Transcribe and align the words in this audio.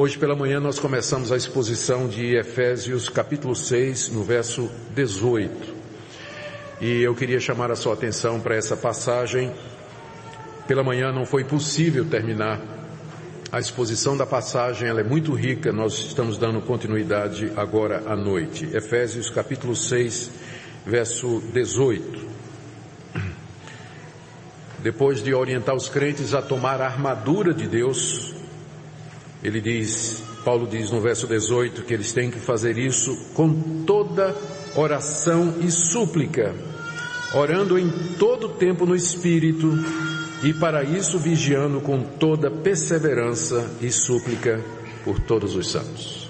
Hoje 0.00 0.16
pela 0.16 0.36
manhã 0.36 0.60
nós 0.60 0.78
começamos 0.78 1.32
a 1.32 1.36
exposição 1.36 2.06
de 2.06 2.36
Efésios 2.36 3.08
capítulo 3.08 3.56
6, 3.56 4.10
no 4.10 4.22
verso 4.22 4.70
18. 4.94 5.74
E 6.80 7.02
eu 7.02 7.16
queria 7.16 7.40
chamar 7.40 7.72
a 7.72 7.74
sua 7.74 7.94
atenção 7.94 8.38
para 8.38 8.54
essa 8.54 8.76
passagem. 8.76 9.52
Pela 10.68 10.84
manhã 10.84 11.10
não 11.10 11.26
foi 11.26 11.42
possível 11.42 12.04
terminar 12.04 12.60
a 13.50 13.58
exposição 13.58 14.16
da 14.16 14.24
passagem, 14.24 14.88
ela 14.88 15.00
é 15.00 15.02
muito 15.04 15.34
rica, 15.34 15.72
nós 15.72 15.94
estamos 15.94 16.38
dando 16.38 16.60
continuidade 16.60 17.50
agora 17.56 18.04
à 18.06 18.14
noite. 18.14 18.66
Efésios 18.72 19.28
capítulo 19.28 19.74
6, 19.74 20.30
verso 20.86 21.42
18. 21.52 22.28
Depois 24.78 25.20
de 25.20 25.34
orientar 25.34 25.74
os 25.74 25.88
crentes 25.88 26.34
a 26.34 26.40
tomar 26.40 26.80
a 26.80 26.86
armadura 26.86 27.52
de 27.52 27.66
Deus, 27.66 28.37
ele 29.42 29.60
diz, 29.60 30.22
Paulo 30.44 30.66
diz 30.66 30.90
no 30.90 31.00
verso 31.00 31.26
18 31.26 31.82
que 31.82 31.94
eles 31.94 32.12
têm 32.12 32.30
que 32.30 32.38
fazer 32.38 32.76
isso 32.76 33.16
com 33.34 33.84
toda 33.84 34.34
oração 34.74 35.54
e 35.60 35.70
súplica, 35.70 36.54
orando 37.34 37.78
em 37.78 37.88
todo 38.18 38.48
tempo 38.48 38.84
no 38.84 38.96
Espírito 38.96 39.72
e 40.42 40.52
para 40.52 40.82
isso 40.82 41.18
vigiando 41.18 41.80
com 41.80 42.02
toda 42.02 42.50
perseverança 42.50 43.70
e 43.80 43.90
súplica 43.90 44.60
por 45.04 45.20
todos 45.20 45.54
os 45.54 45.70
santos. 45.70 46.28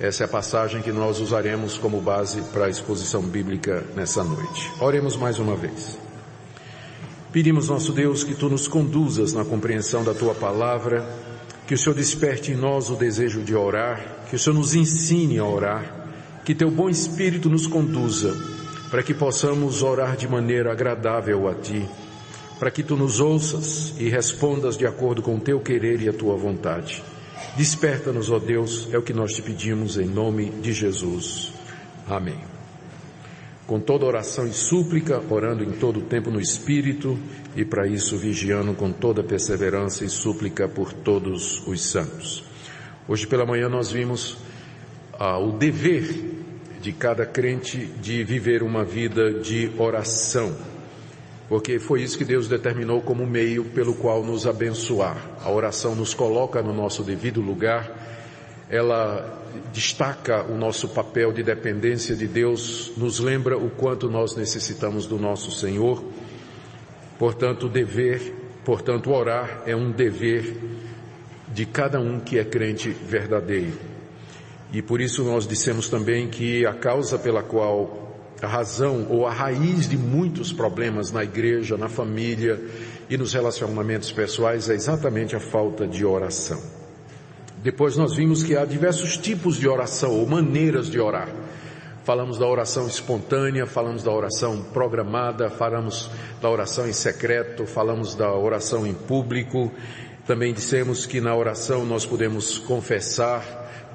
Essa 0.00 0.24
é 0.24 0.26
a 0.26 0.28
passagem 0.28 0.82
que 0.82 0.90
nós 0.90 1.20
usaremos 1.20 1.78
como 1.78 2.00
base 2.00 2.42
para 2.52 2.66
a 2.66 2.68
exposição 2.68 3.22
bíblica 3.22 3.84
nessa 3.94 4.24
noite. 4.24 4.70
Oremos 4.80 5.16
mais 5.16 5.38
uma 5.38 5.54
vez. 5.54 5.98
Pedimos, 7.32 7.68
nosso 7.68 7.92
Deus, 7.92 8.22
que 8.22 8.34
tu 8.34 8.48
nos 8.48 8.68
conduzas 8.68 9.32
na 9.32 9.44
compreensão 9.44 10.04
da 10.04 10.14
tua 10.14 10.34
palavra, 10.34 11.04
que 11.66 11.74
o 11.74 11.78
Senhor 11.78 11.94
desperte 11.94 12.52
em 12.52 12.56
nós 12.56 12.90
o 12.90 12.96
desejo 12.96 13.42
de 13.42 13.54
orar, 13.54 14.26
que 14.28 14.36
o 14.36 14.38
Senhor 14.38 14.56
nos 14.56 14.74
ensine 14.74 15.38
a 15.38 15.44
orar, 15.44 16.08
que 16.44 16.54
teu 16.54 16.70
bom 16.70 16.90
Espírito 16.90 17.48
nos 17.48 17.66
conduza, 17.66 18.34
para 18.90 19.02
que 19.02 19.14
possamos 19.14 19.82
orar 19.82 20.16
de 20.16 20.28
maneira 20.28 20.70
agradável 20.70 21.48
a 21.48 21.54
ti, 21.54 21.88
para 22.58 22.70
que 22.70 22.82
tu 22.82 22.96
nos 22.96 23.18
ouças 23.18 23.94
e 23.98 24.08
respondas 24.08 24.76
de 24.76 24.86
acordo 24.86 25.22
com 25.22 25.36
o 25.36 25.40
teu 25.40 25.58
querer 25.60 26.00
e 26.02 26.08
a 26.08 26.12
tua 26.12 26.36
vontade. 26.36 27.02
Desperta-nos, 27.56 28.30
ó 28.30 28.38
Deus, 28.38 28.88
é 28.92 28.98
o 28.98 29.02
que 29.02 29.12
nós 29.12 29.32
te 29.32 29.42
pedimos 29.42 29.96
em 29.96 30.06
nome 30.06 30.50
de 30.50 30.72
Jesus. 30.72 31.52
Amém. 32.08 32.53
Com 33.66 33.80
toda 33.80 34.04
oração 34.04 34.46
e 34.46 34.52
súplica, 34.52 35.22
orando 35.30 35.64
em 35.64 35.72
todo 35.72 36.00
o 36.00 36.02
tempo 36.02 36.30
no 36.30 36.40
Espírito, 36.40 37.18
e 37.56 37.64
para 37.64 37.86
isso 37.86 38.16
vigiando 38.18 38.74
com 38.74 38.92
toda 38.92 39.22
perseverança 39.22 40.04
e 40.04 40.08
súplica 40.08 40.68
por 40.68 40.92
todos 40.92 41.66
os 41.66 41.82
santos. 41.82 42.44
Hoje 43.08 43.26
pela 43.26 43.46
manhã 43.46 43.68
nós 43.68 43.90
vimos 43.90 44.36
ah, 45.18 45.38
o 45.38 45.52
dever 45.52 46.44
de 46.80 46.92
cada 46.92 47.24
crente 47.24 47.86
de 47.86 48.22
viver 48.24 48.62
uma 48.62 48.84
vida 48.84 49.32
de 49.32 49.70
oração, 49.78 50.54
porque 51.48 51.78
foi 51.78 52.02
isso 52.02 52.18
que 52.18 52.24
Deus 52.24 52.48
determinou 52.48 53.00
como 53.00 53.26
meio 53.26 53.64
pelo 53.64 53.94
qual 53.94 54.24
nos 54.24 54.46
abençoar. 54.46 55.16
A 55.42 55.50
oração 55.50 55.94
nos 55.94 56.12
coloca 56.12 56.62
no 56.62 56.74
nosso 56.74 57.02
devido 57.02 57.40
lugar, 57.40 57.90
ela 58.68 59.42
destaca 59.72 60.42
o 60.44 60.56
nosso 60.56 60.88
papel 60.88 61.32
de 61.32 61.42
dependência 61.42 62.16
de 62.16 62.26
Deus, 62.26 62.92
nos 62.96 63.20
lembra 63.20 63.56
o 63.56 63.70
quanto 63.70 64.10
nós 64.10 64.34
necessitamos 64.36 65.06
do 65.06 65.18
nosso 65.18 65.50
Senhor 65.52 66.02
Portanto, 67.18 67.68
dever, 67.68 68.34
portanto, 68.64 69.10
orar 69.10 69.62
é 69.66 69.76
um 69.76 69.90
dever 69.90 70.56
de 71.52 71.64
cada 71.64 72.00
um 72.00 72.18
que 72.18 72.38
é 72.38 72.44
crente 72.44 72.90
verdadeiro. 72.90 73.78
E 74.72 74.82
por 74.82 75.00
isso 75.00 75.22
nós 75.22 75.46
dissemos 75.46 75.88
também 75.88 76.28
que 76.28 76.66
a 76.66 76.74
causa 76.74 77.16
pela 77.16 77.42
qual 77.42 78.02
a 78.42 78.46
razão 78.46 79.06
ou 79.08 79.26
a 79.26 79.32
raiz 79.32 79.88
de 79.88 79.96
muitos 79.96 80.52
problemas 80.52 81.12
na 81.12 81.22
igreja, 81.22 81.76
na 81.76 81.88
família 81.88 82.60
e 83.08 83.16
nos 83.16 83.32
relacionamentos 83.32 84.10
pessoais 84.10 84.68
é 84.68 84.74
exatamente 84.74 85.36
a 85.36 85.40
falta 85.40 85.86
de 85.86 86.04
oração. 86.04 86.60
Depois 87.64 87.96
nós 87.96 88.14
vimos 88.14 88.42
que 88.42 88.54
há 88.54 88.66
diversos 88.66 89.16
tipos 89.16 89.56
de 89.56 89.66
oração 89.66 90.12
ou 90.12 90.26
maneiras 90.26 90.90
de 90.90 91.00
orar. 91.00 91.30
Falamos 92.04 92.36
da 92.36 92.46
oração 92.46 92.86
espontânea, 92.86 93.64
falamos 93.64 94.02
da 94.02 94.12
oração 94.12 94.62
programada, 94.62 95.48
falamos 95.48 96.10
da 96.42 96.50
oração 96.50 96.86
em 96.86 96.92
secreto, 96.92 97.64
falamos 97.64 98.14
da 98.14 98.30
oração 98.30 98.86
em 98.86 98.92
público. 98.92 99.72
Também 100.26 100.52
dissemos 100.52 101.06
que 101.06 101.22
na 101.22 101.34
oração 101.34 101.86
nós 101.86 102.04
podemos 102.04 102.58
confessar, 102.58 103.42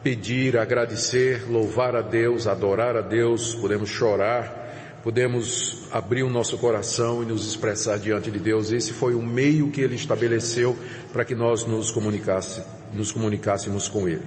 pedir, 0.01 0.57
agradecer, 0.57 1.47
louvar 1.47 1.95
a 1.95 2.01
Deus, 2.01 2.47
adorar 2.47 2.97
a 2.97 3.01
Deus, 3.01 3.53
podemos 3.53 3.89
chorar, 3.89 4.68
podemos 5.03 5.87
abrir 5.91 6.23
o 6.23 6.29
nosso 6.29 6.57
coração 6.57 7.23
e 7.23 7.25
nos 7.25 7.47
expressar 7.47 7.97
diante 7.97 8.29
de 8.29 8.39
Deus. 8.39 8.71
Esse 8.71 8.93
foi 8.93 9.15
o 9.15 9.21
meio 9.21 9.71
que 9.71 9.81
ele 9.81 9.95
estabeleceu 9.95 10.77
para 11.13 11.23
que 11.23 11.35
nós 11.35 11.65
nos, 11.65 11.91
comunicasse, 11.91 12.61
nos 12.93 13.11
comunicássemos 13.11 13.87
com 13.87 14.07
ele. 14.07 14.25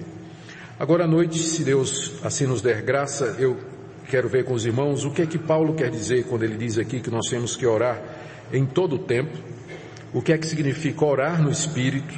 Agora 0.79 1.03
à 1.03 1.07
noite, 1.07 1.39
se 1.39 1.63
Deus 1.63 2.13
assim 2.23 2.45
nos 2.45 2.61
der 2.61 2.81
graça, 2.81 3.35
eu 3.39 3.57
quero 4.09 4.27
ver 4.27 4.43
com 4.45 4.53
os 4.53 4.65
irmãos 4.65 5.05
o 5.05 5.11
que 5.11 5.21
é 5.21 5.25
que 5.25 5.37
Paulo 5.37 5.73
quer 5.75 5.89
dizer 5.89 6.25
quando 6.25 6.43
ele 6.43 6.57
diz 6.57 6.77
aqui 6.77 6.99
que 6.99 7.09
nós 7.09 7.27
temos 7.29 7.55
que 7.55 7.65
orar 7.65 8.01
em 8.51 8.65
todo 8.65 8.95
o 8.95 8.99
tempo, 8.99 9.37
o 10.11 10.21
que 10.21 10.33
é 10.33 10.37
que 10.37 10.47
significa 10.47 11.05
orar 11.05 11.41
no 11.41 11.49
Espírito, 11.49 12.13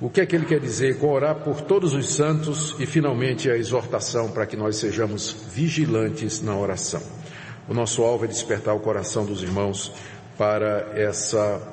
o 0.00 0.10
que 0.10 0.20
é 0.20 0.26
que 0.26 0.34
ele 0.34 0.44
quer 0.44 0.60
dizer 0.60 0.98
com 0.98 1.08
orar 1.08 1.36
por 1.36 1.60
todos 1.60 1.94
os 1.94 2.14
santos 2.14 2.74
e 2.78 2.86
finalmente 2.86 3.50
a 3.50 3.56
exortação 3.56 4.30
para 4.30 4.46
que 4.46 4.56
nós 4.56 4.76
sejamos 4.76 5.34
vigilantes 5.54 6.42
na 6.42 6.56
oração. 6.56 7.02
O 7.68 7.72
nosso 7.72 8.02
alvo 8.02 8.24
é 8.24 8.28
despertar 8.28 8.74
o 8.74 8.80
coração 8.80 9.24
dos 9.24 9.42
irmãos 9.42 9.92
para 10.36 10.92
essa 10.94 11.70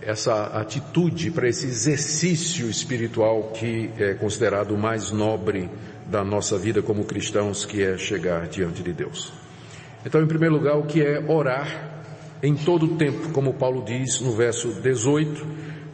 essa 0.00 0.58
atitude, 0.58 1.30
para 1.30 1.48
esse 1.48 1.66
exercício 1.66 2.68
espiritual 2.68 3.52
que 3.54 3.90
é 3.98 4.12
considerado 4.12 4.72
o 4.72 4.78
mais 4.78 5.10
nobre 5.10 5.70
da 6.06 6.22
nossa 6.22 6.58
vida 6.58 6.82
como 6.82 7.04
cristãos, 7.04 7.64
que 7.64 7.82
é 7.82 7.96
chegar 7.96 8.46
diante 8.46 8.82
de 8.82 8.92
Deus. 8.92 9.32
Então, 10.04 10.22
em 10.22 10.26
primeiro 10.26 10.56
lugar, 10.56 10.76
o 10.76 10.82
que 10.82 11.02
é 11.02 11.24
orar 11.26 12.02
em 12.42 12.54
todo 12.54 12.84
o 12.84 12.96
tempo, 12.96 13.30
como 13.30 13.54
Paulo 13.54 13.82
diz 13.82 14.20
no 14.20 14.32
verso 14.32 14.68
18, 14.82 15.46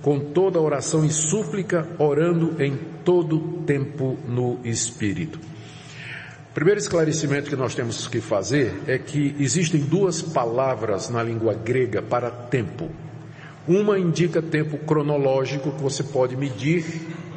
com 0.03 0.19
toda 0.19 0.61
oração 0.61 1.05
e 1.05 1.11
súplica, 1.11 1.87
orando 1.97 2.61
em 2.61 2.77
todo 3.05 3.63
tempo 3.65 4.19
no 4.27 4.59
Espírito. 4.65 5.39
O 6.51 6.53
primeiro 6.53 6.81
esclarecimento 6.81 7.49
que 7.49 7.55
nós 7.55 7.77
temos 7.77 8.09
que 8.09 8.21
fazer 8.21 8.75
é 8.89 8.99
que 8.99 9.37
existem 9.39 9.81
duas 9.83 10.21
palavras 10.21 11.09
na 11.09 11.23
língua 11.23 11.55
grega 11.55 12.03
para 12.03 12.29
tempo. 12.29 12.89
Uma 13.69 13.97
indica 13.97 14.43
tempo 14.43 14.77
cronológico 14.79 15.71
que 15.71 15.81
você 15.81 16.03
pode 16.03 16.37
medir 16.37 16.85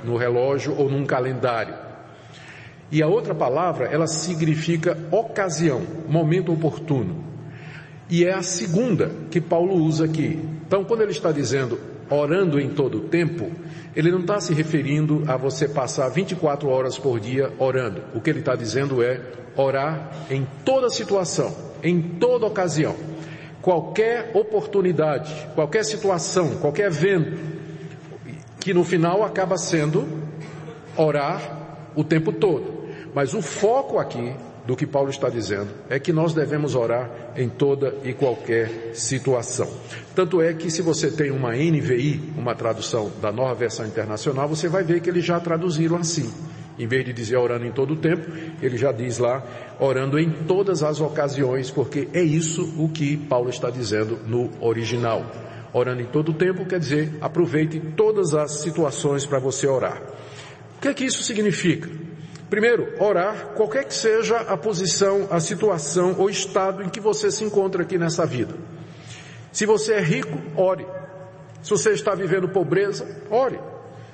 no 0.03 0.18
relógio 0.18 0.75
ou 0.75 0.90
num 0.90 1.06
calendário. 1.06 1.75
E 2.91 3.03
a 3.03 3.07
outra 3.07 3.35
palavra, 3.35 3.85
ela 3.85 4.07
significa 4.07 4.97
ocasião, 5.12 5.84
momento 6.09 6.52
oportuno. 6.52 7.23
E 8.09 8.25
é 8.25 8.34
a 8.34 8.41
segunda 8.41 9.12
que 9.29 9.40
Paulo 9.40 9.75
usa 9.75 10.06
aqui. 10.06 10.40
Então, 10.66 10.84
quando 10.84 11.02
ele 11.02 11.12
está 11.12 11.31
dizendo 11.31 11.79
orando 12.13 12.59
em 12.59 12.69
todo 12.69 13.00
o 13.00 13.01
tempo, 13.01 13.51
ele 13.96 14.12
não 14.12 14.22
está 14.22 14.40
se 14.40 14.53
referindo 14.53 15.24
a 15.28 15.38
você 15.38 15.68
passar 15.68 16.09
24 16.09 16.68
horas 16.69 16.97
por 16.97 17.19
dia 17.19 17.51
orando. 17.59 18.01
O 18.13 18.22
que 18.22 18.29
ele 18.29 18.40
está 18.40 18.56
dizendo 18.56 19.03
é 19.03 19.22
orar 19.56 20.25
em 20.29 20.47
toda 20.66 20.90
situação, 20.90 21.56
em 21.84 22.02
toda 22.02 22.46
ocasião. 22.46 22.96
Qualquer 23.62 24.31
oportunidade, 24.34 25.34
qualquer 25.56 25.85
situação, 25.85 26.57
qualquer 26.57 26.88
evento, 26.88 27.38
que 28.59 28.73
no 28.73 28.84
final 28.84 29.23
acaba 29.23 29.57
sendo 29.57 30.07
orar 30.97 31.91
o 31.96 32.03
tempo 32.03 32.32
todo. 32.32 32.84
Mas 33.14 33.34
o 33.34 33.41
foco 33.41 33.99
aqui 33.99 34.34
do 34.66 34.76
que 34.76 34.88
Paulo 34.88 35.10
está 35.10 35.30
dizendo 35.30 35.70
é 35.90 36.00
que 36.00 36.14
nós 36.14 36.34
devemos 36.34 36.76
orar 36.76 37.10
em 37.36 37.50
toda 37.50 37.96
e 38.04 38.14
qualquer 38.14 38.92
situação. 38.94 39.70
Tanto 40.16 40.42
é 40.42 40.54
que 40.54 40.72
se 40.72 40.82
você 40.82 41.12
tem 41.12 41.32
uma 41.32 41.52
NVI, 41.52 42.34
uma 42.38 42.56
tradução 42.56 43.12
da 43.22 43.32
nova 43.32 43.54
versão 43.54 43.86
internacional, 43.86 44.48
você 44.48 44.68
vai 44.68 44.84
ver 44.84 45.02
que 45.02 45.10
eles 45.10 45.26
já 45.26 45.40
traduziram 45.40 45.98
assim. 45.98 46.32
Em 46.80 46.88
vez 46.88 47.06
de 47.06 47.14
dizer 47.14 47.38
orando 47.38 47.66
em 47.66 47.72
todo 47.72 47.94
o 47.94 47.98
tempo, 47.98 48.32
ele 48.62 48.78
já 48.78 48.92
diz 48.92 49.20
lá 49.20 49.44
orando 49.80 50.18
em 50.18 50.30
todas 50.32 50.82
as 50.82 51.00
ocasiões, 51.00 51.70
porque 51.70 52.08
é 52.14 52.22
isso 52.22 52.74
o 52.78 52.90
que 52.90 53.16
Paulo 53.16 53.50
está 53.50 53.70
dizendo 53.70 54.18
no 54.26 54.50
original. 54.60 55.26
Orando 55.72 56.02
em 56.02 56.06
todo 56.06 56.30
o 56.30 56.34
tempo 56.34 56.66
quer 56.66 56.80
dizer 56.80 57.18
aproveite 57.22 57.80
todas 57.96 58.34
as 58.34 58.62
situações 58.62 59.26
para 59.26 59.40
você 59.40 59.68
orar. 59.68 60.02
O 60.78 60.82
que 60.82 60.88
é 60.88 60.94
que 60.94 61.06
isso 61.06 61.24
significa? 61.24 62.03
Primeiro, 62.53 62.94
orar, 63.00 63.53
qualquer 63.55 63.84
que 63.84 63.96
seja 63.96 64.38
a 64.38 64.55
posição, 64.55 65.28
a 65.32 65.40
situação 65.40 66.16
ou 66.20 66.29
estado 66.29 66.84
em 66.84 66.90
que 66.90 67.00
você 67.00 67.32
se 67.32 67.44
encontra 67.44 67.82
aqui 67.82 67.97
nessa 67.97 68.28
vida. 68.28 68.53
Se 69.52 69.66
você 69.66 69.94
é 69.94 70.00
rico, 70.00 70.40
ore. 70.55 70.85
Se 71.64 71.72
você 71.72 71.94
está 71.94 72.14
vivendo 72.14 72.47
pobreza, 72.47 73.08
ore. 73.32 73.59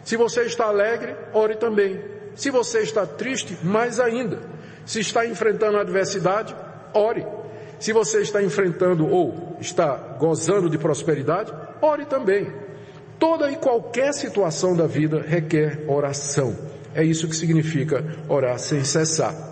Se 0.05 0.15
você 0.15 0.43
está 0.43 0.67
alegre, 0.67 1.17
ore 1.33 1.57
também. 1.57 2.01
Se 2.33 2.49
você 2.49 2.79
está 2.79 3.05
triste, 3.05 3.57
mais 3.61 3.99
ainda. 3.99 4.39
Se 4.85 5.01
está 5.01 5.25
enfrentando 5.25 5.77
adversidade, 5.77 6.55
ore. 6.93 7.27
Se 7.77 7.91
você 7.91 8.21
está 8.21 8.41
enfrentando 8.41 9.05
ou 9.05 9.57
está 9.59 9.97
gozando 10.17 10.69
de 10.69 10.77
prosperidade, 10.77 11.53
ore 11.81 12.05
também. 12.05 12.53
Toda 13.19 13.51
e 13.51 13.57
qualquer 13.57 14.13
situação 14.13 14.77
da 14.77 14.87
vida 14.87 15.21
requer 15.27 15.83
oração. 15.89 16.68
É 16.93 17.03
isso 17.03 17.27
que 17.27 17.35
significa 17.35 18.03
orar 18.27 18.57
sem 18.59 18.83
cessar 18.83 19.48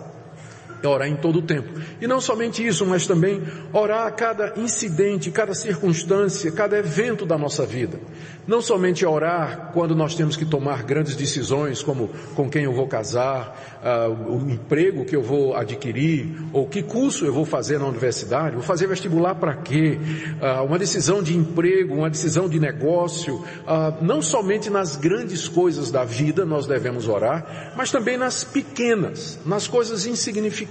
orar 0.86 1.08
em 1.08 1.16
todo 1.16 1.40
o 1.40 1.42
tempo. 1.42 1.68
E 2.00 2.06
não 2.06 2.20
somente 2.20 2.64
isso, 2.64 2.86
mas 2.86 3.06
também 3.06 3.42
orar 3.72 4.06
a 4.06 4.10
cada 4.10 4.54
incidente, 4.56 5.30
cada 5.30 5.54
circunstância, 5.54 6.52
cada 6.52 6.78
evento 6.78 7.26
da 7.26 7.36
nossa 7.36 7.66
vida. 7.66 7.98
Não 8.46 8.62
somente 8.62 9.04
orar 9.04 9.72
quando 9.74 9.94
nós 9.94 10.14
temos 10.14 10.34
que 10.34 10.44
tomar 10.44 10.82
grandes 10.82 11.14
decisões, 11.14 11.82
como 11.82 12.08
com 12.34 12.48
quem 12.48 12.64
eu 12.64 12.72
vou 12.72 12.86
casar, 12.86 13.78
uh, 13.82 14.36
o 14.36 14.50
emprego 14.50 15.04
que 15.04 15.14
eu 15.14 15.22
vou 15.22 15.54
adquirir, 15.54 16.34
ou 16.52 16.66
que 16.66 16.82
curso 16.82 17.26
eu 17.26 17.32
vou 17.32 17.44
fazer 17.44 17.78
na 17.78 17.86
universidade, 17.86 18.54
vou 18.54 18.64
fazer 18.64 18.86
vestibular 18.86 19.34
para 19.34 19.54
quê? 19.54 19.98
Uh, 20.40 20.64
uma 20.64 20.78
decisão 20.78 21.22
de 21.22 21.36
emprego, 21.36 21.94
uma 21.94 22.08
decisão 22.08 22.48
de 22.48 22.58
negócio. 22.58 23.34
Uh, 23.34 24.02
não 24.02 24.22
somente 24.22 24.70
nas 24.70 24.96
grandes 24.96 25.46
coisas 25.46 25.90
da 25.90 26.04
vida 26.04 26.46
nós 26.46 26.66
devemos 26.66 27.06
orar, 27.06 27.74
mas 27.76 27.90
também 27.90 28.16
nas 28.16 28.44
pequenas, 28.44 29.38
nas 29.44 29.68
coisas 29.68 30.06
insignificantes 30.06 30.67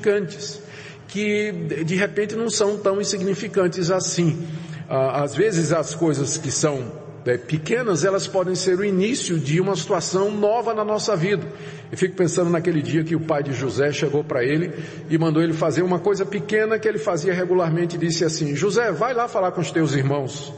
que 1.07 1.51
de 1.85 1.95
repente 1.95 2.35
não 2.35 2.49
são 2.49 2.77
tão 2.77 2.99
insignificantes 3.01 3.89
assim. 3.91 4.47
Às 4.89 5.35
vezes 5.35 5.71
as 5.71 5.95
coisas 5.95 6.37
que 6.37 6.51
são 6.51 6.91
né, 7.27 7.37
pequenas, 7.37 8.05
elas 8.05 8.25
podem 8.25 8.55
ser 8.55 8.79
o 8.79 8.85
início 8.85 9.37
de 9.37 9.59
uma 9.59 9.75
situação 9.75 10.31
nova 10.31 10.73
na 10.73 10.85
nossa 10.85 11.13
vida. 11.13 11.45
Eu 11.91 11.97
fico 11.97 12.15
pensando 12.15 12.49
naquele 12.49 12.81
dia 12.81 13.03
que 13.03 13.15
o 13.15 13.19
pai 13.19 13.43
de 13.43 13.51
José 13.51 13.91
chegou 13.91 14.23
para 14.23 14.45
ele 14.45 14.73
e 15.09 15.17
mandou 15.17 15.43
ele 15.43 15.51
fazer 15.51 15.81
uma 15.81 15.99
coisa 15.99 16.25
pequena 16.25 16.79
que 16.79 16.87
ele 16.87 16.97
fazia 16.97 17.33
regularmente 17.33 17.97
e 17.97 17.99
disse 17.99 18.23
assim, 18.23 18.55
José, 18.55 18.93
vai 18.93 19.13
lá 19.13 19.27
falar 19.27 19.51
com 19.51 19.59
os 19.59 19.71
teus 19.71 19.93
irmãos. 19.93 20.53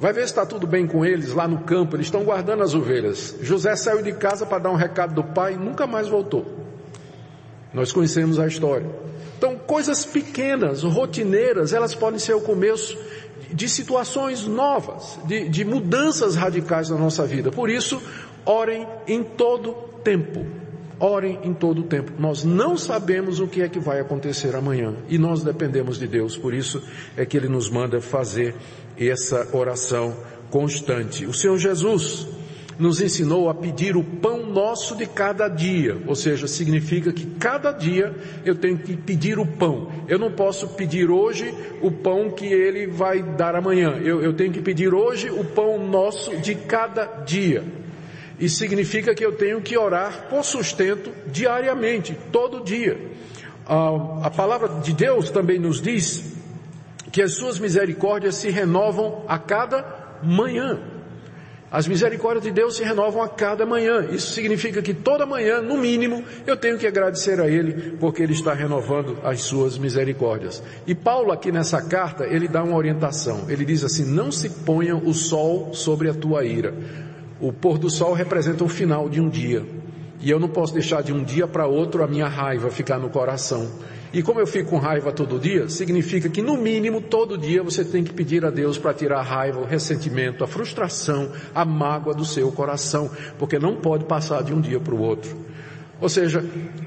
Vai 0.00 0.12
ver 0.12 0.22
se 0.22 0.32
está 0.32 0.44
tudo 0.44 0.66
bem 0.66 0.88
com 0.88 1.04
eles 1.04 1.32
lá 1.32 1.46
no 1.46 1.60
campo, 1.60 1.94
eles 1.94 2.06
estão 2.06 2.24
guardando 2.24 2.64
as 2.64 2.74
ovelhas. 2.74 3.36
José 3.40 3.76
saiu 3.76 4.02
de 4.02 4.10
casa 4.10 4.44
para 4.44 4.58
dar 4.58 4.70
um 4.72 4.76
recado 4.76 5.14
do 5.14 5.22
pai 5.22 5.54
e 5.54 5.56
nunca 5.56 5.86
mais 5.86 6.08
voltou. 6.08 6.61
Nós 7.72 7.92
conhecemos 7.92 8.38
a 8.38 8.46
história. 8.46 8.86
Então, 9.38 9.56
coisas 9.56 10.04
pequenas, 10.04 10.82
rotineiras, 10.82 11.72
elas 11.72 11.94
podem 11.94 12.18
ser 12.18 12.34
o 12.34 12.40
começo 12.40 12.96
de 13.52 13.68
situações 13.68 14.46
novas, 14.46 15.18
de, 15.26 15.48
de 15.48 15.64
mudanças 15.64 16.36
radicais 16.36 16.90
na 16.90 16.96
nossa 16.96 17.26
vida. 17.26 17.50
Por 17.50 17.68
isso, 17.68 18.00
orem 18.44 18.86
em 19.06 19.22
todo 19.22 19.72
tempo. 20.04 20.46
Orem 20.98 21.40
em 21.42 21.52
todo 21.52 21.82
tempo. 21.82 22.12
Nós 22.18 22.44
não 22.44 22.76
sabemos 22.76 23.40
o 23.40 23.48
que 23.48 23.62
é 23.62 23.68
que 23.68 23.80
vai 23.80 23.98
acontecer 23.98 24.54
amanhã 24.54 24.94
e 25.08 25.18
nós 25.18 25.42
dependemos 25.42 25.98
de 25.98 26.06
Deus. 26.06 26.36
Por 26.36 26.54
isso 26.54 26.80
é 27.16 27.26
que 27.26 27.36
Ele 27.36 27.48
nos 27.48 27.68
manda 27.68 28.00
fazer 28.00 28.54
essa 28.96 29.48
oração 29.52 30.16
constante. 30.50 31.26
O 31.26 31.34
Senhor 31.34 31.58
Jesus, 31.58 32.28
nos 32.78 33.00
ensinou 33.00 33.48
a 33.48 33.54
pedir 33.54 33.96
o 33.96 34.02
pão 34.02 34.46
nosso 34.46 34.96
de 34.96 35.06
cada 35.06 35.48
dia, 35.48 35.98
ou 36.06 36.14
seja, 36.14 36.46
significa 36.46 37.12
que 37.12 37.26
cada 37.38 37.72
dia 37.72 38.14
eu 38.44 38.54
tenho 38.54 38.78
que 38.78 38.96
pedir 38.96 39.38
o 39.38 39.46
pão. 39.46 39.90
Eu 40.08 40.18
não 40.18 40.32
posso 40.32 40.68
pedir 40.68 41.10
hoje 41.10 41.54
o 41.80 41.90
pão 41.90 42.30
que 42.30 42.46
ele 42.46 42.86
vai 42.86 43.22
dar 43.22 43.54
amanhã. 43.54 44.00
Eu, 44.02 44.22
eu 44.22 44.32
tenho 44.32 44.52
que 44.52 44.60
pedir 44.60 44.94
hoje 44.94 45.30
o 45.30 45.44
pão 45.44 45.86
nosso 45.86 46.36
de 46.36 46.54
cada 46.54 47.04
dia. 47.24 47.64
E 48.38 48.48
significa 48.48 49.14
que 49.14 49.24
eu 49.24 49.32
tenho 49.32 49.60
que 49.60 49.76
orar 49.78 50.26
por 50.28 50.44
sustento 50.44 51.12
diariamente, 51.26 52.16
todo 52.32 52.64
dia. 52.64 52.98
a 53.66 54.30
palavra 54.30 54.80
de 54.80 54.92
Deus 54.92 55.30
também 55.30 55.58
nos 55.58 55.80
diz 55.80 56.32
que 57.12 57.22
as 57.22 57.34
suas 57.34 57.58
misericórdias 57.58 58.36
se 58.36 58.50
renovam 58.50 59.22
a 59.28 59.38
cada 59.38 60.18
manhã. 60.22 60.91
As 61.72 61.88
misericórdias 61.88 62.44
de 62.44 62.50
Deus 62.50 62.76
se 62.76 62.84
renovam 62.84 63.22
a 63.22 63.28
cada 63.30 63.64
manhã. 63.64 64.06
Isso 64.10 64.32
significa 64.32 64.82
que 64.82 64.92
toda 64.92 65.24
manhã, 65.24 65.62
no 65.62 65.78
mínimo, 65.78 66.22
eu 66.46 66.54
tenho 66.54 66.76
que 66.76 66.86
agradecer 66.86 67.40
a 67.40 67.48
Ele, 67.48 67.96
porque 67.98 68.22
Ele 68.22 68.34
está 68.34 68.52
renovando 68.52 69.16
as 69.24 69.40
suas 69.40 69.78
misericórdias. 69.78 70.62
E 70.86 70.94
Paulo 70.94 71.32
aqui 71.32 71.50
nessa 71.50 71.80
carta, 71.80 72.26
ele 72.26 72.46
dá 72.46 72.62
uma 72.62 72.76
orientação. 72.76 73.46
Ele 73.48 73.64
diz 73.64 73.82
assim, 73.82 74.04
não 74.04 74.30
se 74.30 74.50
ponha 74.50 74.94
o 74.94 75.14
sol 75.14 75.72
sobre 75.72 76.10
a 76.10 76.14
tua 76.14 76.44
ira. 76.44 76.74
O 77.40 77.54
pôr 77.54 77.78
do 77.78 77.88
sol 77.88 78.12
representa 78.12 78.62
o 78.62 78.68
final 78.68 79.08
de 79.08 79.18
um 79.18 79.30
dia. 79.30 79.64
E 80.20 80.30
eu 80.30 80.38
não 80.38 80.48
posso 80.48 80.74
deixar 80.74 81.02
de 81.02 81.12
um 81.12 81.24
dia 81.24 81.48
para 81.48 81.66
outro 81.66 82.04
a 82.04 82.06
minha 82.06 82.28
raiva 82.28 82.70
ficar 82.70 82.98
no 82.98 83.08
coração. 83.08 83.68
E 84.12 84.22
como 84.22 84.40
eu 84.40 84.46
fico 84.46 84.70
com 84.70 84.78
raiva 84.78 85.10
todo 85.10 85.38
dia, 85.38 85.68
significa 85.68 86.28
que 86.28 86.42
no 86.42 86.56
mínimo 86.56 87.00
todo 87.00 87.38
dia 87.38 87.62
você 87.62 87.82
tem 87.82 88.04
que 88.04 88.12
pedir 88.12 88.44
a 88.44 88.50
Deus 88.50 88.76
para 88.76 88.92
tirar 88.92 89.20
a 89.20 89.22
raiva, 89.22 89.60
o 89.60 89.64
ressentimento, 89.64 90.44
a 90.44 90.46
frustração, 90.46 91.32
a 91.54 91.64
mágoa 91.64 92.12
do 92.12 92.24
seu 92.24 92.52
coração, 92.52 93.10
porque 93.38 93.58
não 93.58 93.76
pode 93.76 94.04
passar 94.04 94.42
de 94.42 94.52
um 94.52 94.60
dia 94.60 94.78
para 94.78 94.94
o 94.94 95.00
outro. 95.00 95.34
Ou 95.98 96.08
seja, 96.10 96.44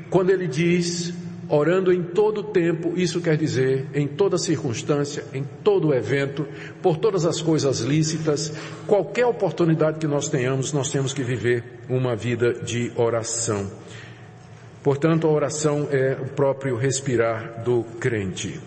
quando 0.10 0.30
ele 0.30 0.48
diz 0.48 1.14
orando 1.50 1.92
em 1.94 2.04
todo 2.04 2.44
tempo, 2.44 2.94
isso 2.96 3.22
quer 3.22 3.38
dizer 3.38 3.88
em 3.94 4.08
toda 4.08 4.38
circunstância, 4.38 5.24
em 5.34 5.44
todo 5.64 5.94
evento, 5.94 6.46
por 6.82 6.98
todas 6.98 7.26
as 7.26 7.42
coisas 7.42 7.80
lícitas, 7.80 8.54
qualquer 8.86 9.26
oportunidade 9.26 10.00
que 10.00 10.08
nós 10.08 10.28
tenhamos, 10.28 10.74
nós 10.74 10.92
temos 10.92 11.14
que 11.14 11.24
viver 11.24 11.64
uma 11.90 12.16
vida 12.16 12.54
de 12.54 12.92
oração. 12.96 13.70
Portanto, 14.86 15.26
a 15.26 15.32
oração 15.32 15.88
é 15.90 16.16
o 16.22 16.28
próprio 16.28 16.78
respirar 16.78 17.64
do 17.64 17.84
crente. 18.00 18.62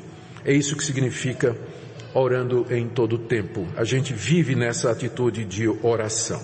É 0.44 0.52
isso 0.52 0.76
que 0.76 0.84
significa 0.84 1.56
orando 2.12 2.66
em 2.70 2.88
todo 2.88 3.12
o 3.12 3.18
tempo. 3.20 3.68
A 3.76 3.84
gente 3.84 4.12
vive 4.12 4.56
nessa 4.56 4.90
atitude 4.90 5.44
de 5.44 5.68
oração. 5.80 6.42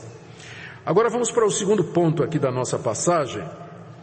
Agora 0.86 1.10
vamos 1.10 1.32
para 1.32 1.44
o 1.44 1.50
segundo 1.50 1.82
ponto 1.82 2.22
aqui 2.22 2.38
da 2.38 2.52
nossa 2.52 2.78
passagem, 2.78 3.42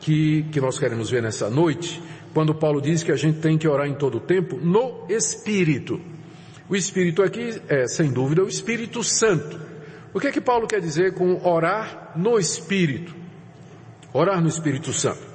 que, 0.02 0.44
que 0.52 0.60
nós 0.60 0.78
queremos 0.78 1.10
ver 1.10 1.24
nessa 1.24 1.50
noite, 1.50 2.04
quando 2.34 2.54
Paulo 2.54 2.82
diz 2.82 3.02
que 3.02 3.12
a 3.14 3.16
gente 3.16 3.40
tem 3.40 3.58
que 3.58 3.66
orar 3.66 3.88
em 3.88 3.96
todo 3.96 4.18
o 4.18 4.20
tempo 4.20 4.58
no 4.58 5.06
Espírito. 5.08 6.02
O 6.68 6.76
Espírito 6.76 7.24
aqui 7.24 7.62
é, 7.70 7.88
sem 7.88 8.12
dúvida, 8.12 8.44
o 8.44 8.50
Espírito 8.50 9.02
Santo. 9.06 9.58
O 10.14 10.20
que 10.20 10.28
é 10.28 10.34
que 10.34 10.42
Paulo 10.42 10.68
quer 10.68 10.82
dizer 10.82 11.14
com 11.14 11.48
orar 11.48 12.12
no 12.18 12.38
Espírito? 12.38 13.16
Orar 14.14 14.42
no 14.42 14.50
Espírito 14.50 14.92
Santo. 14.92 15.31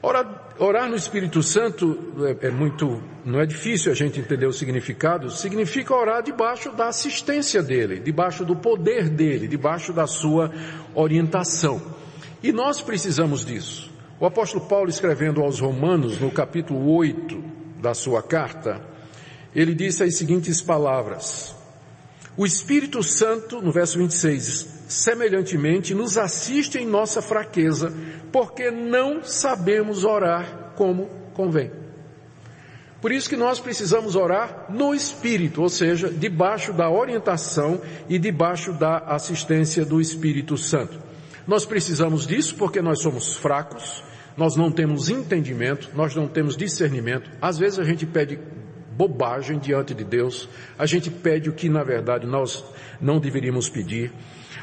Orar, 0.00 0.54
orar 0.60 0.88
no 0.88 0.94
Espírito 0.94 1.42
Santo 1.42 2.14
é, 2.24 2.46
é, 2.46 2.50
muito, 2.50 3.02
não 3.24 3.40
é 3.40 3.46
difícil 3.46 3.90
a 3.90 3.94
gente 3.94 4.20
entender 4.20 4.46
o 4.46 4.52
significado, 4.52 5.28
significa 5.28 5.92
orar 5.92 6.22
debaixo 6.22 6.70
da 6.70 6.86
assistência 6.86 7.62
dele, 7.62 7.98
debaixo 7.98 8.44
do 8.44 8.54
poder 8.54 9.08
dele, 9.08 9.48
debaixo 9.48 9.92
da 9.92 10.06
sua 10.06 10.52
orientação. 10.94 11.82
E 12.40 12.52
nós 12.52 12.80
precisamos 12.80 13.44
disso. 13.44 13.90
O 14.20 14.26
apóstolo 14.26 14.66
Paulo 14.66 14.88
escrevendo 14.88 15.42
aos 15.42 15.58
Romanos, 15.58 16.20
no 16.20 16.30
capítulo 16.30 16.94
8 16.94 17.42
da 17.80 17.92
sua 17.92 18.22
carta, 18.22 18.80
ele 19.54 19.74
disse 19.74 20.04
as 20.04 20.16
seguintes 20.16 20.62
palavras. 20.62 21.56
O 22.36 22.46
Espírito 22.46 23.02
Santo, 23.02 23.60
no 23.60 23.72
verso 23.72 23.98
26, 23.98 24.77
semelhantemente, 24.88 25.94
nos 25.94 26.16
assiste 26.16 26.78
em 26.78 26.86
nossa 26.86 27.22
fraqueza, 27.22 27.92
porque 28.32 28.70
não 28.70 29.22
sabemos 29.22 30.04
orar 30.04 30.72
como 30.74 31.06
convém. 31.34 31.70
Por 33.00 33.12
isso 33.12 33.28
que 33.28 33.36
nós 33.36 33.60
precisamos 33.60 34.16
orar 34.16 34.66
no 34.68 34.92
Espírito, 34.92 35.62
ou 35.62 35.68
seja, 35.68 36.08
debaixo 36.08 36.72
da 36.72 36.90
orientação 36.90 37.80
e 38.08 38.18
debaixo 38.18 38.72
da 38.72 38.98
assistência 38.98 39.84
do 39.84 40.00
Espírito 40.00 40.56
Santo. 40.56 40.98
Nós 41.46 41.64
precisamos 41.64 42.26
disso 42.26 42.56
porque 42.56 42.82
nós 42.82 43.00
somos 43.00 43.36
fracos, 43.36 44.02
nós 44.36 44.56
não 44.56 44.70
temos 44.70 45.08
entendimento, 45.08 45.90
nós 45.94 46.14
não 46.14 46.26
temos 46.26 46.56
discernimento. 46.56 47.30
Às 47.40 47.56
vezes 47.56 47.78
a 47.78 47.84
gente 47.84 48.04
pede 48.04 48.38
bobagem 48.96 49.60
diante 49.60 49.94
de 49.94 50.02
Deus, 50.02 50.48
a 50.76 50.84
gente 50.84 51.08
pede 51.08 51.48
o 51.48 51.52
que 51.52 51.68
na 51.68 51.84
verdade 51.84 52.26
nós 52.26 52.64
não 53.00 53.20
deveríamos 53.20 53.68
pedir. 53.68 54.12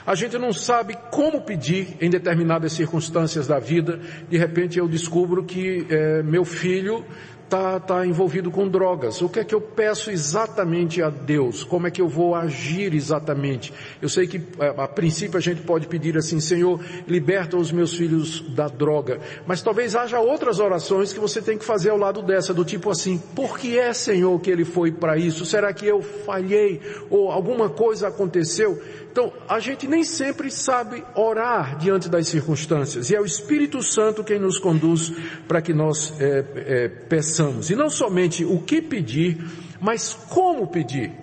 A 0.06 0.14
gente 0.14 0.38
não 0.38 0.54
sabe 0.54 0.96
como 1.10 1.42
pedir 1.42 1.98
em 2.00 2.10
determinadas 2.10 2.74
circunstâncias 2.74 3.48
da 3.48 3.58
vida. 3.58 4.00
De 4.30 4.38
repente 4.38 4.78
eu 4.78 4.88
descubro 4.88 5.44
que 5.44 5.88
é, 5.90 6.22
meu 6.22 6.46
filho 6.46 7.04
está 7.46 7.80
tá 7.80 8.06
envolvido 8.06 8.52
com 8.52 8.68
drogas. 8.68 9.22
O 9.22 9.30
que 9.30 9.40
é 9.40 9.44
que 9.44 9.56
eu 9.56 9.62
peço 9.62 10.12
exatamente 10.12 11.02
a 11.02 11.10
Deus? 11.10 11.64
Como 11.64 11.88
é 11.88 11.92
que 11.92 12.02
eu 12.02 12.08
vou 12.08 12.36
agir 12.36 12.94
exatamente? 12.94 13.72
Eu 14.02 14.10
sei 14.10 14.28
que 14.28 14.42
é, 14.60 14.74
a 14.78 14.88
princípio 14.88 15.38
a 15.38 15.42
gente 15.42 15.62
pode 15.62 15.88
pedir 15.88 16.18
assim, 16.18 16.40
Senhor, 16.40 16.80
liberta 17.08 17.56
os 17.56 17.72
meus 17.72 17.96
filhos 17.96 18.42
da 18.54 18.68
droga. 18.68 19.20
Mas 19.48 19.62
talvez 19.62 19.96
haja 19.96 20.20
outras 20.20 20.60
orações 20.60 21.14
que 21.14 21.20
você 21.20 21.42
tem 21.42 21.58
que 21.58 21.66
fazer 21.66 21.92
ao 21.92 21.98
lado 21.98 22.22
dessa, 22.22 22.54
do 22.54 22.66
tipo 22.66 22.90
assim, 22.90 23.18
por 23.36 23.58
que 23.58 23.78
é, 23.78 23.94
Senhor, 23.94 24.40
que 24.40 24.50
ele 24.50 24.66
foi 24.66 24.92
para 24.92 25.18
isso? 25.18 25.46
Será 25.46 25.72
que 25.74 25.86
eu 25.86 26.02
falhei? 26.02 26.82
Ou 27.10 27.32
alguma 27.32 27.70
coisa 27.70 28.08
aconteceu? 28.08 28.82
Então, 29.16 29.32
a 29.48 29.62
gente 29.62 29.88
nem 29.88 30.04
sempre 30.04 30.52
sabe 30.52 31.02
orar 31.16 31.78
diante 31.78 32.10
das 32.10 32.28
circunstâncias, 32.28 33.10
e 33.10 33.16
é 33.16 33.22
o 33.22 33.24
Espírito 33.24 33.82
Santo 33.82 34.26
quem 34.26 34.38
nos 34.38 34.60
conduz 34.60 35.10
para 35.48 35.62
que 35.62 35.74
nós 35.74 36.14
é, 36.20 36.44
é, 36.58 36.88
peçamos. 36.90 37.70
E 37.70 37.78
não 37.78 37.90
somente 37.90 38.44
o 38.44 38.60
que 38.60 38.82
pedir, 38.82 39.42
mas 39.80 40.14
como 40.30 40.68
pedir, 40.68 41.14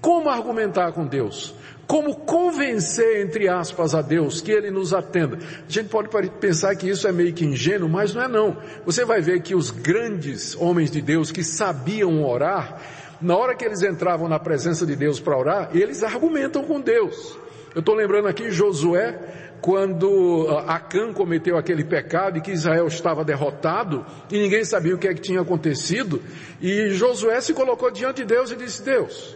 como 0.00 0.28
argumentar 0.28 0.92
com 0.92 1.04
Deus 1.04 1.52
como 1.86 2.16
convencer, 2.16 3.20
entre 3.26 3.46
aspas, 3.46 3.94
a 3.94 4.00
Deus 4.00 4.40
que 4.40 4.50
Ele 4.50 4.70
nos 4.70 4.94
atenda. 4.94 5.36
A 5.36 5.70
gente 5.70 5.90
pode 5.90 6.08
pensar 6.40 6.74
que 6.76 6.88
isso 6.88 7.06
é 7.06 7.12
meio 7.12 7.34
que 7.34 7.44
ingênuo, 7.44 7.90
mas 7.90 8.14
não 8.14 8.22
é 8.22 8.28
não. 8.28 8.56
Você 8.86 9.04
vai 9.04 9.20
ver 9.20 9.42
que 9.42 9.54
os 9.54 9.70
grandes 9.70 10.56
homens 10.56 10.90
de 10.90 11.02
Deus 11.02 11.30
que 11.30 11.44
sabiam 11.44 12.24
orar, 12.24 12.80
na 13.24 13.34
hora 13.34 13.54
que 13.54 13.64
eles 13.64 13.82
entravam 13.82 14.28
na 14.28 14.38
presença 14.38 14.84
de 14.84 14.94
Deus 14.94 15.18
para 15.18 15.36
orar, 15.36 15.70
eles 15.72 16.02
argumentam 16.02 16.62
com 16.62 16.78
Deus. 16.78 17.38
Eu 17.74 17.80
estou 17.80 17.94
lembrando 17.94 18.28
aqui 18.28 18.50
Josué, 18.50 19.18
quando 19.62 20.46
ah, 20.50 20.74
Acã 20.74 21.10
cometeu 21.10 21.56
aquele 21.56 21.84
pecado 21.84 22.36
e 22.36 22.42
que 22.42 22.50
Israel 22.50 22.86
estava 22.86 23.24
derrotado 23.24 24.04
e 24.30 24.38
ninguém 24.38 24.62
sabia 24.62 24.94
o 24.94 24.98
que 24.98 25.08
é 25.08 25.14
que 25.14 25.22
tinha 25.22 25.40
acontecido, 25.40 26.22
e 26.60 26.90
Josué 26.90 27.40
se 27.40 27.54
colocou 27.54 27.90
diante 27.90 28.16
de 28.18 28.26
Deus 28.26 28.52
e 28.52 28.56
disse, 28.56 28.82
Deus, 28.82 29.34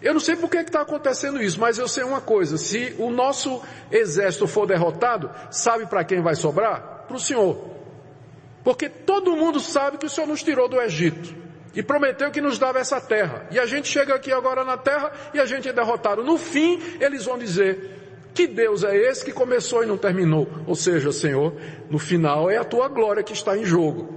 eu 0.00 0.12
não 0.12 0.20
sei 0.20 0.36
por 0.36 0.48
que 0.48 0.58
está 0.58 0.82
acontecendo 0.82 1.42
isso, 1.42 1.58
mas 1.58 1.76
eu 1.76 1.88
sei 1.88 2.04
uma 2.04 2.20
coisa, 2.20 2.56
se 2.56 2.94
o 3.00 3.10
nosso 3.10 3.60
exército 3.90 4.46
for 4.46 4.64
derrotado, 4.64 5.28
sabe 5.50 5.86
para 5.86 6.04
quem 6.04 6.22
vai 6.22 6.36
sobrar? 6.36 7.04
Para 7.08 7.16
o 7.16 7.20
Senhor. 7.20 7.68
Porque 8.62 8.88
todo 8.88 9.34
mundo 9.34 9.58
sabe 9.58 9.98
que 9.98 10.06
o 10.06 10.08
Senhor 10.08 10.28
nos 10.28 10.40
tirou 10.40 10.68
do 10.68 10.80
Egito 10.80 11.47
e 11.74 11.82
prometeu 11.82 12.30
que 12.30 12.40
nos 12.40 12.58
dava 12.58 12.78
essa 12.78 13.00
terra. 13.00 13.46
E 13.50 13.58
a 13.58 13.66
gente 13.66 13.88
chega 13.88 14.14
aqui 14.14 14.32
agora 14.32 14.64
na 14.64 14.76
terra 14.76 15.12
e 15.34 15.40
a 15.40 15.46
gente 15.46 15.68
é 15.68 15.72
derrotado. 15.72 16.22
No 16.22 16.38
fim, 16.38 16.80
eles 17.00 17.24
vão 17.24 17.38
dizer, 17.38 17.98
que 18.34 18.46
Deus 18.46 18.84
é 18.84 18.96
esse 18.96 19.24
que 19.24 19.32
começou 19.32 19.82
e 19.82 19.86
não 19.86 19.98
terminou? 19.98 20.48
Ou 20.66 20.74
seja, 20.76 21.10
Senhor, 21.10 21.54
no 21.90 21.98
final 21.98 22.50
é 22.50 22.56
a 22.56 22.64
tua 22.64 22.88
glória 22.88 23.22
que 23.22 23.32
está 23.32 23.56
em 23.56 23.64
jogo. 23.64 24.14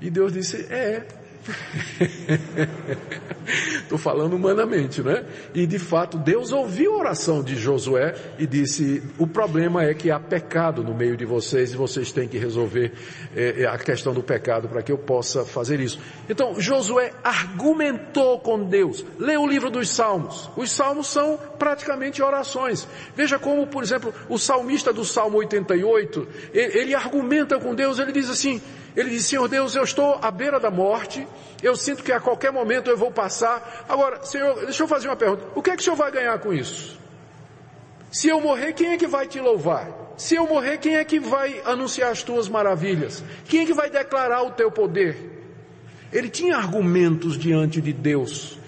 E 0.00 0.10
Deus 0.10 0.32
disse, 0.32 0.66
é, 0.70 1.06
Estou 3.82 3.98
falando 3.98 4.34
humanamente, 4.34 5.02
né? 5.02 5.24
E 5.54 5.66
de 5.66 5.78
fato, 5.78 6.18
Deus 6.18 6.52
ouviu 6.52 6.94
a 6.94 6.98
oração 6.98 7.42
de 7.42 7.56
Josué 7.56 8.14
e 8.38 8.46
disse: 8.46 9.02
o 9.18 9.26
problema 9.26 9.84
é 9.84 9.94
que 9.94 10.10
há 10.10 10.18
pecado 10.18 10.82
no 10.82 10.94
meio 10.94 11.16
de 11.16 11.24
vocês 11.24 11.72
e 11.72 11.76
vocês 11.76 12.12
têm 12.12 12.28
que 12.28 12.38
resolver 12.38 12.92
eh, 13.34 13.66
a 13.66 13.78
questão 13.78 14.12
do 14.12 14.22
pecado 14.22 14.68
para 14.68 14.82
que 14.82 14.90
eu 14.90 14.98
possa 14.98 15.44
fazer 15.44 15.80
isso. 15.80 15.98
Então, 16.28 16.60
Josué 16.60 17.12
argumentou 17.22 18.40
com 18.40 18.64
Deus. 18.64 19.04
Lê 19.18 19.36
o 19.36 19.46
livro 19.46 19.70
dos 19.70 19.90
Salmos. 19.90 20.50
Os 20.56 20.72
Salmos 20.72 21.06
são 21.06 21.38
praticamente 21.58 22.22
orações. 22.22 22.88
Veja 23.14 23.38
como, 23.38 23.66
por 23.66 23.82
exemplo, 23.82 24.12
o 24.28 24.38
salmista 24.38 24.92
do 24.92 25.04
Salmo 25.04 25.38
88, 25.38 26.26
ele, 26.52 26.78
ele 26.78 26.94
argumenta 26.94 27.58
com 27.58 27.74
Deus, 27.74 27.98
ele 27.98 28.12
diz 28.12 28.28
assim, 28.28 28.60
ele 28.96 29.10
diz, 29.10 29.26
Senhor 29.26 29.46
Deus, 29.46 29.76
eu 29.76 29.84
estou 29.84 30.18
à 30.22 30.30
beira 30.30 30.58
da 30.58 30.70
morte, 30.70 31.28
eu 31.62 31.76
sinto 31.76 32.02
que 32.02 32.10
a 32.10 32.18
qualquer 32.18 32.50
momento 32.50 32.88
eu 32.88 32.96
vou 32.96 33.10
passar. 33.10 33.84
Agora, 33.86 34.24
Senhor, 34.24 34.64
deixa 34.64 34.82
eu 34.82 34.88
fazer 34.88 35.08
uma 35.08 35.16
pergunta. 35.16 35.44
O 35.54 35.62
que 35.62 35.70
é 35.70 35.76
que 35.76 35.82
o 35.82 35.84
Senhor 35.84 35.96
vai 35.96 36.10
ganhar 36.10 36.38
com 36.38 36.52
isso? 36.52 36.98
Se 38.10 38.28
eu 38.28 38.40
morrer, 38.40 38.72
quem 38.72 38.92
é 38.92 38.96
que 38.96 39.06
vai 39.06 39.26
te 39.26 39.38
louvar? 39.38 39.90
Se 40.16 40.34
eu 40.34 40.46
morrer, 40.46 40.78
quem 40.78 40.96
é 40.96 41.04
que 41.04 41.20
vai 41.20 41.60
anunciar 41.66 42.10
as 42.10 42.22
tuas 42.22 42.48
maravilhas? 42.48 43.22
Quem 43.46 43.60
é 43.60 43.66
que 43.66 43.74
vai 43.74 43.90
declarar 43.90 44.42
o 44.42 44.52
teu 44.52 44.70
poder? 44.70 45.34
Ele 46.10 46.30
tinha 46.30 46.56
argumentos 46.56 47.36
diante 47.36 47.82
de 47.82 47.92
Deus 47.92 48.58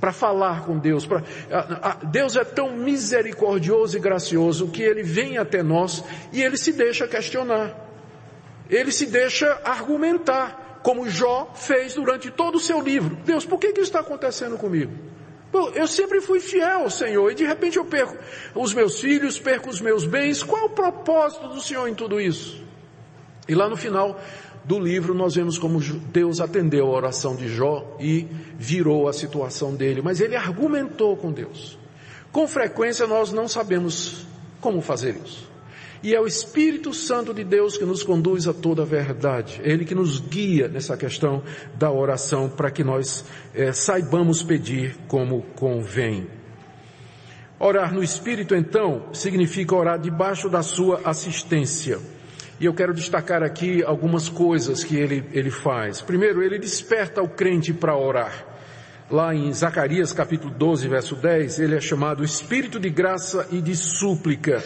para 0.00 0.12
falar 0.12 0.64
com 0.64 0.78
Deus. 0.78 1.04
Pra, 1.04 1.22
a, 1.50 1.90
a, 1.90 1.94
Deus 2.04 2.36
é 2.36 2.44
tão 2.44 2.74
misericordioso 2.74 3.98
e 3.98 4.00
gracioso 4.00 4.68
que 4.68 4.82
ele 4.82 5.02
vem 5.02 5.36
até 5.36 5.62
nós 5.62 6.02
e 6.32 6.42
ele 6.42 6.56
se 6.56 6.72
deixa 6.72 7.06
questionar 7.06 7.84
ele 8.68 8.92
se 8.92 9.06
deixa 9.06 9.60
argumentar, 9.64 10.80
como 10.82 11.08
Jó 11.08 11.52
fez 11.54 11.94
durante 11.94 12.30
todo 12.30 12.56
o 12.56 12.60
seu 12.60 12.80
livro. 12.80 13.16
Deus, 13.24 13.44
por 13.44 13.58
que, 13.58 13.72
que 13.72 13.80
isso 13.80 13.90
está 13.90 14.00
acontecendo 14.00 14.56
comigo? 14.56 14.92
Eu 15.74 15.86
sempre 15.86 16.20
fui 16.20 16.40
fiel 16.40 16.80
ao 16.80 16.90
Senhor 16.90 17.30
e 17.30 17.34
de 17.34 17.44
repente 17.44 17.76
eu 17.76 17.84
perco 17.84 18.16
os 18.54 18.74
meus 18.74 19.00
filhos, 19.00 19.38
perco 19.38 19.70
os 19.70 19.80
meus 19.80 20.04
bens. 20.04 20.42
Qual 20.42 20.62
é 20.62 20.64
o 20.64 20.70
propósito 20.70 21.48
do 21.48 21.60
Senhor 21.60 21.86
em 21.86 21.94
tudo 21.94 22.20
isso? 22.20 22.60
E 23.48 23.54
lá 23.54 23.68
no 23.68 23.76
final 23.76 24.20
do 24.64 24.80
livro 24.80 25.14
nós 25.14 25.36
vemos 25.36 25.58
como 25.58 25.78
Deus 25.80 26.40
atendeu 26.40 26.86
a 26.86 26.90
oração 26.90 27.36
de 27.36 27.46
Jó 27.48 27.96
e 28.00 28.26
virou 28.58 29.08
a 29.08 29.12
situação 29.12 29.74
dele, 29.74 30.02
mas 30.02 30.20
ele 30.20 30.34
argumentou 30.34 31.16
com 31.16 31.30
Deus. 31.30 31.78
Com 32.32 32.48
frequência 32.48 33.06
nós 33.06 33.30
não 33.32 33.46
sabemos 33.46 34.26
como 34.60 34.80
fazer 34.80 35.16
isso. 35.24 35.53
E 36.04 36.14
é 36.14 36.20
o 36.20 36.26
Espírito 36.26 36.92
Santo 36.92 37.32
de 37.32 37.42
Deus 37.42 37.78
que 37.78 37.84
nos 37.86 38.02
conduz 38.02 38.46
a 38.46 38.52
toda 38.52 38.82
a 38.82 38.84
verdade. 38.84 39.58
É 39.64 39.72
Ele 39.72 39.86
que 39.86 39.94
nos 39.94 40.20
guia 40.20 40.68
nessa 40.68 40.98
questão 40.98 41.42
da 41.78 41.90
oração 41.90 42.46
para 42.46 42.70
que 42.70 42.84
nós 42.84 43.24
é, 43.54 43.72
saibamos 43.72 44.42
pedir 44.42 44.98
como 45.08 45.40
convém. 45.56 46.26
Orar 47.58 47.94
no 47.94 48.02
Espírito, 48.02 48.54
então, 48.54 49.08
significa 49.14 49.74
orar 49.74 49.98
debaixo 49.98 50.50
da 50.50 50.62
sua 50.62 51.00
assistência. 51.06 51.98
E 52.60 52.66
eu 52.66 52.74
quero 52.74 52.92
destacar 52.92 53.42
aqui 53.42 53.82
algumas 53.82 54.28
coisas 54.28 54.84
que 54.84 54.96
ele, 54.96 55.24
ele 55.32 55.50
faz. 55.50 56.02
Primeiro, 56.02 56.42
ele 56.42 56.58
desperta 56.58 57.22
o 57.22 57.28
crente 57.30 57.72
para 57.72 57.96
orar. 57.96 58.46
Lá 59.10 59.34
em 59.34 59.50
Zacarias 59.54 60.12
capítulo 60.12 60.52
12, 60.52 60.86
verso 60.86 61.16
10, 61.16 61.60
ele 61.60 61.76
é 61.76 61.80
chamado 61.80 62.22
Espírito 62.22 62.78
de 62.78 62.90
graça 62.90 63.48
e 63.50 63.62
de 63.62 63.74
súplica. 63.74 64.62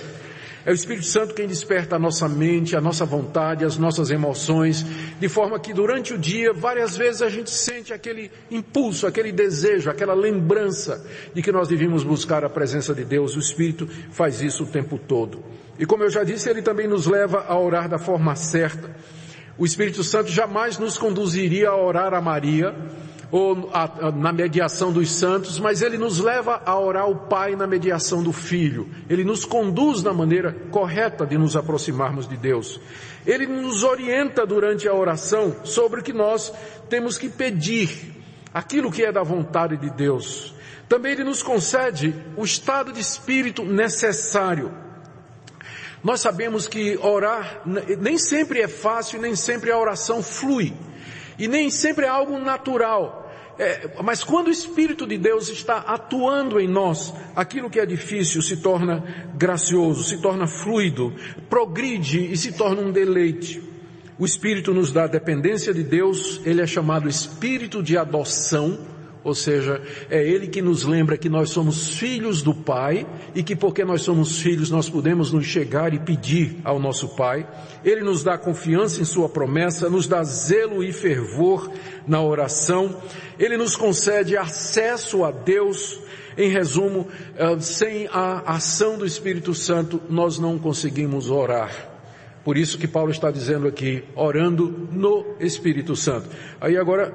É 0.66 0.70
o 0.70 0.74
Espírito 0.74 1.06
Santo 1.06 1.34
quem 1.34 1.46
desperta 1.46 1.96
a 1.96 1.98
nossa 1.98 2.28
mente, 2.28 2.76
a 2.76 2.80
nossa 2.80 3.04
vontade, 3.04 3.64
as 3.64 3.78
nossas 3.78 4.10
emoções, 4.10 4.84
de 5.18 5.28
forma 5.28 5.58
que 5.58 5.72
durante 5.72 6.12
o 6.12 6.18
dia, 6.18 6.52
várias 6.52 6.96
vezes 6.96 7.22
a 7.22 7.28
gente 7.28 7.50
sente 7.50 7.92
aquele 7.92 8.30
impulso, 8.50 9.06
aquele 9.06 9.32
desejo, 9.32 9.90
aquela 9.90 10.14
lembrança 10.14 11.04
de 11.32 11.42
que 11.42 11.52
nós 11.52 11.68
devíamos 11.68 12.04
buscar 12.04 12.44
a 12.44 12.50
presença 12.50 12.94
de 12.94 13.04
Deus. 13.04 13.36
O 13.36 13.38
Espírito 13.38 13.88
faz 14.10 14.42
isso 14.42 14.64
o 14.64 14.66
tempo 14.66 14.98
todo. 14.98 15.42
E 15.78 15.86
como 15.86 16.02
eu 16.02 16.10
já 16.10 16.24
disse, 16.24 16.50
ele 16.50 16.60
também 16.60 16.88
nos 16.88 17.06
leva 17.06 17.44
a 17.46 17.58
orar 17.58 17.88
da 17.88 17.98
forma 17.98 18.34
certa. 18.34 18.90
O 19.56 19.64
Espírito 19.64 20.02
Santo 20.04 20.30
jamais 20.30 20.78
nos 20.78 20.98
conduziria 20.98 21.70
a 21.70 21.76
orar 21.76 22.14
a 22.14 22.20
Maria, 22.20 22.74
ou 23.30 23.70
a, 23.72 23.84
a, 23.84 24.10
na 24.10 24.32
mediação 24.32 24.92
dos 24.92 25.10
santos, 25.10 25.60
mas 25.60 25.82
ele 25.82 25.98
nos 25.98 26.18
leva 26.18 26.62
a 26.64 26.78
orar 26.78 27.08
o 27.08 27.26
Pai 27.28 27.54
na 27.54 27.66
mediação 27.66 28.22
do 28.22 28.32
Filho. 28.32 28.88
Ele 29.08 29.24
nos 29.24 29.44
conduz 29.44 30.02
na 30.02 30.12
maneira 30.12 30.52
correta 30.70 31.26
de 31.26 31.36
nos 31.36 31.54
aproximarmos 31.54 32.26
de 32.26 32.36
Deus. 32.36 32.80
Ele 33.26 33.46
nos 33.46 33.84
orienta 33.84 34.46
durante 34.46 34.88
a 34.88 34.94
oração 34.94 35.56
sobre 35.64 36.00
o 36.00 36.02
que 36.02 36.12
nós 36.12 36.52
temos 36.88 37.18
que 37.18 37.28
pedir, 37.28 38.16
aquilo 38.54 38.90
que 38.90 39.04
é 39.04 39.12
da 39.12 39.22
vontade 39.22 39.76
de 39.76 39.90
Deus. 39.90 40.54
Também 40.88 41.12
ele 41.12 41.24
nos 41.24 41.42
concede 41.42 42.14
o 42.36 42.44
estado 42.44 42.92
de 42.92 43.00
espírito 43.00 43.62
necessário. 43.62 44.72
Nós 46.02 46.20
sabemos 46.20 46.66
que 46.66 46.96
orar 47.02 47.60
nem 48.00 48.16
sempre 48.16 48.62
é 48.62 48.68
fácil, 48.68 49.20
nem 49.20 49.36
sempre 49.36 49.70
a 49.70 49.78
oração 49.78 50.22
flui. 50.22 50.72
E 51.38 51.46
nem 51.46 51.70
sempre 51.70 52.04
é 52.04 52.08
algo 52.08 52.38
natural. 52.38 53.17
É, 53.58 53.90
mas 54.04 54.22
quando 54.22 54.46
o 54.46 54.52
Espírito 54.52 55.04
de 55.04 55.18
Deus 55.18 55.48
está 55.48 55.78
atuando 55.78 56.60
em 56.60 56.68
nós, 56.68 57.12
aquilo 57.34 57.68
que 57.68 57.80
é 57.80 57.84
difícil 57.84 58.40
se 58.40 58.58
torna 58.58 59.02
gracioso, 59.34 60.04
se 60.04 60.18
torna 60.18 60.46
fluido, 60.46 61.12
progride 61.50 62.30
e 62.30 62.36
se 62.36 62.52
torna 62.52 62.82
um 62.82 62.92
deleite. 62.92 63.60
O 64.16 64.24
Espírito 64.24 64.72
nos 64.72 64.92
dá 64.92 65.06
dependência 65.06 65.74
de 65.74 65.82
Deus, 65.82 66.40
ele 66.44 66.60
é 66.60 66.66
chamado 66.66 67.08
Espírito 67.08 67.82
de 67.82 67.96
adoção, 67.96 68.78
ou 69.28 69.34
seja, 69.34 69.80
é 70.10 70.26
Ele 70.26 70.46
que 70.46 70.62
nos 70.62 70.84
lembra 70.84 71.18
que 71.18 71.28
nós 71.28 71.50
somos 71.50 71.90
filhos 71.90 72.40
do 72.40 72.54
Pai 72.54 73.06
e 73.34 73.42
que 73.42 73.54
porque 73.54 73.84
nós 73.84 74.00
somos 74.00 74.40
filhos 74.40 74.70
nós 74.70 74.88
podemos 74.88 75.30
nos 75.30 75.44
chegar 75.44 75.92
e 75.92 75.98
pedir 75.98 76.56
ao 76.64 76.78
nosso 76.78 77.10
Pai. 77.10 77.46
Ele 77.84 78.02
nos 78.02 78.24
dá 78.24 78.38
confiança 78.38 79.02
em 79.02 79.04
Sua 79.04 79.28
promessa, 79.28 79.90
nos 79.90 80.06
dá 80.06 80.24
zelo 80.24 80.82
e 80.82 80.92
fervor 80.92 81.70
na 82.06 82.22
oração. 82.22 82.96
Ele 83.38 83.58
nos 83.58 83.76
concede 83.76 84.36
acesso 84.36 85.24
a 85.24 85.30
Deus. 85.30 86.00
Em 86.36 86.48
resumo, 86.50 87.08
eh, 87.36 87.56
sem 87.58 88.06
a 88.12 88.54
ação 88.54 88.96
do 88.96 89.04
Espírito 89.04 89.52
Santo 89.52 90.00
nós 90.08 90.38
não 90.38 90.56
conseguimos 90.56 91.30
orar. 91.30 91.88
Por 92.44 92.56
isso 92.56 92.78
que 92.78 92.86
Paulo 92.86 93.10
está 93.10 93.30
dizendo 93.30 93.66
aqui, 93.66 94.04
orando 94.14 94.88
no 94.92 95.34
Espírito 95.40 95.94
Santo. 95.96 96.28
Aí 96.60 96.78
agora, 96.78 97.12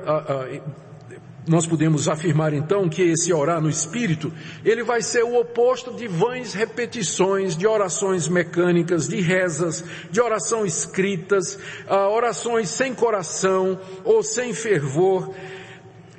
nós 1.47 1.65
podemos 1.65 2.07
afirmar 2.07 2.53
então 2.53 2.88
que 2.88 3.01
esse 3.01 3.33
orar 3.33 3.62
no 3.62 3.69
Espírito, 3.69 4.31
ele 4.63 4.83
vai 4.83 5.01
ser 5.01 5.23
o 5.23 5.39
oposto 5.39 5.93
de 5.93 6.07
vãs 6.07 6.53
repetições, 6.53 7.57
de 7.57 7.67
orações 7.67 8.27
mecânicas, 8.27 9.07
de 9.07 9.19
rezas, 9.19 9.83
de 10.09 10.21
oração 10.21 10.65
escritas, 10.65 11.55
uh, 11.89 12.09
orações 12.12 12.69
sem 12.69 12.93
coração 12.93 13.79
ou 14.03 14.23
sem 14.23 14.53
fervor. 14.53 15.33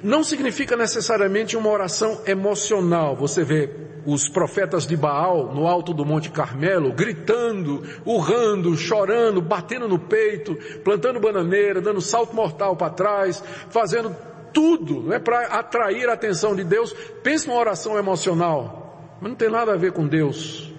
não 0.02 0.22
significa 0.22 0.76
necessariamente 0.76 1.56
uma 1.56 1.70
oração 1.70 2.20
emocional. 2.26 3.16
Você 3.16 3.42
vê 3.42 3.70
os 4.04 4.28
profetas 4.28 4.86
de 4.86 4.94
Baal 4.94 5.54
no 5.54 5.66
alto 5.66 5.94
do 5.94 6.04
Monte 6.04 6.30
Carmelo 6.30 6.92
gritando, 6.92 7.82
urrando, 8.04 8.76
chorando, 8.76 9.40
batendo 9.40 9.88
no 9.88 9.98
peito, 9.98 10.54
plantando 10.84 11.18
bananeira, 11.18 11.80
dando 11.80 12.02
salto 12.02 12.36
mortal 12.36 12.76
para 12.76 12.90
trás, 12.90 13.42
fazendo 13.70 14.14
tudo, 14.54 15.02
não 15.02 15.12
é 15.12 15.18
para 15.18 15.46
atrair 15.48 16.08
a 16.08 16.14
atenção 16.14 16.56
de 16.56 16.64
Deus. 16.64 16.94
Pense 17.22 17.46
numa 17.46 17.58
oração 17.58 17.98
emocional, 17.98 19.18
mas 19.20 19.30
não 19.30 19.36
tem 19.36 19.50
nada 19.50 19.74
a 19.74 19.76
ver 19.76 19.92
com 19.92 20.06
Deus. 20.06 20.72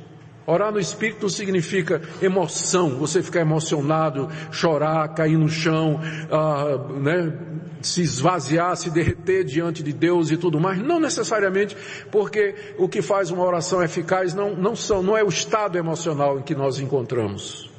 Orar 0.47 0.71
no 0.71 0.79
Espírito 0.79 1.27
significa 1.27 2.01
emoção, 2.21 2.97
você 2.97 3.21
ficar 3.23 3.41
emocionado, 3.41 4.29
chorar, 4.51 5.07
cair 5.15 5.37
no 5.37 5.49
chão, 5.49 5.99
uh, 5.99 6.93
né, 6.99 7.33
se 7.81 8.01
esvaziar, 8.01 8.75
se 8.77 8.91
derreter 8.91 9.43
diante 9.43 9.81
de 9.81 9.91
Deus 9.91 10.29
e 10.29 10.37
tudo 10.37 10.59
mais. 10.59 10.77
Não 10.77 10.99
necessariamente, 10.99 11.75
porque 12.11 12.53
o 12.77 12.87
que 12.87 13.01
faz 13.01 13.31
uma 13.31 13.43
oração 13.43 13.81
eficaz 13.81 14.35
não, 14.35 14.55
não, 14.55 14.75
são, 14.75 15.01
não 15.01 15.17
é 15.17 15.23
o 15.23 15.29
estado 15.29 15.79
emocional 15.79 16.37
em 16.37 16.43
que 16.43 16.53
nós 16.53 16.79
encontramos. 16.79 17.71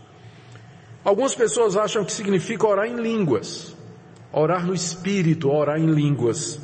Algumas 1.05 1.37
pessoas 1.37 1.77
acham 1.77 2.05
que 2.05 2.13
significa 2.13 2.67
orar 2.67 2.87
em 2.87 2.97
línguas, 2.97 3.76
orar 4.37 4.65
no 4.65 4.75
Espírito, 4.75 5.51
orar 5.51 5.81
em 5.81 5.87
línguas. 5.87 6.61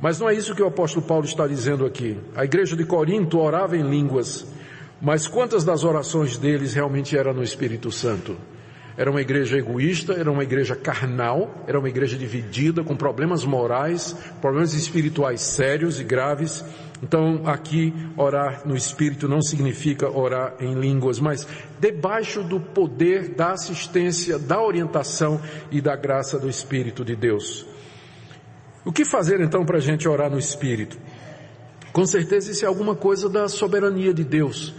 Mas 0.00 0.20
não 0.20 0.28
é 0.28 0.34
isso 0.34 0.54
que 0.54 0.62
o 0.62 0.68
apóstolo 0.68 1.04
Paulo 1.04 1.24
está 1.24 1.46
dizendo 1.46 1.84
aqui. 1.84 2.16
A 2.36 2.44
igreja 2.44 2.76
de 2.76 2.84
Corinto 2.84 3.40
orava 3.40 3.76
em 3.76 3.82
línguas 3.82 4.46
mas 5.00 5.28
quantas 5.28 5.64
das 5.64 5.84
orações 5.84 6.36
deles 6.36 6.74
realmente 6.74 7.16
eram 7.16 7.32
no 7.32 7.42
Espírito 7.42 7.90
Santo? 7.90 8.36
Era 8.96 9.08
uma 9.08 9.20
igreja 9.20 9.56
egoísta, 9.56 10.12
era 10.12 10.30
uma 10.30 10.42
igreja 10.42 10.74
carnal, 10.74 11.64
era 11.68 11.78
uma 11.78 11.88
igreja 11.88 12.18
dividida, 12.18 12.82
com 12.82 12.96
problemas 12.96 13.44
morais, 13.44 14.16
problemas 14.40 14.74
espirituais 14.74 15.40
sérios 15.40 16.00
e 16.00 16.04
graves. 16.04 16.64
Então, 17.02 17.42
aqui, 17.46 17.94
orar 18.16 18.66
no 18.66 18.76
Espírito 18.76 19.28
não 19.28 19.40
significa 19.40 20.10
orar 20.10 20.54
em 20.60 20.74
línguas, 20.74 21.20
mas 21.20 21.46
debaixo 21.78 22.42
do 22.42 22.58
poder 22.58 23.34
da 23.34 23.52
assistência, 23.52 24.38
da 24.38 24.60
orientação 24.60 25.40
e 25.70 25.80
da 25.80 25.94
graça 25.94 26.38
do 26.38 26.48
Espírito 26.48 27.04
de 27.04 27.14
Deus. 27.14 27.66
O 28.84 28.92
que 28.92 29.04
fazer 29.04 29.40
então 29.40 29.64
para 29.64 29.78
a 29.78 29.80
gente 29.80 30.08
orar 30.08 30.30
no 30.30 30.38
Espírito? 30.38 30.98
Com 31.92 32.04
certeza 32.04 32.50
isso 32.50 32.64
é 32.64 32.68
alguma 32.68 32.94
coisa 32.94 33.28
da 33.28 33.48
soberania 33.48 34.12
de 34.12 34.24
Deus. 34.24 34.74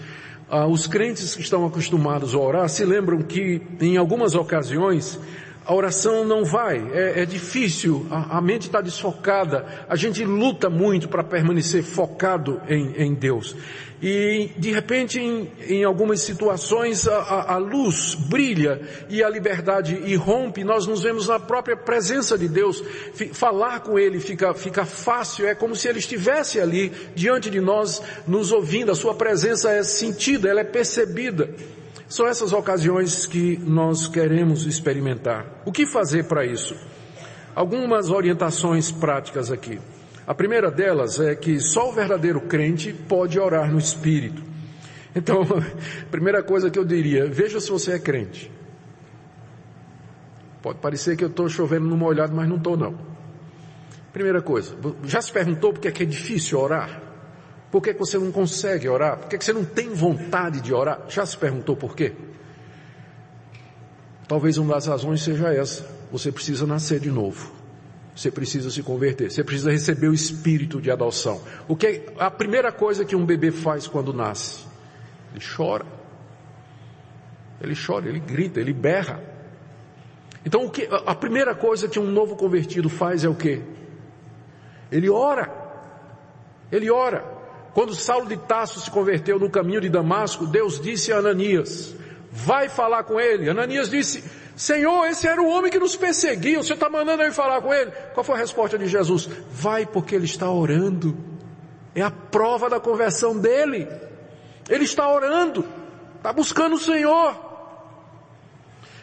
Ah, 0.49 0.67
os 0.67 0.87
crentes 0.87 1.35
que 1.35 1.41
estão 1.41 1.65
acostumados 1.65 2.33
a 2.33 2.37
orar 2.39 2.67
se 2.69 2.83
lembram 2.83 3.21
que 3.21 3.61
em 3.79 3.97
algumas 3.97 4.35
ocasiões 4.35 5.19
a 5.69 5.73
oração 5.75 6.25
não 6.25 6.43
vai, 6.43 6.83
é, 6.93 7.21
é 7.21 7.25
difícil, 7.27 8.07
a, 8.09 8.39
a 8.39 8.41
mente 8.41 8.65
está 8.65 8.81
desfocada, 8.81 9.67
a 9.87 9.95
gente 9.95 10.25
luta 10.25 10.67
muito 10.67 11.07
para 11.07 11.23
permanecer 11.23 11.83
focado 11.83 12.59
em, 12.67 12.95
em 12.97 13.13
Deus. 13.13 13.55
E 14.01 14.49
de 14.57 14.71
repente, 14.71 15.19
em, 15.19 15.51
em 15.67 15.83
algumas 15.83 16.21
situações, 16.21 17.07
a, 17.07 17.53
a, 17.53 17.57
luz 17.57 18.15
brilha 18.15 18.81
e 19.09 19.23
a 19.23 19.29
liberdade 19.29 19.93
irrompe, 20.07 20.63
nós 20.63 20.87
nos 20.87 21.03
vemos 21.03 21.27
na 21.27 21.39
própria 21.39 21.77
presença 21.77 22.35
de 22.35 22.47
Deus. 22.47 22.83
Falar 23.33 23.81
com 23.81 23.99
Ele 23.99 24.19
fica, 24.19 24.55
fica 24.55 24.85
fácil, 24.85 25.45
é 25.45 25.53
como 25.53 25.75
se 25.75 25.87
Ele 25.87 25.99
estivesse 25.99 26.59
ali 26.59 26.91
diante 27.13 27.47
de 27.47 27.61
nós, 27.61 28.01
nos 28.25 28.51
ouvindo. 28.51 28.91
A 28.91 28.95
Sua 28.95 29.13
presença 29.13 29.69
é 29.69 29.83
sentida, 29.83 30.49
ela 30.49 30.61
é 30.61 30.63
percebida. 30.63 31.53
São 32.09 32.27
essas 32.27 32.51
ocasiões 32.53 33.27
que 33.27 33.55
nós 33.57 34.07
queremos 34.07 34.65
experimentar. 34.65 35.61
O 35.63 35.71
que 35.71 35.85
fazer 35.85 36.23
para 36.23 36.43
isso? 36.43 36.75
Algumas 37.53 38.09
orientações 38.09 38.91
práticas 38.91 39.51
aqui. 39.51 39.79
A 40.25 40.33
primeira 40.33 40.71
delas 40.71 41.19
é 41.19 41.35
que 41.35 41.59
só 41.59 41.89
o 41.89 41.91
verdadeiro 41.91 42.41
crente 42.41 42.91
pode 42.91 43.39
orar 43.39 43.71
no 43.71 43.77
Espírito. 43.77 44.41
Então, 45.15 45.43
a 46.01 46.05
primeira 46.09 46.41
coisa 46.41 46.71
que 46.71 46.79
eu 46.79 46.85
diria, 46.85 47.27
veja 47.27 47.59
se 47.59 47.69
você 47.69 47.91
é 47.91 47.99
crente. 47.99 48.51
Pode 50.63 50.79
parecer 50.79 51.15
que 51.15 51.23
eu 51.23 51.29
estou 51.29 51.47
chovendo 51.47 51.85
no 51.85 51.95
molhado, 51.95 52.35
mas 52.35 52.49
não 52.49 52.57
estou 52.57 52.75
não. 52.75 52.97
Primeira 54.11 54.41
coisa, 54.41 54.75
já 55.03 55.21
se 55.21 55.31
perguntou 55.31 55.73
por 55.73 55.79
que 55.79 55.87
é, 55.87 55.91
que 55.91 56.01
é 56.01 56.05
difícil 56.07 56.59
orar? 56.59 57.08
Por 57.71 57.81
que, 57.81 57.93
que 57.93 57.99
você 57.99 58.17
não 58.17 58.31
consegue 58.31 58.87
orar? 58.87 59.17
Por 59.17 59.29
que, 59.29 59.37
que 59.37 59.45
você 59.45 59.53
não 59.53 59.63
tem 59.63 59.89
vontade 59.93 60.59
de 60.61 60.73
orar? 60.73 61.01
Já 61.07 61.25
se 61.25 61.37
perguntou 61.37 61.75
por 61.75 61.95
quê? 61.95 62.13
Talvez 64.27 64.57
uma 64.57 64.73
das 64.73 64.87
razões 64.87 65.21
seja 65.21 65.53
essa. 65.53 65.85
Você 66.11 66.31
precisa 66.31 66.65
nascer 66.65 66.99
de 66.99 67.11
novo. 67.11 67.51
Você 68.15 68.31
precisa 68.31 68.69
se 68.71 68.81
converter. 68.81 69.31
Você 69.31 69.43
precisa 69.43 69.71
receber 69.71 70.07
o 70.07 70.13
espírito 70.13 70.81
de 70.81 70.91
adoção. 70.91 71.41
O 71.67 71.75
que 71.75 71.87
é 71.87 72.05
a 72.17 72.29
primeira 72.29 72.71
coisa 72.71 73.05
que 73.05 73.15
um 73.15 73.25
bebê 73.25 73.51
faz 73.51 73.87
quando 73.87 74.11
nasce? 74.13 74.65
Ele 75.33 75.43
chora. 75.55 75.85
Ele 77.61 77.75
chora, 77.75 78.07
ele 78.07 78.19
grita, 78.19 78.59
ele 78.59 78.73
berra. 78.73 79.21
Então 80.45 80.65
o 80.65 80.69
que 80.69 80.87
a 80.91 81.13
primeira 81.13 81.53
coisa 81.53 81.87
que 81.87 81.99
um 81.99 82.09
novo 82.09 82.35
convertido 82.35 82.89
faz 82.89 83.23
é 83.23 83.29
o 83.29 83.35
quê? 83.35 83.61
Ele 84.91 85.09
ora. 85.09 85.51
Ele 86.71 86.89
ora. 86.89 87.38
Quando 87.73 87.93
Saulo 87.95 88.27
de 88.27 88.37
Tasso 88.37 88.79
se 88.79 88.89
converteu 88.89 89.39
no 89.39 89.49
caminho 89.49 89.81
de 89.81 89.89
Damasco, 89.89 90.45
Deus 90.45 90.79
disse 90.79 91.13
a 91.13 91.17
Ananias: 91.17 91.95
Vai 92.31 92.69
falar 92.69 93.03
com 93.03 93.19
ele. 93.19 93.49
Ananias 93.49 93.89
disse: 93.89 94.23
Senhor, 94.55 95.05
esse 95.05 95.27
era 95.27 95.41
o 95.41 95.47
homem 95.47 95.71
que 95.71 95.79
nos 95.79 95.95
perseguia, 95.95 96.59
o 96.59 96.63
Senhor 96.63 96.75
está 96.75 96.89
mandando 96.89 97.23
eu 97.23 97.31
falar 97.31 97.61
com 97.61 97.73
ele. 97.73 97.91
Qual 98.13 98.23
foi 98.23 98.35
a 98.35 98.39
resposta 98.39 98.77
de 98.77 98.87
Jesus? 98.87 99.29
Vai 99.51 99.85
porque 99.85 100.15
ele 100.15 100.25
está 100.25 100.51
orando. 100.51 101.17
É 101.95 102.01
a 102.01 102.11
prova 102.11 102.69
da 102.69 102.79
conversão 102.79 103.37
dele. 103.37 103.87
Ele 104.69 104.83
está 104.83 105.11
orando, 105.11 105.65
está 106.17 106.31
buscando 106.31 106.75
o 106.75 106.79
Senhor. 106.79 107.49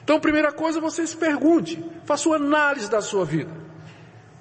Então, 0.05 0.21
primeira 0.21 0.53
coisa, 0.53 0.81
você 0.81 1.05
se 1.05 1.17
pergunte, 1.17 1.83
faça 2.05 2.29
uma 2.29 2.37
análise 2.37 2.89
da 2.89 3.01
sua 3.01 3.25
vida. 3.25 3.66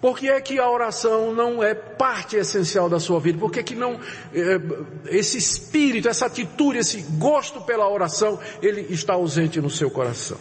Por 0.05 0.19
que 0.19 0.29
é 0.29 0.39
que 0.39 0.59
a 0.59 0.69
oração 0.69 1.33
não 1.33 1.63
é 1.63 1.73
parte 1.73 2.35
essencial 2.35 2.87
da 2.87 2.99
sua 2.99 3.19
vida? 3.19 3.39
Por 3.39 3.51
que, 3.51 3.59
é 3.59 3.63
que 3.63 3.73
não, 3.73 3.99
eh, 4.31 4.61
esse 5.07 5.35
espírito, 5.35 6.07
essa 6.07 6.27
atitude, 6.27 6.77
esse 6.77 7.01
gosto 7.17 7.59
pela 7.61 7.89
oração, 7.89 8.39
ele 8.61 8.81
está 8.91 9.13
ausente 9.13 9.59
no 9.59 9.67
seu 9.67 9.89
coração? 9.89 10.37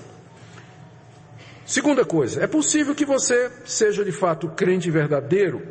Segunda 1.64 2.04
coisa, 2.04 2.44
é 2.44 2.46
possível 2.46 2.94
que 2.94 3.06
você 3.06 3.50
seja 3.64 4.04
de 4.04 4.12
fato 4.12 4.48
crente 4.48 4.90
verdadeiro, 4.90 5.62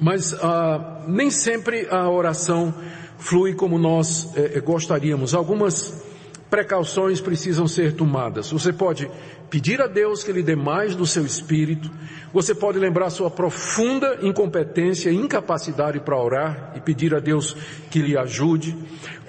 mas 0.00 0.34
ah, 0.42 1.04
nem 1.06 1.30
sempre 1.30 1.86
a 1.88 2.10
oração 2.10 2.74
flui 3.18 3.54
como 3.54 3.78
nós 3.78 4.30
eh, 4.34 4.58
gostaríamos. 4.58 5.32
Algumas 5.32 6.02
precauções 6.50 7.20
precisam 7.20 7.68
ser 7.68 7.94
tomadas. 7.94 8.50
Você 8.50 8.72
pode 8.72 9.08
pedir 9.50 9.80
a 9.80 9.86
Deus 9.86 10.24
que 10.24 10.32
lhe 10.32 10.42
dê 10.42 10.56
mais 10.56 10.94
do 10.94 11.06
seu 11.06 11.24
espírito. 11.24 11.90
Você 12.32 12.54
pode 12.54 12.78
lembrar 12.78 13.10
sua 13.10 13.30
profunda 13.30 14.18
incompetência 14.22 15.10
e 15.10 15.16
incapacidade 15.16 16.00
para 16.00 16.20
orar 16.20 16.72
e 16.76 16.80
pedir 16.80 17.14
a 17.14 17.20
Deus 17.20 17.56
que 17.90 18.02
lhe 18.02 18.16
ajude. 18.16 18.76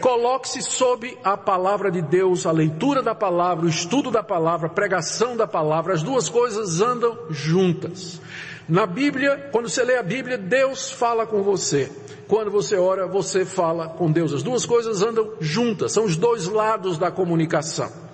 Coloque-se 0.01 0.61
sob 0.61 1.17
a 1.23 1.37
palavra 1.37 1.89
de 1.89 2.01
Deus, 2.01 2.45
a 2.45 2.51
leitura 2.51 3.01
da 3.01 3.15
palavra, 3.15 3.65
o 3.65 3.69
estudo 3.69 4.11
da 4.11 4.21
palavra, 4.21 4.67
a 4.67 4.71
pregação 4.71 5.37
da 5.37 5.47
palavra. 5.47 5.93
As 5.93 6.03
duas 6.03 6.29
coisas 6.29 6.81
andam 6.81 7.17
juntas. 7.29 8.21
Na 8.67 8.85
Bíblia, 8.85 9.49
quando 9.51 9.69
você 9.69 9.83
lê 9.83 9.95
a 9.97 10.03
Bíblia, 10.03 10.37
Deus 10.37 10.91
fala 10.91 11.25
com 11.25 11.41
você. 11.41 11.89
Quando 12.27 12.51
você 12.51 12.75
ora, 12.75 13.07
você 13.07 13.45
fala 13.45 13.87
com 13.87 14.11
Deus. 14.11 14.33
As 14.33 14.43
duas 14.43 14.65
coisas 14.65 15.01
andam 15.01 15.31
juntas, 15.39 15.93
são 15.93 16.03
os 16.03 16.17
dois 16.17 16.47
lados 16.47 16.97
da 16.97 17.09
comunicação. 17.09 18.06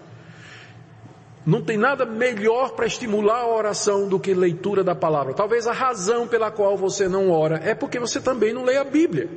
Não 1.45 1.61
tem 1.61 1.77
nada 1.77 2.05
melhor 2.05 2.71
para 2.71 2.85
estimular 2.85 3.41
a 3.41 3.47
oração 3.47 4.07
do 4.07 4.19
que 4.19 4.33
leitura 4.33 4.83
da 4.83 4.95
palavra. 4.95 5.33
Talvez 5.33 5.67
a 5.67 5.73
razão 5.73 6.25
pela 6.27 6.49
qual 6.49 6.77
você 6.77 7.07
não 7.09 7.29
ora 7.29 7.59
é 7.63 7.75
porque 7.75 7.99
você 7.99 8.21
também 8.21 8.53
não 8.53 8.63
lê 8.63 8.77
a 8.77 8.83
Bíblia. 8.83 9.29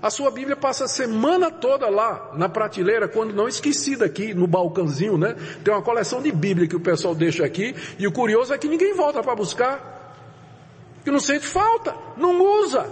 A 0.00 0.10
sua 0.10 0.30
Bíblia 0.30 0.56
passa 0.56 0.84
a 0.84 0.88
semana 0.88 1.50
toda 1.50 1.88
lá 1.88 2.30
na 2.34 2.48
prateleira, 2.48 3.08
quando 3.08 3.34
não 3.34 3.48
esquecida 3.48 4.04
aqui 4.04 4.32
no 4.34 4.46
balcãozinho, 4.46 5.18
né? 5.18 5.34
Tem 5.64 5.72
uma 5.72 5.82
coleção 5.82 6.22
de 6.22 6.30
Bíblia 6.30 6.68
que 6.68 6.76
o 6.76 6.80
pessoal 6.80 7.14
deixa 7.14 7.44
aqui, 7.44 7.74
e 7.98 8.06
o 8.06 8.12
curioso 8.12 8.52
é 8.52 8.58
que 8.58 8.68
ninguém 8.68 8.94
volta 8.94 9.22
para 9.22 9.34
buscar. 9.34 10.14
Que 11.02 11.10
não 11.10 11.20
sente 11.20 11.46
falta, 11.46 11.94
não 12.16 12.40
usa. 12.62 12.86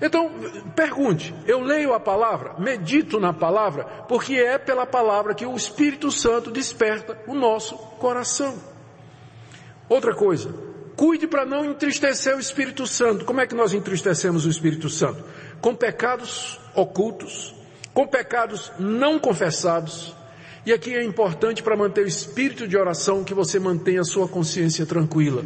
Então, 0.00 0.30
pergunte, 0.74 1.34
eu 1.46 1.60
leio 1.60 1.94
a 1.94 2.00
palavra, 2.00 2.54
medito 2.58 3.20
na 3.20 3.32
palavra, 3.32 3.84
porque 4.08 4.34
é 4.34 4.58
pela 4.58 4.84
palavra 4.84 5.34
que 5.34 5.46
o 5.46 5.56
Espírito 5.56 6.10
Santo 6.10 6.50
desperta 6.50 7.18
o 7.26 7.34
nosso 7.34 7.76
coração. 7.76 8.58
Outra 9.88 10.14
coisa, 10.14 10.52
cuide 10.96 11.26
para 11.26 11.46
não 11.46 11.64
entristecer 11.64 12.36
o 12.36 12.40
Espírito 12.40 12.86
Santo. 12.86 13.24
Como 13.24 13.40
é 13.40 13.46
que 13.46 13.54
nós 13.54 13.72
entristecemos 13.72 14.46
o 14.46 14.50
Espírito 14.50 14.88
Santo? 14.88 15.24
Com 15.60 15.74
pecados 15.74 16.58
ocultos, 16.74 17.54
com 17.92 18.06
pecados 18.06 18.72
não 18.78 19.18
confessados. 19.18 20.14
E 20.66 20.72
aqui 20.72 20.94
é 20.94 21.04
importante 21.04 21.62
para 21.62 21.76
manter 21.76 22.04
o 22.04 22.08
espírito 22.08 22.66
de 22.66 22.76
oração 22.76 23.22
que 23.22 23.34
você 23.34 23.58
mantenha 23.58 24.00
a 24.00 24.04
sua 24.04 24.26
consciência 24.26 24.86
tranquila. 24.86 25.44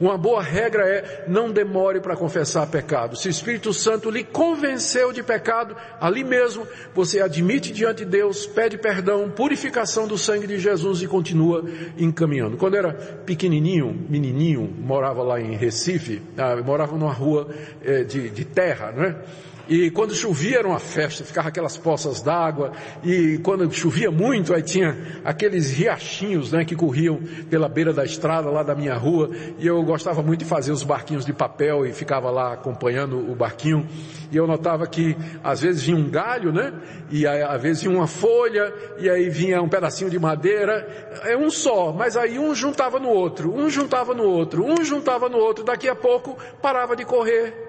Uma 0.00 0.18
boa 0.18 0.42
regra 0.42 0.84
é 0.84 1.24
não 1.28 1.50
demore 1.50 2.00
para 2.00 2.16
confessar 2.16 2.66
pecado. 2.66 3.16
Se 3.16 3.28
o 3.28 3.30
Espírito 3.30 3.72
Santo 3.72 4.10
lhe 4.10 4.24
convenceu 4.24 5.12
de 5.12 5.22
pecado, 5.22 5.76
ali 6.00 6.24
mesmo 6.24 6.66
você 6.94 7.20
admite 7.20 7.72
diante 7.72 8.04
de 8.04 8.10
Deus, 8.10 8.46
pede 8.46 8.76
perdão, 8.76 9.30
purificação 9.30 10.06
do 10.06 10.18
sangue 10.18 10.46
de 10.46 10.58
Jesus 10.58 11.02
e 11.02 11.06
continua 11.06 11.64
encaminhando. 11.96 12.56
Quando 12.56 12.76
era 12.76 12.92
pequenininho, 12.92 14.06
menininho, 14.08 14.62
morava 14.62 15.22
lá 15.22 15.40
em 15.40 15.56
Recife, 15.56 16.20
ah, 16.36 16.56
morava 16.56 16.96
numa 16.96 17.12
rua 17.12 17.48
eh, 17.82 18.04
de, 18.04 18.30
de 18.30 18.44
terra, 18.44 18.92
não 18.92 19.04
é? 19.04 19.16
E 19.66 19.90
quando 19.90 20.14
chovia 20.14 20.58
era 20.58 20.68
uma 20.68 20.78
festa, 20.78 21.24
ficava 21.24 21.48
aquelas 21.48 21.76
poças 21.76 22.20
d'água, 22.20 22.72
e 23.02 23.38
quando 23.42 23.70
chovia 23.72 24.10
muito, 24.10 24.54
aí 24.54 24.62
tinha 24.62 24.96
aqueles 25.24 25.70
riachinhos, 25.70 26.52
né, 26.52 26.64
que 26.64 26.76
corriam 26.76 27.18
pela 27.48 27.68
beira 27.68 27.92
da 27.92 28.04
estrada 28.04 28.50
lá 28.50 28.62
da 28.62 28.74
minha 28.74 28.94
rua, 28.94 29.30
e 29.58 29.66
eu 29.66 29.82
gostava 29.82 30.22
muito 30.22 30.40
de 30.40 30.44
fazer 30.44 30.70
os 30.70 30.82
barquinhos 30.82 31.24
de 31.24 31.32
papel 31.32 31.86
e 31.86 31.92
ficava 31.92 32.30
lá 32.30 32.52
acompanhando 32.52 33.18
o 33.18 33.34
barquinho, 33.34 33.88
e 34.30 34.36
eu 34.36 34.46
notava 34.46 34.86
que 34.86 35.16
às 35.42 35.62
vezes 35.62 35.82
vinha 35.82 35.96
um 35.96 36.10
galho, 36.10 36.52
né, 36.52 36.72
e 37.10 37.26
aí, 37.26 37.42
às 37.42 37.62
vezes 37.62 37.82
vinha 37.82 37.96
uma 37.96 38.06
folha, 38.06 38.70
e 38.98 39.08
aí 39.08 39.30
vinha 39.30 39.62
um 39.62 39.68
pedacinho 39.68 40.10
de 40.10 40.18
madeira, 40.18 40.86
é 41.22 41.36
um 41.36 41.48
só, 41.48 41.90
mas 41.90 42.18
aí 42.18 42.38
um 42.38 42.54
juntava 42.54 42.98
no 42.98 43.08
outro, 43.08 43.54
um 43.54 43.70
juntava 43.70 44.12
no 44.12 44.24
outro, 44.24 44.62
um 44.62 44.84
juntava 44.84 45.26
no 45.28 45.38
outro, 45.38 45.64
daqui 45.64 45.88
a 45.88 45.94
pouco 45.94 46.36
parava 46.60 46.94
de 46.94 47.04
correr, 47.06 47.63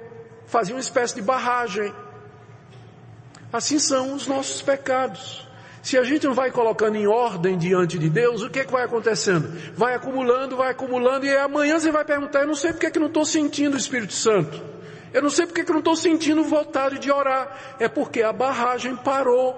fazia 0.47 0.75
uma 0.75 0.81
espécie 0.81 1.15
de 1.15 1.21
barragem. 1.21 1.93
Assim 3.51 3.79
são 3.79 4.13
os 4.13 4.27
nossos 4.27 4.61
pecados. 4.61 5.47
Se 5.81 5.97
a 5.97 6.03
gente 6.03 6.25
não 6.25 6.33
vai 6.33 6.51
colocando 6.51 6.95
em 6.95 7.05
ordem 7.05 7.57
diante 7.57 7.99
de 7.99 8.09
Deus, 8.09 8.41
o 8.41 8.49
que, 8.49 8.59
é 8.59 8.65
que 8.65 8.71
vai 8.71 8.83
acontecendo? 8.83 9.55
Vai 9.75 9.93
acumulando, 9.93 10.57
vai 10.57 10.71
acumulando, 10.71 11.25
e 11.25 11.37
amanhã 11.37 11.79
você 11.79 11.91
vai 11.91 12.03
perguntar, 12.03 12.41
eu 12.41 12.47
não 12.47 12.55
sei 12.55 12.73
porque 12.73 12.89
que 12.89 12.99
não 12.99 13.07
estou 13.07 13.23
sentindo 13.23 13.75
o 13.75 13.77
Espírito 13.77 14.13
Santo. 14.13 14.75
Eu 15.15 15.21
não 15.21 15.29
sei 15.29 15.45
porque 15.45 15.63
que 15.63 15.71
não 15.71 15.79
estou 15.79 15.95
sentindo 15.95 16.43
vontade 16.43 16.99
de 16.99 17.09
orar. 17.09 17.75
É 17.79 17.87
porque 17.87 18.21
a 18.21 18.33
barragem 18.33 18.97
parou. 18.97 19.55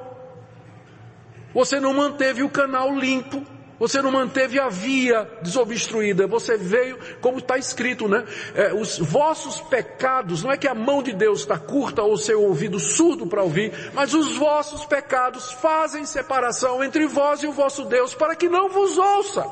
Você 1.52 1.80
não 1.80 1.95
manteve 1.95 2.43
o 2.43 2.50
canal 2.50 2.95
limpo. 2.95 3.43
Você 3.79 4.01
não 4.01 4.11
manteve 4.11 4.59
a 4.59 4.69
via 4.69 5.29
desobstruída, 5.41 6.25
você 6.25 6.57
veio, 6.57 6.97
como 7.21 7.37
está 7.37 7.57
escrito, 7.57 8.07
né? 8.07 8.25
É, 8.55 8.73
os 8.73 8.97
vossos 8.97 9.61
pecados, 9.61 10.43
não 10.43 10.51
é 10.51 10.57
que 10.57 10.67
a 10.67 10.73
mão 10.73 11.03
de 11.03 11.13
Deus 11.13 11.41
está 11.41 11.59
curta 11.59 12.01
ou 12.01 12.17
seu 12.17 12.41
ouvido 12.41 12.79
surdo 12.79 13.27
para 13.27 13.43
ouvir, 13.43 13.71
mas 13.93 14.15
os 14.15 14.35
vossos 14.35 14.83
pecados 14.85 15.51
fazem 15.51 16.05
separação 16.05 16.83
entre 16.83 17.05
vós 17.05 17.43
e 17.43 17.47
o 17.47 17.51
vosso 17.51 17.85
Deus 17.85 18.15
para 18.15 18.35
que 18.35 18.49
não 18.49 18.69
vos 18.69 18.97
ouça. 18.97 19.45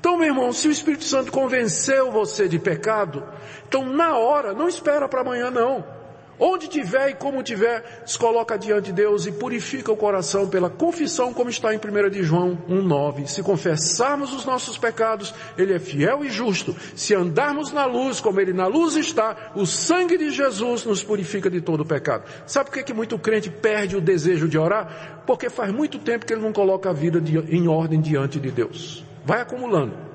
Então, 0.00 0.16
meu 0.16 0.26
irmão, 0.28 0.52
se 0.52 0.68
o 0.68 0.70
Espírito 0.70 1.04
Santo 1.04 1.30
convenceu 1.30 2.10
você 2.10 2.48
de 2.48 2.58
pecado, 2.58 3.22
então 3.68 3.84
na 3.84 4.16
hora, 4.16 4.54
não 4.54 4.68
espera 4.68 5.08
para 5.08 5.20
amanhã 5.20 5.50
não. 5.50 5.93
Onde 6.38 6.68
tiver 6.68 7.10
e 7.10 7.14
como 7.14 7.42
tiver, 7.42 8.02
se 8.04 8.18
coloca 8.18 8.58
diante 8.58 8.86
de 8.86 8.92
Deus 8.92 9.26
e 9.26 9.32
purifica 9.32 9.92
o 9.92 9.96
coração 9.96 10.48
pela 10.48 10.68
confissão, 10.68 11.32
como 11.32 11.50
está 11.50 11.74
em 11.74 11.78
1 11.78 12.10
de 12.10 12.22
João 12.22 12.58
1,9. 12.68 13.26
Se 13.26 13.42
confessarmos 13.42 14.32
os 14.32 14.44
nossos 14.44 14.76
pecados, 14.76 15.34
Ele 15.56 15.74
é 15.74 15.78
fiel 15.78 16.24
e 16.24 16.30
justo. 16.30 16.74
Se 16.94 17.14
andarmos 17.14 17.72
na 17.72 17.84
luz, 17.86 18.20
como 18.20 18.40
Ele 18.40 18.52
na 18.52 18.66
luz 18.66 18.96
está, 18.96 19.52
o 19.54 19.66
sangue 19.66 20.18
de 20.18 20.30
Jesus 20.30 20.84
nos 20.84 21.02
purifica 21.02 21.48
de 21.48 21.60
todo 21.60 21.82
o 21.82 21.86
pecado. 21.86 22.24
Sabe 22.46 22.70
por 22.70 22.74
que, 22.74 22.84
que 22.84 22.94
muito 22.94 23.18
crente 23.18 23.50
perde 23.50 23.96
o 23.96 24.00
desejo 24.00 24.48
de 24.48 24.58
orar? 24.58 25.22
Porque 25.26 25.48
faz 25.48 25.72
muito 25.72 25.98
tempo 25.98 26.26
que 26.26 26.32
ele 26.32 26.42
não 26.42 26.52
coloca 26.52 26.90
a 26.90 26.92
vida 26.92 27.22
em 27.48 27.68
ordem 27.68 28.00
diante 28.00 28.38
de 28.38 28.50
Deus. 28.50 29.04
Vai 29.24 29.40
acumulando. 29.40 30.13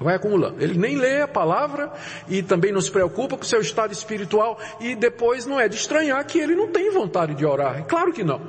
Vai 0.00 0.14
acumulando. 0.14 0.62
Ele 0.62 0.78
nem 0.78 0.96
lê 0.96 1.22
a 1.22 1.28
palavra 1.28 1.92
e 2.28 2.42
também 2.42 2.72
não 2.72 2.80
se 2.80 2.90
preocupa 2.90 3.36
com 3.36 3.42
o 3.42 3.46
seu 3.46 3.60
estado 3.60 3.92
espiritual 3.92 4.58
e 4.80 4.94
depois 4.94 5.44
não 5.44 5.58
é 5.58 5.68
de 5.68 5.76
estranhar 5.76 6.24
que 6.24 6.38
ele 6.38 6.54
não 6.54 6.68
tem 6.68 6.90
vontade 6.90 7.34
de 7.34 7.44
orar. 7.44 7.84
Claro 7.84 8.12
que 8.12 8.22
não. 8.22 8.40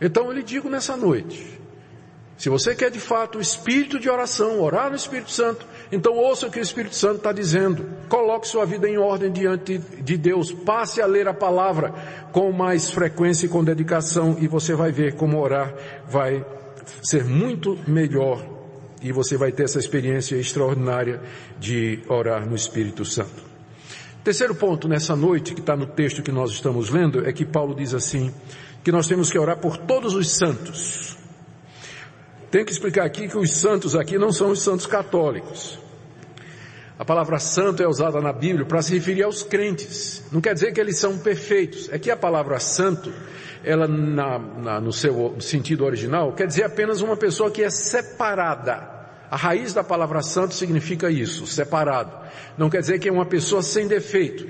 Então 0.00 0.26
eu 0.26 0.32
lhe 0.32 0.42
digo 0.42 0.70
nessa 0.70 0.96
noite, 0.96 1.60
se 2.38 2.48
você 2.48 2.74
quer 2.74 2.90
de 2.90 2.98
fato 2.98 3.36
o 3.36 3.40
espírito 3.40 4.00
de 4.00 4.08
oração, 4.08 4.62
orar 4.62 4.88
no 4.88 4.96
Espírito 4.96 5.30
Santo, 5.30 5.66
então 5.92 6.14
ouça 6.14 6.46
o 6.46 6.50
que 6.50 6.58
o 6.58 6.62
Espírito 6.62 6.94
Santo 6.94 7.16
está 7.16 7.32
dizendo. 7.32 7.86
Coloque 8.08 8.48
sua 8.48 8.64
vida 8.64 8.88
em 8.88 8.96
ordem 8.96 9.30
diante 9.30 9.76
de 9.76 10.16
Deus. 10.16 10.50
Passe 10.50 11.02
a 11.02 11.06
ler 11.06 11.28
a 11.28 11.34
palavra 11.34 11.92
com 12.32 12.50
mais 12.50 12.90
frequência 12.90 13.44
e 13.44 13.48
com 13.50 13.62
dedicação 13.62 14.38
e 14.40 14.48
você 14.48 14.74
vai 14.74 14.90
ver 14.90 15.16
como 15.16 15.38
orar 15.38 15.74
vai 16.08 16.42
ser 17.02 17.24
muito 17.26 17.78
melhor 17.86 18.59
e 19.02 19.12
você 19.12 19.36
vai 19.36 19.52
ter 19.52 19.64
essa 19.64 19.78
experiência 19.78 20.36
extraordinária 20.36 21.20
de 21.58 22.00
orar 22.08 22.46
no 22.46 22.54
Espírito 22.54 23.04
Santo. 23.04 23.50
Terceiro 24.22 24.54
ponto 24.54 24.86
nessa 24.86 25.16
noite, 25.16 25.54
que 25.54 25.60
está 25.60 25.74
no 25.74 25.86
texto 25.86 26.22
que 26.22 26.30
nós 26.30 26.50
estamos 26.50 26.90
lendo, 26.90 27.26
é 27.26 27.32
que 27.32 27.44
Paulo 27.44 27.74
diz 27.74 27.94
assim, 27.94 28.32
que 28.84 28.92
nós 28.92 29.06
temos 29.06 29.30
que 29.30 29.38
orar 29.38 29.58
por 29.58 29.78
todos 29.78 30.14
os 30.14 30.30
santos. 30.30 31.16
Tenho 32.50 32.64
que 32.66 32.72
explicar 32.72 33.04
aqui 33.04 33.28
que 33.28 33.38
os 33.38 33.52
santos 33.52 33.96
aqui 33.96 34.18
não 34.18 34.32
são 34.32 34.50
os 34.50 34.60
santos 34.60 34.86
católicos. 34.86 35.78
A 37.00 37.04
palavra 37.06 37.38
santo 37.38 37.82
é 37.82 37.88
usada 37.88 38.20
na 38.20 38.30
Bíblia 38.30 38.66
para 38.66 38.82
se 38.82 38.92
referir 38.92 39.22
aos 39.22 39.42
crentes. 39.42 40.22
Não 40.30 40.38
quer 40.38 40.52
dizer 40.52 40.70
que 40.70 40.78
eles 40.78 40.98
são 40.98 41.16
perfeitos. 41.16 41.88
É 41.90 41.98
que 41.98 42.10
a 42.10 42.16
palavra 42.16 42.60
santo, 42.60 43.10
ela 43.64 43.88
na, 43.88 44.38
na, 44.38 44.80
no 44.82 44.92
seu 44.92 45.34
sentido 45.40 45.86
original, 45.86 46.34
quer 46.34 46.46
dizer 46.46 46.64
apenas 46.64 47.00
uma 47.00 47.16
pessoa 47.16 47.50
que 47.50 47.62
é 47.62 47.70
separada. 47.70 48.86
A 49.30 49.36
raiz 49.36 49.72
da 49.72 49.82
palavra 49.82 50.20
santo 50.20 50.52
significa 50.52 51.10
isso, 51.10 51.46
separado. 51.46 52.12
Não 52.58 52.68
quer 52.68 52.80
dizer 52.80 52.98
que 52.98 53.08
é 53.08 53.12
uma 53.12 53.24
pessoa 53.24 53.62
sem 53.62 53.88
defeito. 53.88 54.46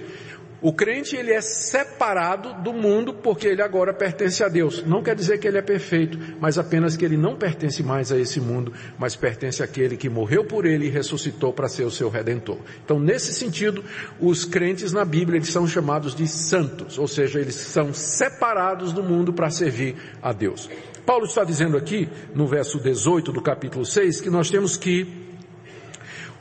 O 0.63 0.75
crente 0.75 1.17
ele 1.17 1.33
é 1.33 1.41
separado 1.41 2.53
do 2.63 2.73
mundo 2.73 3.15
porque 3.15 3.49
ele 3.49 3.63
agora 3.63 3.95
pertence 3.95 4.45
a 4.45 4.49
Deus. 4.49 4.85
Não 4.85 5.03
quer 5.03 5.15
dizer 5.15 5.39
que 5.39 5.49
ele 5.49 5.57
é 5.57 5.63
perfeito, 5.63 6.19
mas 6.39 6.59
apenas 6.59 6.99
que 6.99 7.05
ele 7.05 7.17
não 7.17 7.35
pertence 7.35 7.83
mais 7.83 8.13
a 8.13 8.19
esse 8.19 8.39
mundo, 8.41 8.73
mas 8.99 9.17
pertence 9.17 9.63
àquele 9.63 9.97
que 9.97 10.11
morreu 10.11 10.45
por 10.45 10.67
ele 10.67 10.87
e 10.87 10.91
ressuscitou 10.91 11.51
para 11.51 11.69
ser 11.69 11.85
o 11.85 11.91
seu 11.91 12.11
redentor. 12.11 12.59
Então, 12.85 12.99
nesse 12.99 13.33
sentido, 13.33 13.83
os 14.21 14.45
crentes 14.45 14.93
na 14.93 15.05
Bíblia 15.05 15.39
eles 15.39 15.51
são 15.51 15.67
chamados 15.67 16.15
de 16.15 16.29
santos, 16.29 16.99
ou 16.99 17.09
seja, 17.09 17.41
eles 17.41 17.55
são 17.55 17.95
separados 17.95 18.93
do 18.93 19.03
mundo 19.03 19.33
para 19.33 19.49
servir 19.49 19.97
a 20.21 20.31
Deus. 20.33 20.69
Paulo 21.07 21.25
está 21.25 21.43
dizendo 21.43 21.79
aqui, 21.79 22.07
no 22.35 22.47
verso 22.47 22.79
18 22.79 23.33
do 23.33 23.41
capítulo 23.41 23.87
6, 23.87 24.21
que 24.21 24.29
nós 24.29 24.51
temos 24.51 24.77
que 24.77 25.30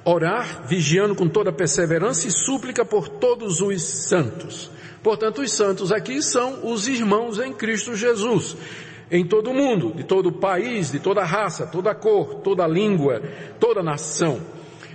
orar, 0.03 0.63
vigiando 0.67 1.15
com 1.15 1.27
toda 1.27 1.51
perseverança 1.51 2.27
e 2.27 2.31
súplica 2.31 2.85
por 2.85 3.07
todos 3.07 3.61
os 3.61 3.81
santos. 3.81 4.71
Portanto, 5.03 5.41
os 5.41 5.51
santos 5.51 5.91
aqui 5.91 6.21
são 6.21 6.71
os 6.71 6.87
irmãos 6.87 7.39
em 7.39 7.53
Cristo 7.53 7.95
Jesus, 7.95 8.57
em 9.09 9.25
todo 9.25 9.51
o 9.51 9.53
mundo, 9.53 9.93
de 9.95 10.03
todo 10.03 10.29
o 10.29 10.31
país, 10.31 10.91
de 10.91 10.99
toda 10.99 11.23
raça, 11.23 11.65
toda 11.65 11.95
cor, 11.95 12.35
toda 12.35 12.67
língua, 12.67 13.21
toda 13.59 13.81
nação. 13.81 14.41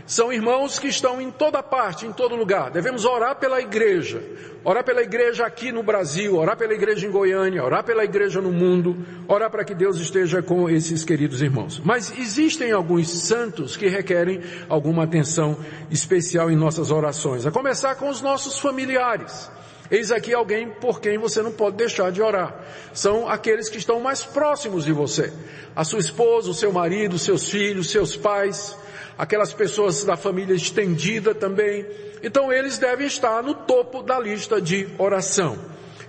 São 0.06 0.30
irmãos 0.30 0.78
que 0.78 0.86
estão 0.86 1.20
em 1.20 1.30
toda 1.30 1.62
parte, 1.62 2.06
em 2.06 2.12
todo 2.12 2.36
lugar. 2.36 2.70
Devemos 2.70 3.04
orar 3.04 3.36
pela 3.36 3.60
igreja. 3.60 4.22
Orar 4.62 4.84
pela 4.84 5.02
igreja 5.02 5.44
aqui 5.44 5.72
no 5.72 5.82
Brasil, 5.82 6.36
orar 6.36 6.56
pela 6.56 6.72
igreja 6.72 7.06
em 7.06 7.10
Goiânia, 7.10 7.62
orar 7.62 7.84
pela 7.84 8.02
igreja 8.02 8.40
no 8.40 8.50
mundo, 8.50 8.96
orar 9.28 9.50
para 9.50 9.64
que 9.64 9.74
Deus 9.74 9.98
esteja 9.98 10.42
com 10.42 10.68
esses 10.70 11.04
queridos 11.04 11.42
irmãos. 11.42 11.80
Mas 11.84 12.12
existem 12.18 12.72
alguns 12.72 13.08
santos 13.08 13.76
que 13.76 13.88
requerem 13.88 14.42
alguma 14.68 15.04
atenção 15.04 15.56
especial 15.90 16.50
em 16.50 16.56
nossas 16.56 16.90
orações. 16.90 17.46
A 17.46 17.50
começar 17.50 17.94
com 17.96 18.08
os 18.08 18.22
nossos 18.22 18.58
familiares. 18.58 19.50
Eis 19.90 20.10
aqui 20.10 20.32
alguém 20.32 20.70
por 20.70 20.98
quem 20.98 21.18
você 21.18 21.42
não 21.42 21.52
pode 21.52 21.76
deixar 21.76 22.10
de 22.10 22.22
orar. 22.22 22.58
São 22.94 23.28
aqueles 23.28 23.68
que 23.68 23.76
estão 23.76 24.00
mais 24.00 24.24
próximos 24.24 24.84
de 24.84 24.92
você. 24.92 25.30
A 25.76 25.84
sua 25.84 26.00
esposa, 26.00 26.50
o 26.50 26.54
seu 26.54 26.72
marido, 26.72 27.18
seus 27.18 27.50
filhos, 27.50 27.90
seus 27.90 28.16
pais, 28.16 28.74
aquelas 29.18 29.52
pessoas 29.52 30.04
da 30.04 30.16
família 30.16 30.54
estendida 30.54 31.34
também. 31.34 31.86
Então 32.22 32.52
eles 32.52 32.78
devem 32.78 33.06
estar 33.06 33.42
no 33.42 33.54
topo 33.54 34.02
da 34.02 34.18
lista 34.18 34.60
de 34.60 34.88
oração. 34.98 35.58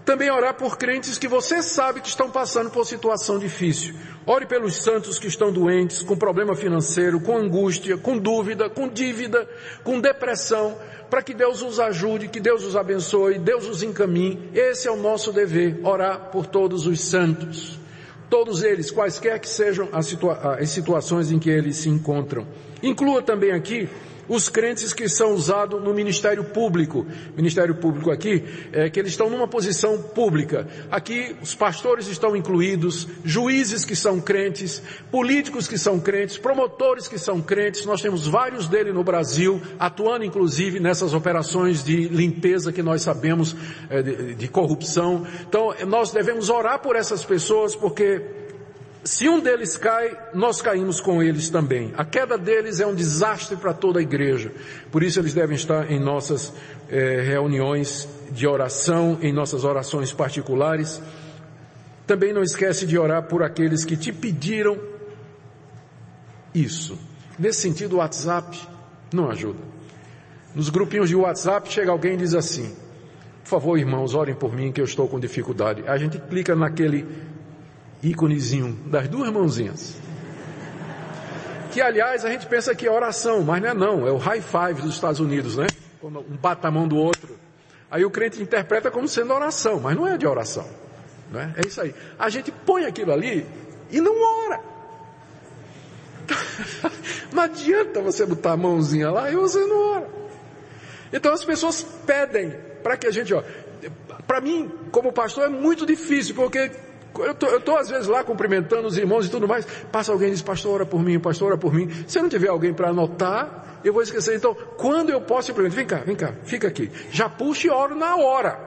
Também 0.05 0.29
orar 0.29 0.53
por 0.53 0.77
crentes 0.77 1.17
que 1.17 1.27
você 1.27 1.63
sabe 1.63 1.99
que 1.99 2.07
estão 2.07 2.29
passando 2.29 2.69
por 2.69 2.85
situação 2.85 3.39
difícil. 3.39 3.95
Ore 4.27 4.45
pelos 4.45 4.75
santos 4.75 5.17
que 5.17 5.27
estão 5.27 5.51
doentes, 5.51 6.03
com 6.03 6.15
problema 6.15 6.55
financeiro, 6.55 7.19
com 7.19 7.35
angústia, 7.37 7.97
com 7.97 8.17
dúvida, 8.17 8.69
com 8.69 8.87
dívida, 8.87 9.47
com 9.83 9.99
depressão, 9.99 10.77
para 11.09 11.23
que 11.23 11.33
Deus 11.33 11.63
os 11.63 11.79
ajude, 11.79 12.27
que 12.27 12.39
Deus 12.39 12.63
os 12.63 12.75
abençoe, 12.75 13.39
Deus 13.39 13.67
os 13.67 13.81
encaminhe. 13.81 14.51
Esse 14.53 14.87
é 14.87 14.91
o 14.91 14.95
nosso 14.95 15.33
dever, 15.33 15.79
orar 15.83 16.29
por 16.31 16.45
todos 16.45 16.85
os 16.85 17.01
santos. 17.01 17.79
Todos 18.29 18.63
eles, 18.63 18.91
quaisquer 18.91 19.39
que 19.39 19.47
sejam 19.47 19.89
as, 19.91 20.07
situa 20.07 20.57
as 20.59 20.69
situações 20.69 21.31
em 21.31 21.39
que 21.39 21.49
eles 21.49 21.77
se 21.77 21.89
encontram. 21.89 22.45
Inclua 22.81 23.21
também 23.21 23.51
aqui 23.51 23.89
os 24.27 24.49
crentes 24.49 24.93
que 24.93 25.07
são 25.07 25.33
usados 25.33 25.81
no 25.81 25.93
ministério 25.93 26.43
público. 26.43 27.05
Ministério 27.35 27.75
público 27.75 28.11
aqui 28.11 28.43
é 28.71 28.89
que 28.89 28.99
eles 28.99 29.11
estão 29.11 29.29
numa 29.29 29.47
posição 29.47 30.01
pública. 30.01 30.67
Aqui 30.89 31.35
os 31.41 31.53
pastores 31.53 32.07
estão 32.07 32.35
incluídos, 32.35 33.07
juízes 33.23 33.85
que 33.85 33.95
são 33.95 34.19
crentes, 34.19 34.81
políticos 35.11 35.67
que 35.67 35.77
são 35.77 35.99
crentes, 35.99 36.37
promotores 36.37 37.07
que 37.07 37.17
são 37.17 37.41
crentes. 37.41 37.85
Nós 37.85 38.01
temos 38.01 38.27
vários 38.27 38.67
deles 38.67 38.93
no 38.93 39.03
Brasil, 39.03 39.61
atuando 39.79 40.25
inclusive 40.25 40.79
nessas 40.79 41.13
operações 41.13 41.83
de 41.83 42.07
limpeza 42.07 42.71
que 42.71 42.81
nós 42.81 43.01
sabemos 43.01 43.55
é, 43.89 44.01
de, 44.01 44.35
de 44.35 44.47
corrupção. 44.47 45.25
Então 45.47 45.73
nós 45.87 46.11
devemos 46.11 46.49
orar 46.49 46.79
por 46.79 46.95
essas 46.95 47.23
pessoas 47.23 47.75
porque 47.75 48.44
se 49.05 49.29
um 49.29 49.39
deles 49.39 49.77
cai, 49.77 50.17
nós 50.33 50.63
caímos 50.63 50.99
com 50.99 51.21
eles 51.21 51.47
também. 51.51 51.93
A 51.95 52.03
queda 52.03 52.39
deles 52.39 52.79
é 52.79 52.87
um 52.87 52.95
desastre 52.95 53.55
para 53.55 53.71
toda 53.71 53.99
a 53.99 54.01
igreja. 54.01 54.51
Por 54.91 55.03
isso 55.03 55.19
eles 55.19 55.31
devem 55.31 55.55
estar 55.55 55.91
em 55.91 55.99
nossas 55.99 56.51
eh, 56.89 57.21
reuniões 57.21 58.09
de 58.31 58.47
oração, 58.47 59.19
em 59.21 59.31
nossas 59.31 59.63
orações 59.63 60.11
particulares. 60.11 60.99
Também 62.07 62.33
não 62.33 62.41
esquece 62.41 62.87
de 62.87 62.97
orar 62.97 63.27
por 63.27 63.43
aqueles 63.43 63.85
que 63.85 63.95
te 63.95 64.11
pediram 64.11 64.75
isso. 66.51 66.97
Nesse 67.37 67.61
sentido, 67.61 67.97
o 67.97 67.99
WhatsApp 67.99 68.59
não 69.13 69.29
ajuda. 69.29 69.59
Nos 70.55 70.69
grupinhos 70.69 71.09
de 71.09 71.15
WhatsApp 71.15 71.71
chega 71.71 71.91
alguém 71.91 72.15
e 72.15 72.17
diz 72.17 72.33
assim: 72.33 72.75
Por 73.43 73.49
favor, 73.49 73.77
irmãos, 73.77 74.15
orem 74.15 74.33
por 74.33 74.51
mim 74.51 74.71
que 74.71 74.81
eu 74.81 74.85
estou 74.85 75.07
com 75.07 75.19
dificuldade. 75.19 75.83
A 75.85 75.95
gente 75.95 76.17
clica 76.17 76.55
naquele 76.55 77.05
íconezinho 78.09 78.73
das 78.85 79.07
duas 79.07 79.31
mãozinhas. 79.31 79.97
Que 81.71 81.81
aliás 81.81 82.23
a 82.23 82.29
gente 82.29 82.45
pensa 82.45 82.73
que 82.73 82.87
é 82.87 82.91
oração, 82.91 83.43
mas 83.43 83.61
não 83.61 83.69
é 83.69 83.73
não, 83.73 84.07
é 84.07 84.11
o 84.11 84.17
high 84.17 84.41
five 84.41 84.81
dos 84.81 84.93
Estados 84.93 85.19
Unidos, 85.19 85.57
né? 85.57 85.67
Quando 85.99 86.19
um 86.19 86.37
bate 86.37 86.65
a 86.65 86.71
mão 86.71 86.87
do 86.87 86.95
outro. 86.95 87.35
Aí 87.89 88.05
o 88.05 88.09
crente 88.09 88.41
interpreta 88.41 88.89
como 88.91 89.07
sendo 89.07 89.33
oração, 89.33 89.79
mas 89.79 89.95
não 89.95 90.07
é 90.07 90.17
de 90.17 90.25
oração. 90.25 90.65
Né? 91.31 91.53
É 91.57 91.67
isso 91.67 91.81
aí. 91.81 91.93
A 92.17 92.29
gente 92.29 92.51
põe 92.51 92.85
aquilo 92.85 93.11
ali 93.11 93.45
e 93.91 93.99
não 93.99 94.15
ora. 94.45 94.61
não 97.31 97.43
adianta 97.43 98.01
você 98.01 98.25
botar 98.25 98.53
a 98.53 98.57
mãozinha 98.57 99.11
lá 99.11 99.31
e 99.31 99.35
você 99.35 99.59
não 99.59 99.95
ora. 99.95 100.09
Então 101.11 101.33
as 101.33 101.43
pessoas 101.43 101.83
pedem 102.05 102.55
para 102.81 102.97
que 102.97 103.07
a 103.07 103.11
gente, 103.11 103.33
ó, 103.33 103.43
para 104.27 104.41
mim, 104.41 104.71
como 104.91 105.11
pastor, 105.11 105.45
é 105.45 105.49
muito 105.49 105.85
difícil, 105.85 106.35
porque 106.35 106.71
eu 107.19 107.57
estou 107.57 107.77
às 107.77 107.89
vezes 107.89 108.07
lá 108.07 108.23
cumprimentando 108.23 108.87
os 108.87 108.97
irmãos 108.97 109.25
e 109.25 109.29
tudo 109.29 109.47
mais. 109.47 109.65
Passa 109.91 110.11
alguém 110.11 110.29
e 110.29 110.31
diz, 110.31 110.41
pastor, 110.41 110.75
ora 110.75 110.85
por 110.85 111.01
mim, 111.01 111.19
pastor, 111.19 111.49
ora 111.49 111.57
por 111.57 111.73
mim. 111.73 111.89
Se 112.07 112.17
eu 112.17 112.23
não 112.23 112.29
tiver 112.29 112.49
alguém 112.49 112.73
para 112.73 112.89
anotar, 112.89 113.79
eu 113.83 113.93
vou 113.93 114.01
esquecer. 114.01 114.35
Então, 114.35 114.55
quando 114.77 115.11
eu 115.11 115.21
posso, 115.21 115.53
pergunto, 115.53 115.75
vem 115.75 115.85
cá, 115.85 115.97
vem 115.97 116.15
cá, 116.15 116.33
fica 116.43 116.67
aqui. 116.67 116.91
Já 117.11 117.29
puxo 117.29 117.67
e 117.67 117.69
oro 117.69 117.95
na 117.95 118.15
hora. 118.17 118.59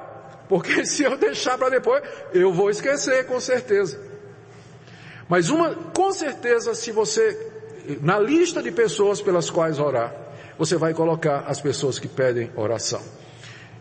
Porque 0.49 0.85
se 0.87 1.03
eu 1.03 1.17
deixar 1.17 1.59
para 1.59 1.69
depois, 1.69 2.03
eu 2.33 2.53
vou 2.53 2.71
esquecer, 2.71 3.27
com 3.27 3.41
certeza. 3.41 4.01
Mas 5.29 5.51
uma, 5.51 5.75
com 5.75 6.11
certeza, 6.13 6.75
se 6.75 6.91
você, 6.91 7.37
na 8.01 8.19
lista 8.19 8.63
de 8.63 8.71
pessoas 8.71 9.21
pelas 9.21 9.51
quais 9.51 9.79
orar, 9.79 10.15
você 10.57 10.77
vai 10.77 10.95
colocar 10.95 11.45
as 11.47 11.61
pessoas 11.61 11.99
que 11.99 12.09
pedem 12.09 12.51
oração. 12.57 13.03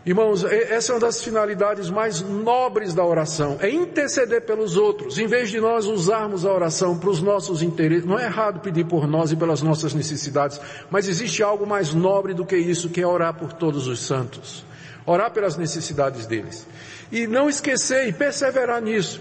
Irmãos, 0.08 0.42
essa 0.42 0.92
é 0.92 0.94
uma 0.94 1.02
das 1.02 1.22
finalidades 1.22 1.90
mais 1.90 2.22
nobres 2.22 2.94
da 2.94 3.04
oração, 3.04 3.58
é 3.60 3.68
interceder 3.68 4.40
pelos 4.40 4.74
outros. 4.74 5.18
Em 5.18 5.26
vez 5.26 5.50
de 5.50 5.60
nós 5.60 5.84
usarmos 5.84 6.46
a 6.46 6.50
oração 6.50 6.98
para 6.98 7.10
os 7.10 7.20
nossos 7.20 7.60
interesses, 7.60 8.06
não 8.06 8.18
é 8.18 8.24
errado 8.24 8.60
pedir 8.60 8.86
por 8.86 9.06
nós 9.06 9.32
e 9.32 9.36
pelas 9.36 9.60
nossas 9.60 9.92
necessidades, 9.92 10.58
mas 10.90 11.08
existe 11.08 11.42
algo 11.42 11.66
mais 11.66 11.92
nobre 11.92 12.32
do 12.32 12.46
que 12.46 12.56
isso, 12.56 12.88
que 12.88 13.02
é 13.02 13.06
orar 13.06 13.34
por 13.34 13.52
todos 13.52 13.86
os 13.86 14.00
santos. 14.00 14.64
Orar 15.04 15.30
pelas 15.30 15.58
necessidades 15.58 16.24
deles. 16.24 16.66
E 17.12 17.26
não 17.26 17.46
esquecer 17.46 18.08
e 18.08 18.12
perseverar 18.14 18.80
nisso. 18.80 19.20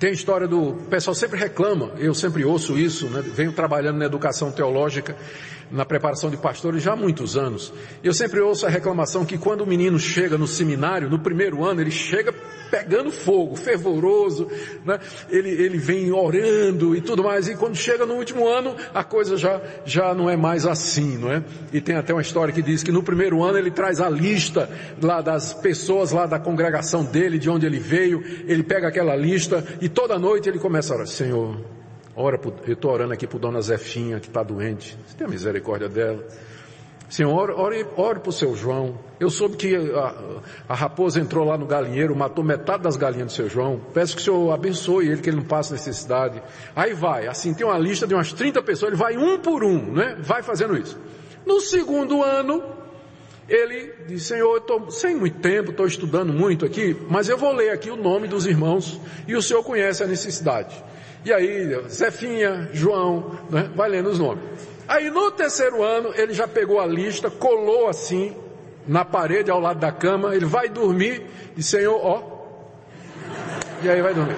Tem 0.00 0.10
a 0.10 0.12
história 0.12 0.48
do, 0.48 0.70
o 0.70 0.76
pessoal 0.86 1.14
sempre 1.14 1.38
reclama, 1.38 1.92
eu 1.96 2.12
sempre 2.12 2.44
ouço 2.44 2.76
isso, 2.76 3.06
né? 3.06 3.22
venho 3.22 3.52
trabalhando 3.52 3.98
na 3.98 4.06
educação 4.06 4.50
teológica, 4.50 5.16
na 5.72 5.84
preparação 5.84 6.30
de 6.30 6.36
pastores 6.36 6.82
já 6.82 6.92
há 6.92 6.96
muitos 6.96 7.36
anos. 7.36 7.72
Eu 8.04 8.12
sempre 8.12 8.40
ouço 8.40 8.66
a 8.66 8.68
reclamação 8.68 9.24
que 9.24 9.38
quando 9.38 9.62
o 9.62 9.66
menino 9.66 9.98
chega 9.98 10.36
no 10.36 10.46
seminário, 10.46 11.08
no 11.08 11.18
primeiro 11.18 11.64
ano, 11.64 11.80
ele 11.80 11.90
chega 11.90 12.32
pegando 12.70 13.10
fogo, 13.10 13.54
fervoroso, 13.54 14.48
né? 14.82 14.98
ele, 15.28 15.50
ele 15.50 15.76
vem 15.76 16.10
orando 16.10 16.96
e 16.96 17.02
tudo 17.02 17.22
mais, 17.22 17.46
e 17.46 17.54
quando 17.54 17.76
chega 17.76 18.06
no 18.06 18.14
último 18.14 18.48
ano, 18.48 18.74
a 18.94 19.04
coisa 19.04 19.36
já, 19.36 19.60
já 19.84 20.14
não 20.14 20.30
é 20.30 20.38
mais 20.38 20.64
assim, 20.64 21.18
não 21.18 21.30
é? 21.30 21.44
E 21.70 21.82
tem 21.82 21.96
até 21.96 22.14
uma 22.14 22.22
história 22.22 22.52
que 22.52 22.62
diz 22.62 22.82
que 22.82 22.90
no 22.90 23.02
primeiro 23.02 23.42
ano 23.42 23.58
ele 23.58 23.70
traz 23.70 24.00
a 24.00 24.08
lista 24.08 24.70
lá 25.02 25.20
das 25.20 25.52
pessoas 25.52 26.12
lá 26.12 26.24
da 26.24 26.38
congregação 26.38 27.04
dele, 27.04 27.38
de 27.38 27.50
onde 27.50 27.66
ele 27.66 27.78
veio, 27.78 28.24
ele 28.46 28.62
pega 28.62 28.88
aquela 28.88 29.14
lista 29.14 29.62
e 29.78 29.88
toda 29.90 30.18
noite 30.18 30.48
ele 30.48 30.58
começa 30.58 30.94
a 30.94 30.96
orar, 30.96 31.06
Senhor, 31.06 31.60
Ora, 32.14 32.38
eu 32.66 32.74
estou 32.74 32.92
orando 32.92 33.14
aqui 33.14 33.26
por 33.26 33.38
Dona 33.38 33.60
Zefinha, 33.62 34.20
que 34.20 34.28
está 34.28 34.42
doente. 34.42 34.98
Você 35.06 35.16
tem 35.16 35.26
a 35.26 35.30
misericórdia 35.30 35.88
dela. 35.88 36.24
Senhor, 37.08 37.50
ore, 37.50 37.86
ore 37.96 38.20
para 38.20 38.30
o 38.30 38.32
seu 38.32 38.56
João. 38.56 38.98
Eu 39.20 39.28
soube 39.28 39.56
que 39.56 39.76
a, 39.76 40.14
a, 40.66 40.74
raposa 40.74 41.20
entrou 41.20 41.46
lá 41.46 41.58
no 41.58 41.66
galinheiro, 41.66 42.16
matou 42.16 42.42
metade 42.42 42.82
das 42.82 42.96
galinhas 42.96 43.26
do 43.26 43.32
seu 43.32 43.48
João. 43.50 43.80
Peço 43.92 44.16
que 44.16 44.22
o 44.22 44.24
Senhor 44.24 44.50
abençoe 44.50 45.08
ele, 45.08 45.20
que 45.20 45.28
ele 45.28 45.36
não 45.36 45.44
passe 45.44 45.72
necessidade. 45.72 46.42
Aí 46.74 46.94
vai, 46.94 47.26
assim, 47.26 47.52
tem 47.52 47.66
uma 47.66 47.78
lista 47.78 48.06
de 48.06 48.14
umas 48.14 48.32
30 48.32 48.62
pessoas, 48.62 48.92
ele 48.92 48.98
vai 48.98 49.18
um 49.18 49.38
por 49.38 49.62
um, 49.62 49.92
né? 49.92 50.16
Vai 50.20 50.42
fazendo 50.42 50.74
isso. 50.74 50.98
No 51.44 51.60
segundo 51.60 52.22
ano, 52.22 52.62
ele 53.46 53.92
diz, 54.06 54.22
Senhor, 54.22 54.50
eu 54.50 54.58
estou 54.58 54.90
sem 54.90 55.14
muito 55.14 55.38
tempo, 55.40 55.70
estou 55.70 55.86
estudando 55.86 56.32
muito 56.32 56.64
aqui, 56.64 56.96
mas 57.10 57.28
eu 57.28 57.36
vou 57.36 57.52
ler 57.52 57.72
aqui 57.72 57.90
o 57.90 57.96
nome 57.96 58.26
dos 58.26 58.46
irmãos 58.46 58.98
e 59.28 59.34
o 59.34 59.42
Senhor 59.42 59.62
conhece 59.62 60.02
a 60.02 60.06
necessidade. 60.06 60.82
E 61.24 61.32
aí, 61.32 61.88
Zefinha, 61.88 62.68
João, 62.72 63.38
né? 63.48 63.70
vai 63.74 63.88
lendo 63.88 64.10
os 64.10 64.18
nomes. 64.18 64.42
Aí 64.88 65.10
no 65.10 65.30
terceiro 65.30 65.82
ano, 65.82 66.12
ele 66.14 66.34
já 66.34 66.48
pegou 66.48 66.80
a 66.80 66.86
lista, 66.86 67.30
colou 67.30 67.88
assim, 67.88 68.36
na 68.86 69.04
parede 69.04 69.50
ao 69.50 69.60
lado 69.60 69.78
da 69.78 69.92
cama, 69.92 70.34
ele 70.34 70.44
vai 70.44 70.68
dormir 70.68 71.24
e 71.56 71.62
Senhor, 71.62 71.98
ó. 72.04 72.32
E 73.82 73.88
aí 73.88 74.02
vai 74.02 74.12
dormir. 74.12 74.36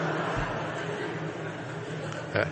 É. 2.35 2.47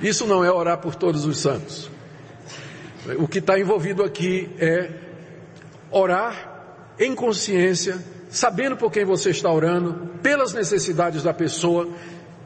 Isso 0.00 0.26
não 0.26 0.44
é 0.44 0.52
orar 0.52 0.78
por 0.78 0.94
todos 0.94 1.24
os 1.24 1.38
santos. 1.38 1.90
O 3.18 3.26
que 3.26 3.38
está 3.38 3.58
envolvido 3.58 4.04
aqui 4.04 4.48
é 4.60 4.90
orar 5.90 6.94
em 6.98 7.14
consciência 7.14 7.98
sabendo 8.28 8.76
por 8.76 8.90
quem 8.90 9.04
você 9.04 9.30
está 9.30 9.50
orando, 9.50 10.10
pelas 10.22 10.52
necessidades 10.52 11.22
da 11.22 11.32
pessoa, 11.32 11.88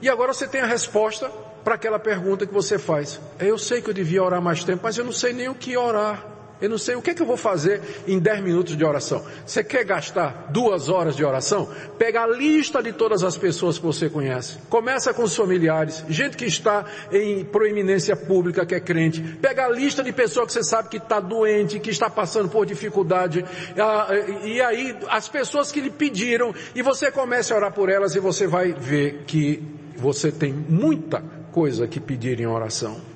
e 0.00 0.08
agora 0.08 0.32
você 0.32 0.46
tem 0.46 0.60
a 0.60 0.66
resposta 0.66 1.30
para 1.62 1.76
aquela 1.76 1.98
pergunta 1.98 2.46
que 2.46 2.52
você 2.52 2.78
faz. 2.78 3.20
Eu 3.38 3.56
sei 3.56 3.80
que 3.80 3.90
eu 3.90 3.94
devia 3.94 4.22
orar 4.22 4.42
mais 4.42 4.64
tempo, 4.64 4.80
mas 4.82 4.98
eu 4.98 5.04
não 5.04 5.12
sei 5.12 5.32
nem 5.32 5.48
o 5.48 5.54
que 5.54 5.76
orar. 5.76 6.31
Eu 6.62 6.70
não 6.70 6.78
sei 6.78 6.94
o 6.94 7.02
que, 7.02 7.10
é 7.10 7.14
que 7.14 7.20
eu 7.20 7.26
vou 7.26 7.36
fazer 7.36 7.82
em 8.06 8.20
10 8.20 8.40
minutos 8.40 8.76
de 8.76 8.84
oração. 8.84 9.24
Você 9.44 9.64
quer 9.64 9.84
gastar 9.84 10.48
duas 10.50 10.88
horas 10.88 11.16
de 11.16 11.24
oração? 11.24 11.68
Pega 11.98 12.22
a 12.22 12.26
lista 12.28 12.80
de 12.80 12.92
todas 12.92 13.24
as 13.24 13.36
pessoas 13.36 13.78
que 13.78 13.84
você 13.84 14.08
conhece. 14.08 14.58
Começa 14.70 15.12
com 15.12 15.24
os 15.24 15.34
familiares, 15.34 16.04
gente 16.08 16.36
que 16.36 16.44
está 16.44 16.84
em 17.10 17.44
proeminência 17.44 18.14
pública, 18.14 18.64
que 18.64 18.76
é 18.76 18.80
crente. 18.80 19.20
Pega 19.42 19.66
a 19.66 19.68
lista 19.68 20.04
de 20.04 20.12
pessoas 20.12 20.46
que 20.46 20.52
você 20.52 20.62
sabe 20.62 20.88
que 20.88 20.98
está 20.98 21.18
doente, 21.18 21.80
que 21.80 21.90
está 21.90 22.08
passando 22.08 22.48
por 22.48 22.64
dificuldade. 22.64 23.44
Ah, 23.76 24.08
e 24.44 24.60
aí, 24.60 24.96
as 25.08 25.28
pessoas 25.28 25.72
que 25.72 25.80
lhe 25.80 25.90
pediram, 25.90 26.54
e 26.76 26.80
você 26.80 27.10
começa 27.10 27.52
a 27.52 27.56
orar 27.56 27.72
por 27.72 27.88
elas 27.88 28.14
e 28.14 28.20
você 28.20 28.46
vai 28.46 28.72
ver 28.72 29.24
que 29.26 29.60
você 29.96 30.30
tem 30.30 30.52
muita 30.52 31.24
coisa 31.50 31.88
que 31.88 31.98
pedir 31.98 32.40
em 32.40 32.46
oração. 32.46 33.11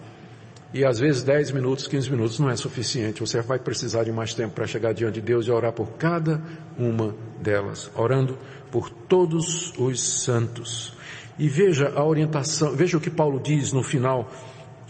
E 0.77 0.85
às 0.85 0.99
vezes 0.99 1.23
10 1.23 1.53
minutos, 1.53 1.87
15 1.87 2.11
minutos 2.11 2.39
não 2.39 2.51
é 2.51 2.57
suficiente. 2.57 3.21
Você 3.21 3.41
vai 3.41 3.59
precisar 3.59 4.05
de 4.05 4.13
mais 4.13 4.35
tempo 4.35 4.55
para 4.57 4.67
chegar 4.67 4.93
diante 4.93 5.15
de 5.15 5.21
Deus 5.23 5.47
e 5.47 5.51
orar 5.51 5.73
por 5.73 5.93
cada 5.93 6.43
uma 6.77 7.17
delas, 7.41 7.91
orando 7.97 8.37
por 8.71 8.91
todos 8.91 9.73
os 9.79 10.23
santos. 10.23 10.93
E 11.39 11.49
veja 11.49 11.95
a 11.97 12.05
orientação, 12.05 12.77
veja 12.77 12.99
o 12.99 13.01
que 13.01 13.09
Paulo 13.09 13.41
diz 13.41 13.73
no 13.73 13.83
final 13.83 14.31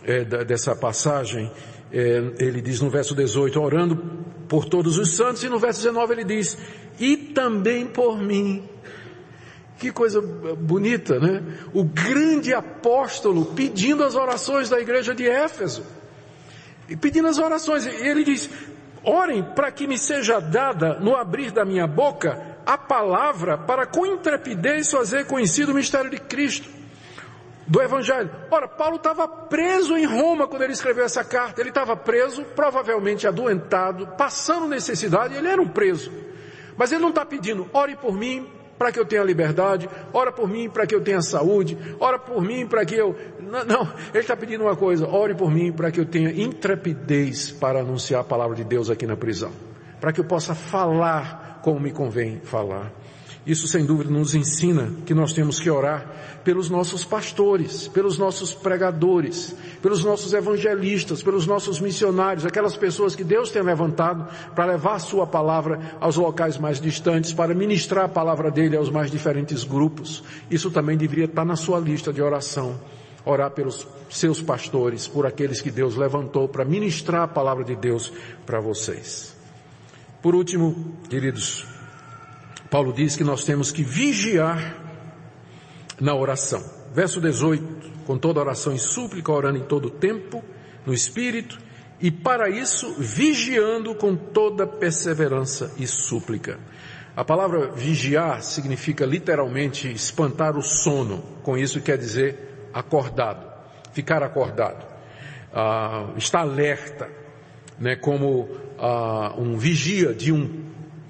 é, 0.03 0.25
dessa 0.25 0.75
passagem. 0.75 1.53
É, 1.92 2.33
ele 2.40 2.61
diz 2.61 2.81
no 2.81 2.90
verso 2.90 3.14
18, 3.14 3.61
orando 3.61 3.96
por 4.49 4.64
todos 4.64 4.99
os 4.99 5.14
santos, 5.14 5.44
e 5.44 5.49
no 5.49 5.61
verso 5.61 5.83
19 5.83 6.14
ele 6.14 6.25
diz, 6.25 6.59
e 6.99 7.16
também 7.16 7.87
por 7.87 8.20
mim, 8.20 8.64
que 9.78 9.92
coisa 9.92 10.20
bonita, 10.20 11.18
né? 11.18 11.42
O 11.74 11.84
grande 11.84 12.54
apóstolo 12.54 13.46
pedindo 13.54 14.02
as 14.04 14.14
orações 14.14 14.70
da 14.70 14.80
igreja 14.80 15.14
de 15.14 15.28
Éfeso. 15.28 15.84
E 16.88 16.96
pedindo 16.96 17.28
as 17.28 17.38
orações. 17.38 17.86
Ele 17.86 18.24
diz, 18.24 18.48
orem 19.04 19.42
para 19.42 19.70
que 19.70 19.86
me 19.86 19.98
seja 19.98 20.40
dada 20.40 20.98
no 21.00 21.14
abrir 21.14 21.50
da 21.50 21.64
minha 21.64 21.86
boca 21.86 22.56
a 22.64 22.78
palavra 22.78 23.58
para 23.58 23.86
com 23.86 24.06
intrepidez 24.06 24.90
fazer 24.90 25.26
conhecido 25.26 25.72
o 25.72 25.74
mistério 25.74 26.10
de 26.10 26.18
Cristo. 26.18 26.68
do 27.66 27.82
Evangelho. 27.82 28.30
Ora, 28.50 28.68
Paulo 28.68 28.96
estava 28.96 29.26
preso 29.26 29.96
em 29.96 30.06
Roma 30.06 30.46
quando 30.46 30.62
ele 30.62 30.72
escreveu 30.72 31.04
essa 31.04 31.24
carta. 31.24 31.60
Ele 31.60 31.70
estava 31.70 31.96
preso, 31.96 32.44
provavelmente 32.54 33.26
adoentado, 33.26 34.06
passando 34.16 34.68
necessidade, 34.68 35.34
ele 35.34 35.48
era 35.48 35.60
um 35.60 35.68
preso. 35.68 36.12
Mas 36.76 36.92
ele 36.92 37.02
não 37.02 37.08
está 37.08 37.26
pedindo, 37.26 37.68
ore 37.72 37.96
por 37.96 38.14
mim 38.14 38.55
para 38.78 38.92
que 38.92 38.98
eu 38.98 39.06
tenha 39.06 39.22
liberdade, 39.22 39.88
ora 40.12 40.30
por 40.30 40.48
mim 40.48 40.68
para 40.68 40.86
que 40.86 40.94
eu 40.94 41.00
tenha 41.00 41.20
saúde, 41.20 41.76
ora 41.98 42.18
por 42.18 42.42
mim 42.42 42.66
para 42.66 42.84
que 42.84 42.94
eu. 42.94 43.16
Não, 43.40 43.64
não. 43.64 43.92
ele 44.12 44.20
está 44.20 44.36
pedindo 44.36 44.64
uma 44.64 44.76
coisa, 44.76 45.06
ore 45.06 45.34
por 45.34 45.50
mim 45.50 45.72
para 45.72 45.90
que 45.90 46.00
eu 46.00 46.06
tenha 46.06 46.30
intrepidez 46.30 47.50
para 47.50 47.80
anunciar 47.80 48.20
a 48.20 48.24
palavra 48.24 48.56
de 48.56 48.64
Deus 48.64 48.90
aqui 48.90 49.06
na 49.06 49.16
prisão. 49.16 49.52
Para 50.00 50.12
que 50.12 50.20
eu 50.20 50.24
possa 50.24 50.54
falar 50.54 51.60
como 51.62 51.80
me 51.80 51.90
convém 51.90 52.40
falar. 52.44 52.92
Isso 53.46 53.68
sem 53.68 53.85
dúvida 53.85 54.11
nos 54.11 54.35
ensina 54.35 54.90
que 55.06 55.14
nós 55.14 55.32
temos 55.32 55.61
que 55.61 55.70
orar 55.70 56.40
pelos 56.42 56.68
nossos 56.68 57.04
pastores, 57.04 57.87
pelos 57.87 58.18
nossos 58.18 58.52
pregadores, 58.52 59.54
pelos 59.80 60.02
nossos 60.02 60.32
evangelistas, 60.32 61.22
pelos 61.22 61.46
nossos 61.46 61.80
missionários, 61.80 62.44
aquelas 62.44 62.76
pessoas 62.76 63.14
que 63.14 63.22
Deus 63.22 63.50
tem 63.50 63.62
levantado 63.62 64.26
para 64.52 64.72
levar 64.72 64.94
a 64.94 64.98
sua 64.98 65.28
palavra 65.28 65.96
aos 66.00 66.16
locais 66.16 66.59
mais 66.59 66.80
distantes, 66.80 67.32
para 67.32 67.54
ministrar 67.54 68.06
a 68.06 68.09
palavra 68.09 68.50
dele 68.50 68.76
aos 68.76 68.90
mais 68.90 69.12
diferentes 69.12 69.62
grupos. 69.62 70.24
Isso 70.50 70.68
também 70.68 70.96
deveria 70.96 71.26
estar 71.26 71.44
na 71.44 71.54
sua 71.54 71.78
lista 71.78 72.12
de 72.12 72.20
oração. 72.20 72.80
Orar 73.24 73.52
pelos 73.52 73.87
seus 74.11 74.42
pastores, 74.42 75.06
por 75.06 75.24
aqueles 75.24 75.61
que 75.61 75.70
Deus 75.70 75.94
levantou 75.94 76.48
para 76.48 76.64
ministrar 76.64 77.22
a 77.22 77.28
palavra 77.28 77.62
de 77.62 77.76
Deus 77.76 78.12
para 78.44 78.59
vocês. 78.59 79.37
Por 80.20 80.35
último, 80.35 80.96
queridos, 81.09 81.75
Paulo 82.76 82.92
diz 82.92 83.16
que 83.16 83.24
nós 83.24 83.42
temos 83.42 83.72
que 83.72 83.82
vigiar 83.82 84.76
na 85.98 86.14
oração. 86.14 86.62
Verso 86.92 87.22
18, 87.22 88.04
com 88.04 88.18
toda 88.18 88.38
oração 88.38 88.74
e 88.74 88.78
súplica, 88.78 89.32
orando 89.32 89.56
em 89.56 89.64
todo 89.64 89.88
tempo, 89.88 90.44
no 90.84 90.92
Espírito, 90.92 91.58
e 91.98 92.10
para 92.10 92.50
isso 92.50 92.94
vigiando 92.98 93.94
com 93.94 94.14
toda 94.14 94.66
perseverança 94.66 95.72
e 95.78 95.86
súplica. 95.86 96.60
A 97.16 97.24
palavra 97.24 97.68
vigiar 97.68 98.42
significa 98.42 99.06
literalmente 99.06 99.90
espantar 99.90 100.54
o 100.54 100.62
sono, 100.62 101.22
com 101.42 101.56
isso 101.56 101.80
quer 101.80 101.96
dizer 101.96 102.68
acordado, 102.74 103.50
ficar 103.94 104.22
acordado, 104.22 104.84
ah, 105.50 106.10
estar 106.18 106.40
alerta, 106.40 107.08
né, 107.78 107.96
como 107.96 108.50
ah, 108.78 109.32
um 109.38 109.56
vigia 109.56 110.12
de, 110.12 110.30
um, 110.30 110.62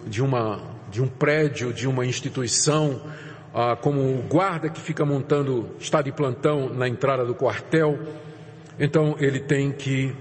de 0.06 0.22
uma 0.22 0.75
de 0.96 1.02
um 1.02 1.08
prédio, 1.08 1.74
de 1.74 1.86
uma 1.86 2.06
instituição, 2.06 3.02
ah, 3.52 3.76
como 3.76 4.00
o 4.00 4.22
guarda 4.22 4.70
que 4.70 4.80
fica 4.80 5.04
montando, 5.04 5.68
está 5.78 6.00
de 6.00 6.10
plantão 6.10 6.70
na 6.72 6.88
entrada 6.88 7.22
do 7.22 7.34
quartel. 7.34 7.98
Então 8.80 9.14
ele 9.18 9.40
tem 9.40 9.70
que, 9.72 10.16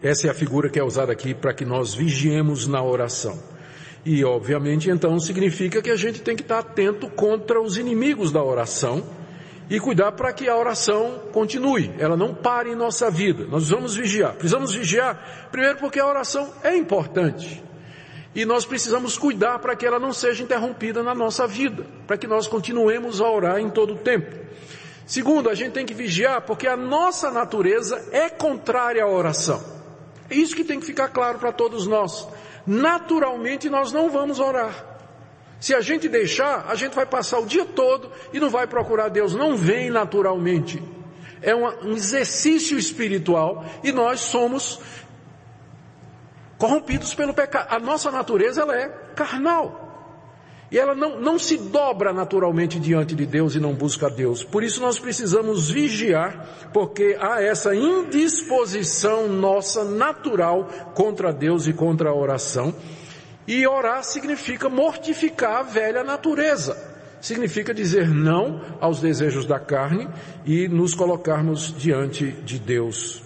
essa 0.00 0.28
é 0.28 0.30
a 0.30 0.34
figura 0.34 0.70
que 0.70 0.78
é 0.78 0.84
usada 0.84 1.10
aqui 1.10 1.34
para 1.34 1.52
que 1.52 1.64
nós 1.64 1.92
vigiemos 1.94 2.68
na 2.68 2.80
oração. 2.80 3.36
E 4.04 4.24
obviamente 4.24 4.88
então 4.88 5.18
significa 5.18 5.82
que 5.82 5.90
a 5.90 5.96
gente 5.96 6.22
tem 6.22 6.36
que 6.36 6.42
estar 6.42 6.60
atento 6.60 7.08
contra 7.10 7.60
os 7.60 7.76
inimigos 7.76 8.30
da 8.30 8.42
oração 8.42 9.02
e 9.68 9.80
cuidar 9.80 10.12
para 10.12 10.32
que 10.32 10.48
a 10.48 10.56
oração 10.56 11.22
continue, 11.32 11.90
ela 11.98 12.16
não 12.16 12.32
pare 12.32 12.70
em 12.70 12.76
nossa 12.76 13.10
vida. 13.10 13.46
Nós 13.46 13.70
vamos 13.70 13.96
vigiar. 13.96 14.34
Precisamos 14.34 14.72
vigiar, 14.72 15.48
primeiro 15.50 15.78
porque 15.78 15.98
a 15.98 16.06
oração 16.06 16.52
é 16.62 16.76
importante. 16.76 17.64
E 18.34 18.44
nós 18.44 18.64
precisamos 18.64 19.16
cuidar 19.16 19.58
para 19.60 19.76
que 19.76 19.86
ela 19.86 19.98
não 19.98 20.12
seja 20.12 20.42
interrompida 20.42 21.02
na 21.02 21.14
nossa 21.14 21.46
vida, 21.46 21.86
para 22.06 22.16
que 22.16 22.26
nós 22.26 22.48
continuemos 22.48 23.20
a 23.20 23.30
orar 23.30 23.58
em 23.58 23.70
todo 23.70 23.94
o 23.94 23.98
tempo. 23.98 24.44
Segundo, 25.06 25.50
a 25.50 25.54
gente 25.54 25.72
tem 25.72 25.86
que 25.86 25.94
vigiar 25.94 26.40
porque 26.42 26.66
a 26.66 26.76
nossa 26.76 27.30
natureza 27.30 28.08
é 28.10 28.28
contrária 28.28 29.04
à 29.04 29.08
oração. 29.08 29.62
É 30.28 30.34
isso 30.34 30.56
que 30.56 30.64
tem 30.64 30.80
que 30.80 30.86
ficar 30.86 31.08
claro 31.08 31.38
para 31.38 31.52
todos 31.52 31.86
nós. 31.86 32.26
Naturalmente 32.66 33.68
nós 33.68 33.92
não 33.92 34.10
vamos 34.10 34.40
orar. 34.40 34.92
Se 35.60 35.74
a 35.74 35.80
gente 35.80 36.08
deixar, 36.08 36.66
a 36.68 36.74
gente 36.74 36.94
vai 36.94 37.06
passar 37.06 37.38
o 37.38 37.46
dia 37.46 37.64
todo 37.64 38.10
e 38.32 38.40
não 38.40 38.50
vai 38.50 38.66
procurar 38.66 39.08
Deus. 39.08 39.34
Não 39.34 39.56
vem 39.56 39.90
naturalmente. 39.90 40.82
É 41.40 41.54
um 41.54 41.92
exercício 41.92 42.78
espiritual 42.78 43.64
e 43.82 43.92
nós 43.92 44.20
somos 44.20 44.80
corrompidos 46.58 47.14
pelo 47.14 47.34
pecado. 47.34 47.68
A 47.70 47.78
nossa 47.78 48.10
natureza 48.10 48.62
ela 48.62 48.76
é 48.76 48.88
carnal. 49.14 49.84
E 50.70 50.78
ela 50.78 50.94
não, 50.94 51.20
não 51.20 51.38
se 51.38 51.56
dobra 51.56 52.12
naturalmente 52.12 52.80
diante 52.80 53.14
de 53.14 53.24
Deus 53.24 53.54
e 53.54 53.60
não 53.60 53.74
busca 53.74 54.10
Deus. 54.10 54.42
Por 54.42 54.64
isso 54.64 54.80
nós 54.80 54.98
precisamos 54.98 55.70
vigiar, 55.70 56.70
porque 56.72 57.16
há 57.20 57.40
essa 57.40 57.74
indisposição 57.76 59.28
nossa 59.28 59.84
natural 59.84 60.68
contra 60.94 61.32
Deus 61.32 61.66
e 61.68 61.72
contra 61.72 62.10
a 62.10 62.14
oração. 62.14 62.74
E 63.46 63.66
orar 63.66 64.02
significa 64.02 64.68
mortificar 64.68 65.58
a 65.58 65.62
velha 65.62 66.02
natureza. 66.02 66.76
Significa 67.20 67.72
dizer 67.72 68.08
não 68.08 68.60
aos 68.80 69.00
desejos 69.00 69.46
da 69.46 69.60
carne 69.60 70.08
e 70.44 70.66
nos 70.66 70.94
colocarmos 70.94 71.74
diante 71.76 72.32
de 72.32 72.58
Deus. 72.58 73.23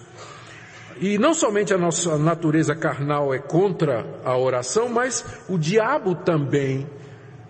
E 1.01 1.17
não 1.17 1.33
somente 1.33 1.73
a 1.73 1.77
nossa 1.77 2.17
natureza 2.17 2.75
carnal 2.75 3.33
é 3.33 3.39
contra 3.39 4.05
a 4.25 4.37
oração, 4.37 4.89
mas 4.89 5.23
o 5.47 5.57
diabo 5.57 6.13
também, 6.13 6.85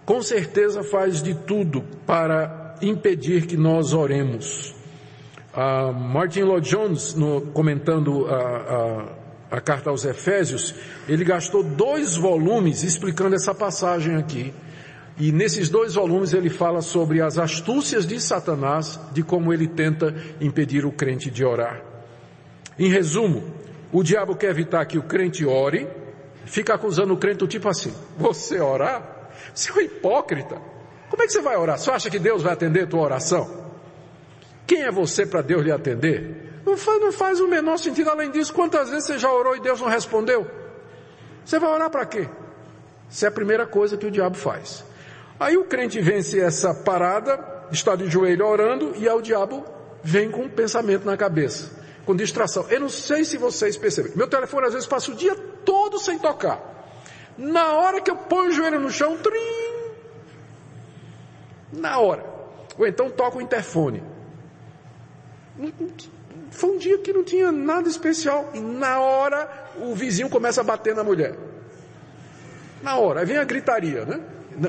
com 0.06 0.22
certeza, 0.22 0.84
faz 0.84 1.24
de 1.24 1.34
tudo 1.34 1.82
para 2.06 2.76
impedir 2.80 3.48
que 3.48 3.58
nós 3.58 3.92
oremos. 3.92 4.76
Uh, 5.52 5.92
Martin 5.92 6.42
Lloyd 6.42 6.70
Jones, 6.70 7.16
no, 7.16 7.42
comentando 7.42 8.28
a, 8.28 9.16
a, 9.52 9.58
a 9.58 9.62
carta 9.62 9.90
aos 9.90 10.06
Efésios, 10.06 10.76
ele 11.08 11.24
gastou 11.24 11.64
dois 11.64 12.16
volumes 12.16 12.84
explicando 12.84 13.36
essa 13.36 13.56
passagem 13.56 14.16
aqui. 14.16 14.54
E 15.18 15.32
nesses 15.32 15.70
dois 15.70 15.96
volumes 15.96 16.34
ele 16.34 16.52
fala 16.52 16.82
sobre 16.82 17.20
as 17.20 17.40
astúcias 17.40 18.06
de 18.06 18.22
Satanás, 18.22 19.00
de 19.12 19.24
como 19.24 19.52
ele 19.52 19.68
tenta 19.68 20.14
impedir 20.40 20.86
o 20.86 20.92
crente 20.92 21.32
de 21.32 21.44
orar. 21.44 21.89
Em 22.80 22.88
resumo, 22.88 23.44
o 23.92 24.02
diabo 24.02 24.38
quer 24.38 24.52
evitar 24.52 24.86
que 24.86 24.98
o 24.98 25.04
crente 25.04 25.46
ore, 25.46 25.86
fica 26.46 26.74
acusando 26.74 27.14
o 27.14 27.18
crente 27.18 27.40
do 27.40 27.48
tipo 27.48 27.68
assim, 27.68 27.94
você 28.18 28.62
orar? 28.62 29.32
Você 29.54 29.70
é 29.70 29.74
um 29.74 29.82
hipócrita. 29.82 30.58
Como 31.10 31.22
é 31.22 31.26
que 31.26 31.34
você 31.34 31.42
vai 31.42 31.58
orar? 31.58 31.78
Você 31.78 31.92
acha 31.92 32.10
que 32.10 32.18
Deus 32.18 32.42
vai 32.42 32.54
atender 32.54 32.84
a 32.86 32.88
tua 32.88 33.02
oração? 33.02 33.68
Quem 34.66 34.84
é 34.84 34.92
você 34.92 35.26
para 35.26 35.42
Deus 35.42 35.62
lhe 35.62 35.74
atender? 35.74 36.62
Não 36.66 36.78
faz, 36.78 37.02
não 37.02 37.12
faz 37.12 37.42
o 37.42 37.48
menor 37.50 37.78
sentido. 37.78 38.12
Além 38.12 38.32
disso, 38.32 38.54
quantas 38.54 38.90
vezes 38.90 39.06
você 39.06 39.18
já 39.18 39.30
orou 39.30 39.58
e 39.58 39.60
Deus 39.60 39.82
não 39.82 39.90
respondeu? 39.90 40.48
Você 41.44 41.60
vai 41.60 41.72
orar 41.72 41.90
para 41.90 42.06
quê? 42.06 42.30
Isso 43.10 43.26
é 43.26 43.28
a 43.28 43.32
primeira 43.32 43.68
coisa 43.68 43.98
que 43.98 44.06
o 44.06 44.12
diabo 44.12 44.38
faz. 44.38 44.86
Aí 45.38 45.58
o 45.58 45.66
crente 45.66 46.00
vence 46.00 46.40
essa 46.40 46.74
parada, 46.74 47.68
está 47.72 47.96
de 47.96 48.10
joelho 48.10 48.46
orando, 48.46 48.94
e 48.96 49.10
aí 49.10 49.16
o 49.16 49.22
diabo 49.22 49.66
vem 50.02 50.32
com 50.32 50.44
um 50.44 50.50
pensamento 50.50 51.06
na 51.06 51.18
cabeça 51.18 51.79
com 52.10 52.16
distração. 52.16 52.66
Eu 52.72 52.80
não 52.80 52.90
sei 52.90 53.24
se 53.24 53.38
vocês 53.38 53.78
percebem. 53.78 54.14
Meu 54.16 54.28
telefone 54.28 54.66
às 54.66 54.74
vezes 54.74 54.88
passa 54.88 55.12
o 55.12 55.16
dia 55.16 55.36
todo 55.64 56.00
sem 56.00 56.18
tocar. 56.18 56.60
Na 57.38 57.74
hora 57.74 58.02
que 58.02 58.10
eu 58.10 58.16
ponho 58.16 58.50
o 58.50 58.52
joelho 58.52 58.80
no 58.80 58.90
chão, 58.90 59.16
trim, 59.16 59.94
na 61.72 62.00
hora. 62.00 62.26
Ou 62.80 62.88
então 62.88 63.12
toca 63.12 63.38
o 63.38 63.42
interfone. 63.42 64.02
Foi 66.50 66.72
um 66.72 66.78
dia 66.80 66.98
que 66.98 67.14
não 67.14 67.24
tinha 67.24 67.52
nada 67.52 67.88
especial. 67.88 68.50
E 68.56 68.60
na 68.60 69.00
hora 69.00 69.70
o 69.80 69.94
vizinho 69.94 70.30
começa 70.30 70.62
a 70.62 70.64
bater 70.64 70.96
na 70.96 71.04
mulher. 71.04 71.38
Na 72.82 72.98
hora, 72.98 73.20
aí 73.20 73.26
vem 73.28 73.38
a 73.38 73.44
gritaria, 73.44 74.04
né? 74.04 74.20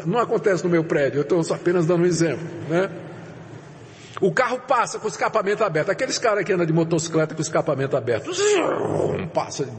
Não 0.04 0.18
acontece 0.18 0.62
no 0.62 0.68
meu 0.68 0.84
prédio, 0.84 1.20
eu 1.20 1.22
estou 1.22 1.40
apenas 1.54 1.86
dando 1.86 2.02
um 2.02 2.06
exemplo, 2.06 2.46
né? 2.68 2.90
O 4.20 4.32
carro 4.32 4.60
passa 4.60 4.98
com 4.98 5.06
o 5.06 5.10
escapamento 5.10 5.64
aberto. 5.64 5.90
Aqueles 5.90 6.18
caras 6.18 6.44
que 6.44 6.52
andam 6.52 6.66
de 6.66 6.72
motocicleta 6.72 7.34
com 7.34 7.40
o 7.40 7.42
escapamento 7.42 7.96
aberto. 7.96 8.30
Passa 9.32 9.64
de. 9.64 9.72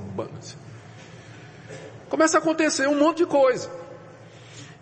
Começa 2.09 2.37
a 2.37 2.41
acontecer 2.41 2.87
um 2.87 2.97
monte 2.97 3.17
de 3.17 3.25
coisa. 3.25 3.69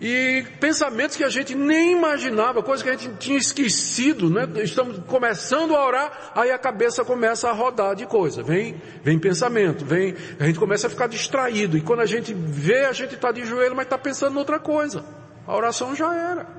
E 0.01 0.45
pensamentos 0.61 1.17
que 1.17 1.25
a 1.25 1.29
gente 1.29 1.53
nem 1.53 1.91
imaginava, 1.91 2.63
coisas 2.63 2.81
que 2.81 2.89
a 2.89 2.95
gente 2.95 3.17
tinha 3.17 3.37
esquecido, 3.37 4.29
né? 4.29 4.47
Estamos 4.63 4.97
começando 5.05 5.75
a 5.75 5.85
orar, 5.85 6.31
aí 6.33 6.51
a 6.51 6.57
cabeça 6.57 7.03
começa 7.03 7.49
a 7.49 7.51
rodar 7.51 7.95
de 7.95 8.05
coisa. 8.05 8.41
Vem, 8.41 8.81
vem 9.03 9.19
pensamento, 9.19 9.83
vem, 9.83 10.15
a 10.39 10.45
gente 10.45 10.57
começa 10.57 10.87
a 10.87 10.89
ficar 10.89 11.07
distraído. 11.07 11.77
E 11.77 11.81
quando 11.81 11.99
a 11.99 12.05
gente 12.05 12.33
vê, 12.33 12.85
a 12.85 12.93
gente 12.93 13.15
está 13.15 13.29
de 13.29 13.43
joelho, 13.45 13.75
mas 13.75 13.87
está 13.87 13.97
pensando 13.97 14.35
em 14.35 14.39
outra 14.39 14.57
coisa. 14.57 15.03
A 15.45 15.53
oração 15.53 15.93
já 15.93 16.15
era. 16.15 16.58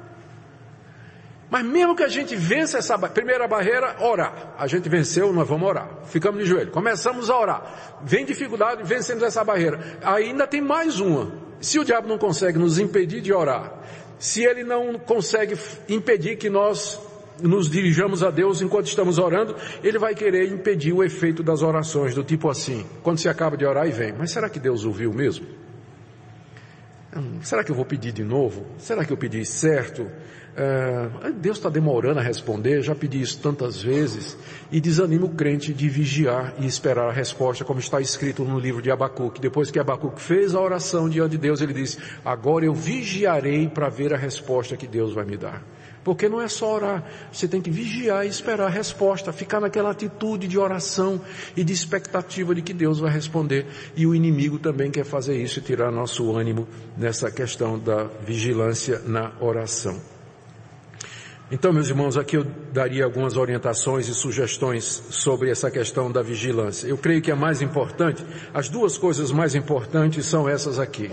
Mas 1.51 1.65
mesmo 1.67 1.97
que 1.97 2.05
a 2.05 2.09
gente 2.09 2.37
vença 2.37 2.79
essa 2.79 2.97
primeira 2.97 3.49
barreira, 3.49 3.97
orar. 4.01 4.55
A 4.57 4.69
gente 4.69 4.89
venceu, 4.89 5.33
nós 5.33 5.49
vamos 5.49 5.69
orar. 5.69 5.89
Ficamos 6.05 6.45
de 6.45 6.49
joelho. 6.49 6.71
Começamos 6.71 7.29
a 7.29 7.37
orar. 7.37 7.99
Vem 8.05 8.25
dificuldade, 8.25 8.85
vencemos 8.85 9.25
essa 9.25 9.43
barreira. 9.43 9.99
Ainda 10.03 10.47
tem 10.47 10.61
mais 10.61 11.01
uma. 11.01 11.33
Se 11.61 11.79
o 11.79 11.85
diabo 11.85 12.07
não 12.07 12.19
consegue 12.19 12.57
nos 12.59 12.79
impedir 12.79 13.21
de 13.21 13.33
orar, 13.33 13.73
se 14.19 14.45
ele 14.45 14.63
não 14.63 14.95
consegue 14.95 15.59
impedir 15.89 16.37
que 16.37 16.49
nós 16.49 17.01
nos 17.43 17.69
dirijamos 17.69 18.23
a 18.23 18.31
Deus 18.31 18.63
enquanto 18.63 18.87
estamos 18.87 19.19
orando, 19.19 19.57
Ele 19.83 19.99
vai 19.99 20.15
querer 20.15 20.53
impedir 20.53 20.93
o 20.93 21.03
efeito 21.03 21.43
das 21.43 21.63
orações, 21.63 22.15
do 22.15 22.23
tipo 22.23 22.51
assim, 22.51 22.85
quando 23.03 23.19
se 23.19 23.31
acaba 23.31 23.57
de 23.57 23.65
orar 23.65 23.87
e 23.87 23.91
vem, 23.91 24.13
mas 24.13 24.31
será 24.31 24.49
que 24.49 24.61
Deus 24.61 24.85
ouviu 24.85 25.11
mesmo? 25.13 25.47
Hum, 27.17 27.41
será 27.43 27.65
que 27.65 27.71
eu 27.71 27.75
vou 27.75 27.85
pedir 27.85 28.13
de 28.13 28.23
novo? 28.23 28.67
Será 28.79 29.05
que 29.05 29.13
eu 29.13 29.17
pedi 29.17 29.45
certo? 29.45 30.07
É, 30.57 31.31
Deus 31.37 31.59
está 31.59 31.69
demorando 31.69 32.19
a 32.19 32.23
responder, 32.23 32.83
já 32.83 32.95
pedi 32.95 33.21
isso 33.21 33.39
tantas 33.41 33.81
vezes, 33.83 34.37
e 34.71 34.81
desanima 34.81 35.27
o 35.27 35.31
crente 35.31 35.73
de 35.73 35.89
vigiar 35.89 36.55
e 36.59 36.67
esperar 36.67 37.09
a 37.09 37.13
resposta, 37.13 37.65
como 37.65 37.81
está 37.81 38.01
escrito 38.01 38.45
no 38.45 38.59
livro 38.59 38.83
de 38.83 38.91
Abacuque. 38.91 39.41
Depois 39.41 39.71
que 39.71 39.79
Abacuque 39.79 40.21
fez 40.21 40.55
a 40.55 40.61
oração 40.61 41.09
diante 41.09 41.33
de 41.33 41.39
Deus, 41.39 41.61
ele 41.61 41.73
disse, 41.73 41.99
agora 42.25 42.65
eu 42.65 42.75
vigiarei 42.75 43.69
para 43.69 43.89
ver 43.89 44.13
a 44.13 44.17
resposta 44.17 44.77
que 44.77 44.87
Deus 44.87 45.15
vai 45.15 45.25
me 45.25 45.37
dar. 45.37 45.63
Porque 46.03 46.29
não 46.29 46.41
é 46.41 46.49
só 46.49 46.75
orar, 46.77 47.05
você 47.31 47.47
tem 47.47 47.61
que 47.61 47.71
vigiar 47.71 48.25
e 48.25 48.29
esperar 48.29 48.67
a 48.67 48.71
resposta, 48.71 49.33
ficar 49.33 49.61
naquela 49.61 49.91
atitude 49.91 50.49
de 50.49 50.59
oração 50.59 51.21
e 51.55 51.63
de 51.63 51.75
expectativa 51.75 52.55
de 52.55 52.63
que 52.63 52.73
Deus 52.73 52.99
vai 52.99 53.13
responder. 53.13 53.67
E 53.95 54.07
o 54.07 54.15
inimigo 54.15 54.59
também 54.59 54.91
quer 54.91 55.05
fazer 55.05 55.37
isso 55.37 55.59
e 55.59 55.63
tirar 55.63 55.93
nosso 55.93 56.35
ânimo 56.35 56.67
nessa 56.97 57.31
questão 57.31 57.79
da 57.79 58.05
vigilância 58.25 59.01
na 59.07 59.33
oração. 59.41 60.20
Então, 61.53 61.73
meus 61.73 61.89
irmãos, 61.89 62.17
aqui 62.17 62.37
eu 62.37 62.47
daria 62.73 63.05
algumas 63.05 63.37
orientações 63.37 64.07
e 64.07 64.15
sugestões 64.15 64.85
sobre 65.11 65.51
essa 65.51 65.69
questão 65.69 66.11
da 66.11 66.23
vigilância. 66.23 66.87
Eu 66.87 66.97
creio 66.97 67.21
que 67.21 67.31
a 67.31 67.35
mais 67.35 67.61
importante, 67.61 68.25
as 68.55 68.69
duas 68.69 68.97
coisas 68.97 69.33
mais 69.33 69.57
importantes 69.57 70.27
são 70.27 70.49
essas 70.49 70.79
aqui. 70.79 71.11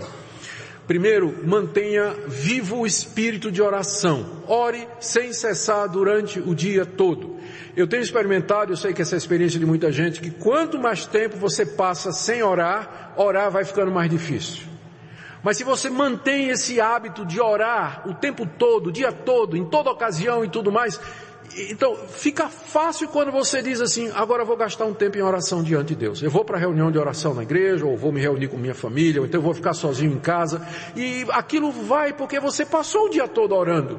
Primeiro, 0.86 1.44
mantenha 1.44 2.14
vivo 2.28 2.78
o 2.78 2.86
espírito 2.86 3.50
de 3.50 3.60
oração. 3.60 4.44
Ore 4.46 4.86
sem 5.00 5.32
cessar 5.32 5.88
durante 5.88 6.38
o 6.38 6.54
dia 6.54 6.86
todo. 6.86 7.36
Eu 7.76 7.88
tenho 7.88 8.02
experimentado, 8.02 8.72
eu 8.72 8.76
sei 8.76 8.94
que 8.94 9.02
essa 9.02 9.14
é 9.14 9.16
a 9.16 9.18
experiência 9.18 9.58
de 9.58 9.66
muita 9.66 9.90
gente, 9.90 10.20
que 10.20 10.30
quanto 10.30 10.78
mais 10.78 11.04
tempo 11.04 11.36
você 11.36 11.66
passa 11.66 12.12
sem 12.12 12.44
orar, 12.44 13.12
orar 13.16 13.50
vai 13.50 13.64
ficando 13.64 13.90
mais 13.90 14.08
difícil. 14.08 14.77
Mas 15.42 15.56
se 15.56 15.64
você 15.64 15.88
mantém 15.88 16.48
esse 16.48 16.80
hábito 16.80 17.24
de 17.24 17.40
orar 17.40 18.08
o 18.08 18.14
tempo 18.14 18.46
todo, 18.46 18.88
o 18.88 18.92
dia 18.92 19.12
todo, 19.12 19.56
em 19.56 19.64
toda 19.64 19.90
ocasião 19.90 20.44
e 20.44 20.48
tudo 20.48 20.72
mais, 20.72 21.00
então 21.56 21.96
fica 21.96 22.48
fácil 22.48 23.08
quando 23.08 23.32
você 23.32 23.62
diz 23.62 23.80
assim, 23.80 24.10
agora 24.14 24.42
eu 24.42 24.46
vou 24.46 24.56
gastar 24.56 24.84
um 24.84 24.94
tempo 24.94 25.16
em 25.16 25.22
oração 25.22 25.62
diante 25.62 25.88
de 25.88 25.96
Deus. 25.96 26.22
Eu 26.22 26.30
vou 26.30 26.44
para 26.44 26.56
a 26.56 26.60
reunião 26.60 26.90
de 26.90 26.98
oração 26.98 27.34
na 27.34 27.42
igreja, 27.42 27.86
ou 27.86 27.96
vou 27.96 28.12
me 28.12 28.20
reunir 28.20 28.48
com 28.48 28.56
minha 28.56 28.74
família, 28.74 29.20
ou 29.20 29.26
então 29.26 29.38
eu 29.38 29.44
vou 29.44 29.54
ficar 29.54 29.72
sozinho 29.72 30.12
em 30.12 30.18
casa, 30.18 30.66
e 30.94 31.26
aquilo 31.30 31.70
vai 31.70 32.12
porque 32.12 32.38
você 32.38 32.66
passou 32.66 33.06
o 33.06 33.08
dia 33.08 33.26
todo 33.26 33.54
orando. 33.54 33.98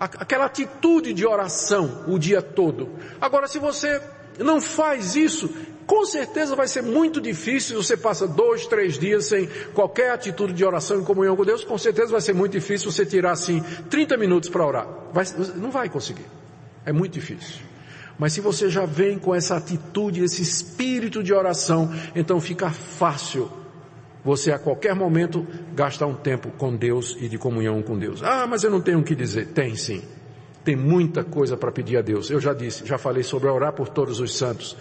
Aquela 0.00 0.46
atitude 0.46 1.12
de 1.12 1.24
oração 1.24 2.04
o 2.08 2.18
dia 2.18 2.42
todo. 2.42 2.88
Agora 3.20 3.46
se 3.46 3.60
você 3.60 4.02
não 4.38 4.60
faz 4.60 5.16
isso, 5.16 5.48
com 5.86 6.04
certeza 6.04 6.54
vai 6.54 6.68
ser 6.68 6.82
muito 6.82 7.20
difícil, 7.20 7.82
você 7.82 7.96
passa 7.96 8.26
dois, 8.26 8.66
três 8.66 8.98
dias 8.98 9.26
sem 9.26 9.48
qualquer 9.74 10.10
atitude 10.10 10.52
de 10.52 10.64
oração 10.64 11.00
em 11.00 11.04
comunhão 11.04 11.36
com 11.36 11.44
Deus, 11.44 11.64
com 11.64 11.76
certeza 11.76 12.12
vai 12.12 12.20
ser 12.20 12.32
muito 12.32 12.52
difícil 12.52 12.90
você 12.90 13.04
tirar 13.04 13.32
assim 13.32 13.62
30 13.90 14.16
minutos 14.16 14.48
para 14.48 14.66
orar. 14.66 14.88
Vai, 15.12 15.24
não 15.56 15.70
vai 15.70 15.88
conseguir. 15.88 16.26
É 16.84 16.92
muito 16.92 17.12
difícil. 17.12 17.60
Mas 18.18 18.32
se 18.32 18.40
você 18.40 18.68
já 18.68 18.86
vem 18.86 19.18
com 19.18 19.34
essa 19.34 19.56
atitude, 19.56 20.22
esse 20.22 20.42
espírito 20.42 21.22
de 21.22 21.32
oração, 21.32 21.92
então 22.14 22.40
fica 22.40 22.70
fácil 22.70 23.50
você 24.24 24.52
a 24.52 24.58
qualquer 24.58 24.94
momento 24.94 25.46
gastar 25.74 26.06
um 26.06 26.14
tempo 26.14 26.50
com 26.52 26.74
Deus 26.74 27.16
e 27.20 27.28
de 27.28 27.36
comunhão 27.38 27.82
com 27.82 27.98
Deus. 27.98 28.22
Ah, 28.22 28.46
mas 28.46 28.62
eu 28.62 28.70
não 28.70 28.80
tenho 28.80 29.00
o 29.00 29.02
que 29.02 29.14
dizer. 29.14 29.48
Tem 29.48 29.74
sim. 29.74 30.02
Tem 30.64 30.76
muita 30.76 31.24
coisa 31.24 31.56
para 31.56 31.72
pedir 31.72 31.96
a 31.96 32.02
Deus. 32.02 32.30
Eu 32.30 32.40
já 32.40 32.54
disse, 32.54 32.86
já 32.86 32.98
falei 32.98 33.22
sobre 33.22 33.48
orar 33.48 33.72
por 33.72 33.88
todos 33.88 34.20
os 34.20 34.36
santos. 34.36 34.76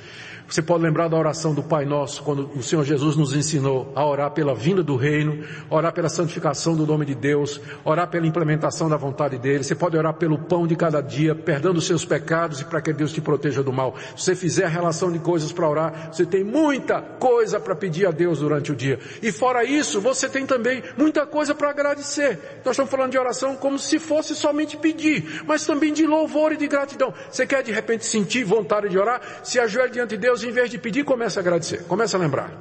Você 0.52 0.62
pode 0.62 0.84
lembrar 0.84 1.08
da 1.08 1.16
oração 1.16 1.54
do 1.54 1.64
Pai 1.64 1.86
Nosso, 1.86 2.22
quando 2.24 2.52
o 2.54 2.62
Senhor 2.62 2.84
Jesus 2.84 3.16
nos 3.16 3.34
ensinou 3.34 3.90
a 3.96 4.06
orar 4.06 4.32
pela 4.32 4.54
vinda 4.54 4.84
do 4.84 4.98
reino, 4.98 5.46
orar 5.70 5.94
pela 5.94 6.10
santificação 6.10 6.76
do 6.76 6.86
nome 6.86 7.06
de 7.06 7.16
Deus, 7.16 7.62
orar 7.86 8.10
pela 8.10 8.28
implementação 8.28 8.90
da 8.90 8.98
vontade 8.98 9.38
dele. 9.38 9.64
Você 9.64 9.76
pode 9.76 9.96
orar 9.96 10.14
pelo 10.16 10.38
pão 10.38 10.68
de 10.68 10.76
cada 10.76 11.00
dia, 11.00 11.34
perdendo 11.34 11.78
os 11.78 11.88
seus 11.88 12.04
pecados 12.04 12.60
e 12.60 12.66
para 12.66 12.82
que 12.82 12.92
Deus 12.92 13.14
te 13.14 13.22
proteja 13.22 13.64
do 13.64 13.72
mal. 13.72 13.96
Se 14.18 14.26
você 14.26 14.36
fizer 14.36 14.66
a 14.66 14.68
relação 14.68 15.10
de 15.10 15.20
coisas 15.20 15.54
para 15.54 15.70
orar, 15.70 16.10
você 16.12 16.26
tem 16.26 16.44
muita 16.44 17.02
coisa 17.02 17.58
para 17.58 17.74
pedir 17.74 18.06
a 18.06 18.12
Deus 18.12 18.40
durante 18.40 18.74
o 18.74 18.76
dia. 18.76 19.00
E 19.22 19.32
fora 19.32 19.64
isso, 19.64 20.02
você 20.02 20.28
tem 20.28 20.46
também 20.46 20.84
muita 20.98 21.26
coisa 21.26 21.56
para 21.56 21.70
agradecer. 21.70 22.60
Nós 22.66 22.74
estamos 22.74 22.92
falando 22.92 23.12
de 23.12 23.18
oração 23.18 23.56
como 23.56 23.80
se 23.80 24.00
fosse 24.00 24.36
somente 24.36 24.76
pedir, 24.76 25.44
mas 25.48 25.62
também 25.72 25.94
de 25.94 26.06
louvor 26.06 26.52
e 26.52 26.58
de 26.58 26.68
gratidão. 26.68 27.14
Você 27.32 27.48
quer 27.48 27.64
de 27.64 27.72
repente 27.72 28.06
sentir 28.06 28.44
vontade 28.44 28.90
de 28.90 29.00
orar? 29.00 29.22
Se 29.42 29.58
ajoelhe 29.58 29.92
diante 29.92 30.10
de 30.12 30.18
Deus, 30.18 30.44
em 30.44 30.52
vez 30.52 30.70
de 30.70 30.78
pedir, 30.78 31.06
começa 31.06 31.40
a 31.40 31.42
agradecer, 31.42 31.84
começa 31.88 32.18
a 32.18 32.20
lembrar. 32.20 32.52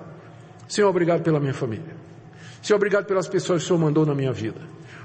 Senhor, 0.69 0.89
obrigado 0.89 1.23
pela 1.23 1.41
minha 1.41 1.53
família. 1.53 1.97
Senhor, 2.63 2.77
obrigado 2.77 3.07
pelas 3.07 3.27
pessoas 3.27 3.63
que 3.63 3.65
o 3.65 3.67
Senhor 3.67 3.79
mandou 3.81 4.07
na 4.07 4.15
minha 4.15 4.33
vida. 4.33 4.61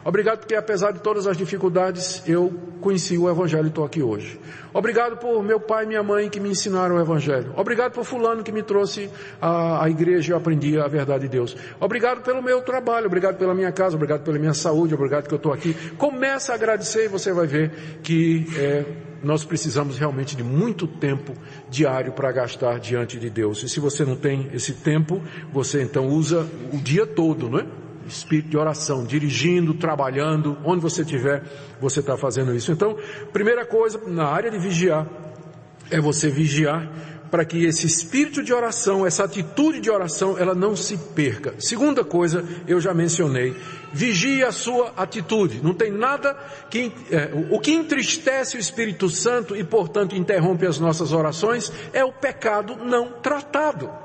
Obrigado 0.05 0.37
porque 0.37 0.53
apesar 0.53 0.91
de 0.91 0.99
todas 0.99 1.25
as 1.25 1.35
dificuldades, 1.35 2.21
eu 2.27 2.53
conheci 2.79 3.17
o 3.17 3.27
Evangelho 3.27 3.65
e 3.65 3.69
estou 3.69 3.83
aqui 3.83 4.03
hoje. 4.03 4.39
Obrigado 4.71 5.17
por 5.17 5.43
meu 5.43 5.59
pai 5.59 5.83
e 5.83 5.87
minha 5.87 6.03
mãe 6.03 6.29
que 6.29 6.39
me 6.39 6.47
ensinaram 6.47 6.97
o 6.97 6.99
Evangelho. 7.01 7.51
Obrigado 7.57 7.91
por 7.91 8.05
fulano 8.05 8.43
que 8.43 8.51
me 8.51 8.61
trouxe 8.61 9.09
à, 9.41 9.89
igreja 9.89 10.29
e 10.29 10.31
eu 10.33 10.37
aprendi 10.37 10.79
a 10.79 10.87
verdade 10.87 11.23
de 11.23 11.29
Deus. 11.29 11.57
Obrigado 11.79 12.21
pelo 12.21 12.43
meu 12.43 12.61
trabalho, 12.61 13.07
obrigado 13.07 13.37
pela 13.37 13.55
minha 13.55 13.71
casa, 13.71 13.95
obrigado 13.95 14.21
pela 14.21 14.37
minha 14.37 14.53
saúde, 14.53 14.93
obrigado 14.93 15.27
que 15.27 15.33
eu 15.33 15.37
estou 15.37 15.51
aqui. 15.51 15.73
Começa 15.97 16.51
a 16.51 16.55
agradecer 16.55 17.05
e 17.05 17.07
você 17.07 17.33
vai 17.33 17.47
ver 17.47 17.71
que 18.03 18.45
é, 18.59 18.85
nós 19.23 19.43
precisamos 19.43 19.97
realmente 19.97 20.35
de 20.35 20.43
muito 20.43 20.85
tempo 20.85 21.33
diário 21.67 22.11
para 22.11 22.31
gastar 22.31 22.79
diante 22.79 23.17
de 23.17 23.31
Deus. 23.31 23.63
E 23.63 23.69
se 23.69 23.79
você 23.79 24.05
não 24.05 24.15
tem 24.15 24.51
esse 24.53 24.73
tempo, 24.73 25.19
você 25.51 25.81
então 25.81 26.09
usa 26.09 26.45
o 26.71 26.77
dia 26.77 27.07
todo, 27.07 27.49
não 27.49 27.57
é? 27.57 27.84
Espírito 28.07 28.49
de 28.49 28.57
oração, 28.57 29.03
dirigindo, 29.03 29.73
trabalhando, 29.73 30.57
onde 30.63 30.81
você 30.81 31.01
estiver, 31.01 31.43
você 31.79 31.99
está 31.99 32.15
fazendo 32.17 32.53
isso. 32.53 32.71
Então, 32.71 32.97
primeira 33.33 33.65
coisa, 33.65 33.99
na 34.07 34.25
área 34.25 34.51
de 34.51 34.57
vigiar, 34.57 35.07
é 35.89 35.99
você 35.99 36.29
vigiar 36.29 36.89
para 37.29 37.43
que 37.43 37.65
esse 37.65 37.85
espírito 37.85 38.43
de 38.43 38.53
oração, 38.53 39.05
essa 39.05 39.23
atitude 39.23 39.81
de 39.81 39.89
oração, 39.89 40.37
ela 40.37 40.55
não 40.55 40.75
se 40.75 40.97
perca. 40.97 41.55
Segunda 41.59 42.03
coisa, 42.03 42.45
eu 42.67 42.79
já 42.79 42.93
mencionei, 42.93 43.55
vigie 43.91 44.43
a 44.43 44.51
sua 44.51 44.93
atitude. 44.95 45.59
Não 45.61 45.73
tem 45.73 45.91
nada 45.91 46.33
que, 46.69 46.93
é, 47.11 47.31
o 47.49 47.59
que 47.59 47.73
entristece 47.73 48.55
o 48.55 48.59
Espírito 48.59 49.09
Santo 49.09 49.55
e 49.55 49.63
portanto 49.63 50.15
interrompe 50.15 50.65
as 50.65 50.79
nossas 50.79 51.11
orações 51.11 51.71
é 51.91 52.05
o 52.05 52.13
pecado 52.13 52.77
não 52.77 53.13
tratado. 53.21 54.04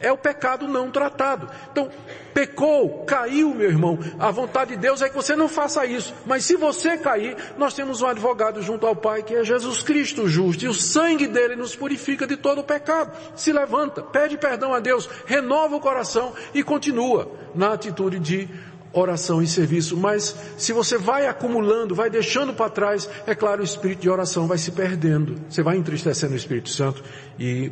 É 0.00 0.12
o 0.12 0.16
pecado 0.16 0.68
não 0.68 0.90
tratado. 0.90 1.48
Então, 1.70 1.90
pecou, 2.34 3.04
caiu, 3.04 3.54
meu 3.54 3.68
irmão. 3.68 3.98
A 4.18 4.30
vontade 4.30 4.70
de 4.70 4.76
Deus 4.76 5.00
é 5.02 5.08
que 5.08 5.14
você 5.14 5.34
não 5.34 5.48
faça 5.48 5.86
isso. 5.86 6.14
Mas 6.26 6.44
se 6.44 6.56
você 6.56 6.96
cair, 6.96 7.36
nós 7.56 7.74
temos 7.74 8.02
um 8.02 8.06
advogado 8.06 8.62
junto 8.62 8.86
ao 8.86 8.94
Pai 8.94 9.22
que 9.22 9.34
é 9.34 9.44
Jesus 9.44 9.82
Cristo 9.82 10.28
justo. 10.28 10.64
E 10.64 10.68
o 10.68 10.74
sangue 10.74 11.26
dele 11.26 11.56
nos 11.56 11.74
purifica 11.74 12.26
de 12.26 12.36
todo 12.36 12.60
o 12.60 12.64
pecado. 12.64 13.16
Se 13.34 13.52
levanta, 13.52 14.02
pede 14.02 14.36
perdão 14.36 14.74
a 14.74 14.80
Deus, 14.80 15.08
renova 15.24 15.76
o 15.76 15.80
coração 15.80 16.34
e 16.52 16.62
continua 16.62 17.30
na 17.54 17.72
atitude 17.72 18.18
de 18.18 18.48
oração 18.92 19.42
e 19.42 19.46
serviço, 19.46 19.96
mas 19.96 20.34
se 20.56 20.72
você 20.72 20.96
vai 20.96 21.26
acumulando, 21.26 21.94
vai 21.94 22.08
deixando 22.08 22.54
para 22.54 22.70
trás, 22.70 23.08
é 23.26 23.34
claro, 23.34 23.60
o 23.60 23.64
espírito 23.64 24.02
de 24.02 24.10
oração 24.10 24.46
vai 24.46 24.58
se 24.58 24.72
perdendo. 24.72 25.36
Você 25.48 25.62
vai 25.62 25.76
entristecendo 25.76 26.32
o 26.32 26.36
Espírito 26.36 26.70
Santo 26.70 27.02
e 27.38 27.70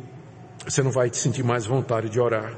você 0.67 0.81
não 0.81 0.91
vai 0.91 1.09
te 1.09 1.17
sentir 1.17 1.43
mais 1.43 1.65
vontade 1.65 2.09
de 2.09 2.19
orar. 2.19 2.53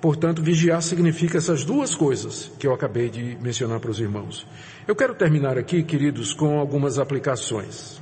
Portanto, 0.00 0.40
vigiar 0.40 0.80
significa 0.80 1.38
essas 1.38 1.64
duas 1.64 1.94
coisas 1.94 2.50
que 2.58 2.66
eu 2.66 2.72
acabei 2.72 3.10
de 3.10 3.36
mencionar 3.40 3.80
para 3.80 3.90
os 3.90 4.00
irmãos. 4.00 4.46
Eu 4.86 4.94
quero 4.94 5.14
terminar 5.14 5.58
aqui, 5.58 5.82
queridos, 5.82 6.32
com 6.32 6.58
algumas 6.58 6.98
aplicações. 6.98 8.00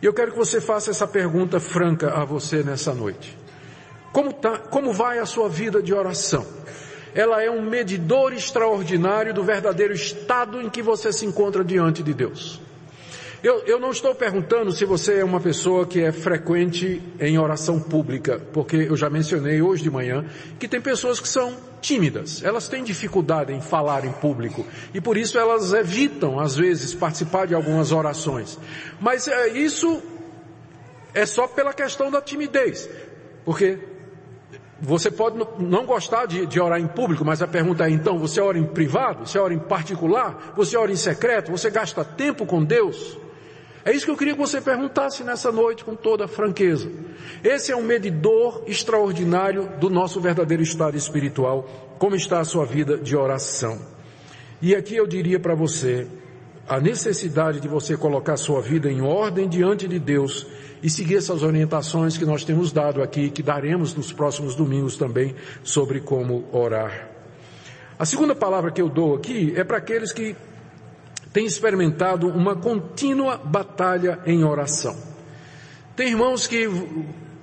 E 0.00 0.06
eu 0.06 0.12
quero 0.12 0.32
que 0.32 0.38
você 0.38 0.60
faça 0.60 0.90
essa 0.90 1.06
pergunta 1.06 1.58
franca 1.58 2.10
a 2.10 2.24
você 2.24 2.62
nessa 2.62 2.94
noite. 2.94 3.36
Como, 4.12 4.32
tá, 4.32 4.58
como 4.58 4.92
vai 4.92 5.18
a 5.18 5.26
sua 5.26 5.48
vida 5.48 5.82
de 5.82 5.94
oração? 5.94 6.46
Ela 7.14 7.42
é 7.42 7.50
um 7.50 7.62
medidor 7.62 8.34
extraordinário 8.34 9.32
do 9.32 9.42
verdadeiro 9.42 9.94
estado 9.94 10.60
em 10.60 10.68
que 10.68 10.82
você 10.82 11.10
se 11.12 11.24
encontra 11.24 11.64
diante 11.64 12.02
de 12.02 12.12
Deus. 12.12 12.60
Eu, 13.46 13.62
eu 13.64 13.78
não 13.78 13.92
estou 13.92 14.12
perguntando 14.12 14.72
se 14.72 14.84
você 14.84 15.20
é 15.20 15.24
uma 15.24 15.38
pessoa 15.38 15.86
que 15.86 16.02
é 16.02 16.10
frequente 16.10 17.00
em 17.20 17.38
oração 17.38 17.78
pública, 17.78 18.40
porque 18.52 18.74
eu 18.74 18.96
já 18.96 19.08
mencionei 19.08 19.62
hoje 19.62 19.84
de 19.84 19.88
manhã 19.88 20.24
que 20.58 20.66
tem 20.66 20.80
pessoas 20.80 21.20
que 21.20 21.28
são 21.28 21.56
tímidas, 21.80 22.42
elas 22.42 22.66
têm 22.66 22.82
dificuldade 22.82 23.52
em 23.52 23.60
falar 23.60 24.04
em 24.04 24.10
público 24.10 24.66
e 24.92 25.00
por 25.00 25.16
isso 25.16 25.38
elas 25.38 25.72
evitam 25.72 26.40
às 26.40 26.56
vezes 26.56 26.92
participar 26.92 27.46
de 27.46 27.54
algumas 27.54 27.92
orações. 27.92 28.58
Mas 29.00 29.28
é, 29.28 29.50
isso 29.50 30.02
é 31.14 31.24
só 31.24 31.46
pela 31.46 31.72
questão 31.72 32.10
da 32.10 32.20
timidez, 32.20 32.90
porque 33.44 33.78
você 34.80 35.08
pode 35.08 35.38
não 35.60 35.86
gostar 35.86 36.26
de, 36.26 36.46
de, 36.46 36.60
orar 36.60 36.80
em 36.80 36.88
público, 36.88 37.24
mas 37.24 37.40
a 37.40 37.46
pergunta 37.46 37.86
é 37.86 37.90
então, 37.90 38.18
você 38.18 38.40
ora 38.40 38.58
em 38.58 38.66
privado? 38.66 39.24
Você 39.24 39.38
ora 39.38 39.54
em 39.54 39.58
particular? 39.60 40.52
Você 40.56 40.76
ora 40.76 40.90
em 40.90 40.96
secreto? 40.96 41.52
Você 41.52 41.70
gasta 41.70 42.04
tempo 42.04 42.44
com 42.44 42.64
Deus? 42.64 43.24
É 43.86 43.92
isso 43.92 44.04
que 44.04 44.10
eu 44.10 44.16
queria 44.16 44.34
que 44.34 44.40
você 44.40 44.60
perguntasse 44.60 45.22
nessa 45.22 45.52
noite 45.52 45.84
com 45.84 45.94
toda 45.94 46.26
franqueza. 46.26 46.90
Esse 47.44 47.70
é 47.70 47.76
um 47.76 47.84
medidor 47.84 48.64
extraordinário 48.66 49.70
do 49.78 49.88
nosso 49.88 50.20
verdadeiro 50.20 50.60
estado 50.60 50.96
espiritual, 50.96 51.94
como 51.96 52.16
está 52.16 52.40
a 52.40 52.44
sua 52.44 52.66
vida 52.66 52.98
de 52.98 53.16
oração. 53.16 53.80
E 54.60 54.74
aqui 54.74 54.96
eu 54.96 55.06
diria 55.06 55.38
para 55.38 55.54
você, 55.54 56.08
a 56.66 56.80
necessidade 56.80 57.60
de 57.60 57.68
você 57.68 57.96
colocar 57.96 58.36
sua 58.36 58.60
vida 58.60 58.90
em 58.90 59.02
ordem 59.02 59.48
diante 59.48 59.86
de 59.86 60.00
Deus 60.00 60.48
e 60.82 60.90
seguir 60.90 61.18
essas 61.18 61.44
orientações 61.44 62.18
que 62.18 62.24
nós 62.24 62.42
temos 62.42 62.72
dado 62.72 63.00
aqui, 63.00 63.30
que 63.30 63.40
daremos 63.40 63.94
nos 63.94 64.12
próximos 64.12 64.56
domingos 64.56 64.96
também 64.96 65.32
sobre 65.62 66.00
como 66.00 66.44
orar. 66.50 67.08
A 67.96 68.04
segunda 68.04 68.34
palavra 68.34 68.72
que 68.72 68.82
eu 68.82 68.88
dou 68.88 69.14
aqui 69.14 69.52
é 69.54 69.62
para 69.62 69.76
aqueles 69.76 70.12
que 70.12 70.34
têm 71.36 71.44
experimentado 71.44 72.28
uma 72.28 72.56
contínua 72.56 73.36
batalha 73.36 74.20
em 74.24 74.42
oração. 74.42 74.96
Tem 75.94 76.08
irmãos 76.08 76.46
que 76.46 76.66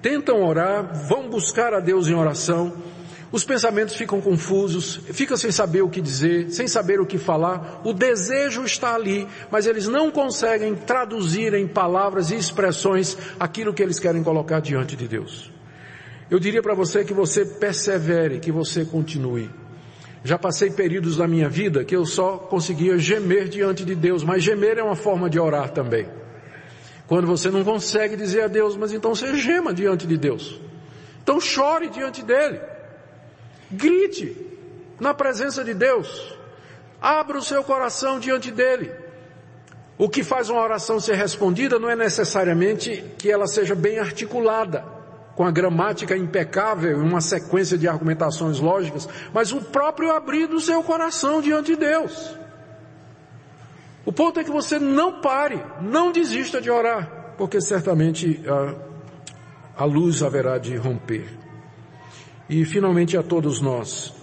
tentam 0.02 0.44
orar, 0.44 1.08
vão 1.08 1.30
buscar 1.30 1.76
a 1.76 1.80
Deus 1.80 2.08
em 2.08 2.16
oração, 2.16 2.74
os 3.32 3.44
pensamentos 3.44 3.96
ficam 3.96 4.20
confusos, 4.20 4.96
ficam 5.12 5.38
sem 5.38 5.52
saber 5.52 5.84
o 5.84 5.89
que 5.89 6.02
dizer, 6.02 6.50
sem 6.50 6.68
saber 6.68 7.00
o 7.00 7.06
que 7.06 7.20
falar. 7.20 7.82
O 7.84 7.94
desejo 7.94 8.64
está 8.64 8.96
ali, 8.96 9.28
mas 9.52 9.68
eles 9.68 9.88
não 9.88 10.10
conseguem 10.10 10.74
traduzir 10.74 11.54
em 11.54 11.68
palavras 11.68 12.32
e 12.32 12.36
expressões 12.36 13.16
aquilo 13.39 13.76
que 13.76 13.84
eles 13.84 14.00
querem 14.00 14.24
colocar 14.24 14.60
diante 14.60 14.96
de 14.96 15.08
Deus. 15.08 15.52
Eu 16.32 16.39
diria 16.39 16.64
para 16.64 16.74
você 16.74 17.06
que 17.06 17.14
você 17.14 17.46
persevere, 17.46 18.39
que 18.39 18.52
você 18.52 18.86
continue. 18.86 19.52
Já 20.24 20.38
passei 20.38 20.72
períodos 20.72 21.18
da 21.18 21.28
minha 21.28 21.50
vida 21.50 21.84
que 21.84 21.96
eu 21.96 22.06
só 22.06 22.38
conseguia 22.38 22.98
gemer 22.98 23.50
diante 23.50 23.84
de 23.84 23.94
Deus, 23.94 24.24
mas 24.24 24.42
gemer 24.42 24.78
é 24.78 24.84
uma 24.84 24.96
forma 24.96 25.30
de 25.30 25.38
orar 25.38 25.70
também. 25.70 26.08
Quando 27.08 27.28
você 27.28 27.50
não 27.50 27.64
consegue 27.64 28.16
dizer 28.16 28.44
a 28.44 28.48
Deus, 28.48 28.78
mas 28.78 28.94
então 28.94 29.14
você 29.14 29.36
gema 29.36 29.74
diante 29.74 30.08
de 30.08 30.18
Deus. 30.18 30.60
Então 31.22 31.40
chore 31.40 31.90
diante 31.90 32.24
dele. 32.24 32.60
Grite 33.70 34.36
na 35.00 35.14
presença 35.14 35.64
de 35.64 35.74
Deus. 35.74 36.38
Abra 37.02 37.38
o 37.38 37.42
seu 37.42 37.64
coração 37.64 38.20
diante 38.20 38.50
dele. 38.50 38.92
O 39.98 40.08
que 40.08 40.24
faz 40.24 40.50
uma 40.50 40.62
oração 40.62 41.00
ser 41.00 41.16
respondida 41.16 41.78
não 41.78 41.90
é 41.90 41.96
necessariamente 41.96 43.04
que 43.18 43.30
ela 43.30 43.46
seja 43.46 43.76
bem 43.76 44.00
articulada, 44.00 44.86
com 45.36 45.44
a 45.44 45.52
gramática 45.52 46.16
impecável 46.16 47.00
e 47.00 47.02
uma 47.02 47.22
sequência 47.22 47.78
de 47.78 47.88
argumentações 47.88 48.60
lógicas, 48.60 49.08
mas 49.34 49.52
o 49.52 49.62
próprio 49.62 50.12
abrir 50.12 50.48
do 50.48 50.60
seu 50.60 50.84
coração 50.84 51.42
diante 51.42 51.74
de 51.74 51.78
Deus. 51.78 52.38
O 54.06 54.12
ponto 54.12 54.40
é 54.40 54.44
que 54.44 54.52
você 54.52 54.78
não 54.78 55.22
pare, 55.22 55.60
não 55.82 56.12
desista 56.12 56.62
de 56.62 56.70
orar, 56.70 57.36
porque 57.38 57.62
certamente 57.62 58.44
a, 58.48 59.84
a 59.84 59.86
luz 59.86 60.22
haverá 60.22 60.58
de 60.58 60.76
romper. 60.76 61.26
E 62.50 62.66
finalmente 62.66 63.18
a 63.18 63.24
todos 63.24 63.62
nós, 63.62 64.14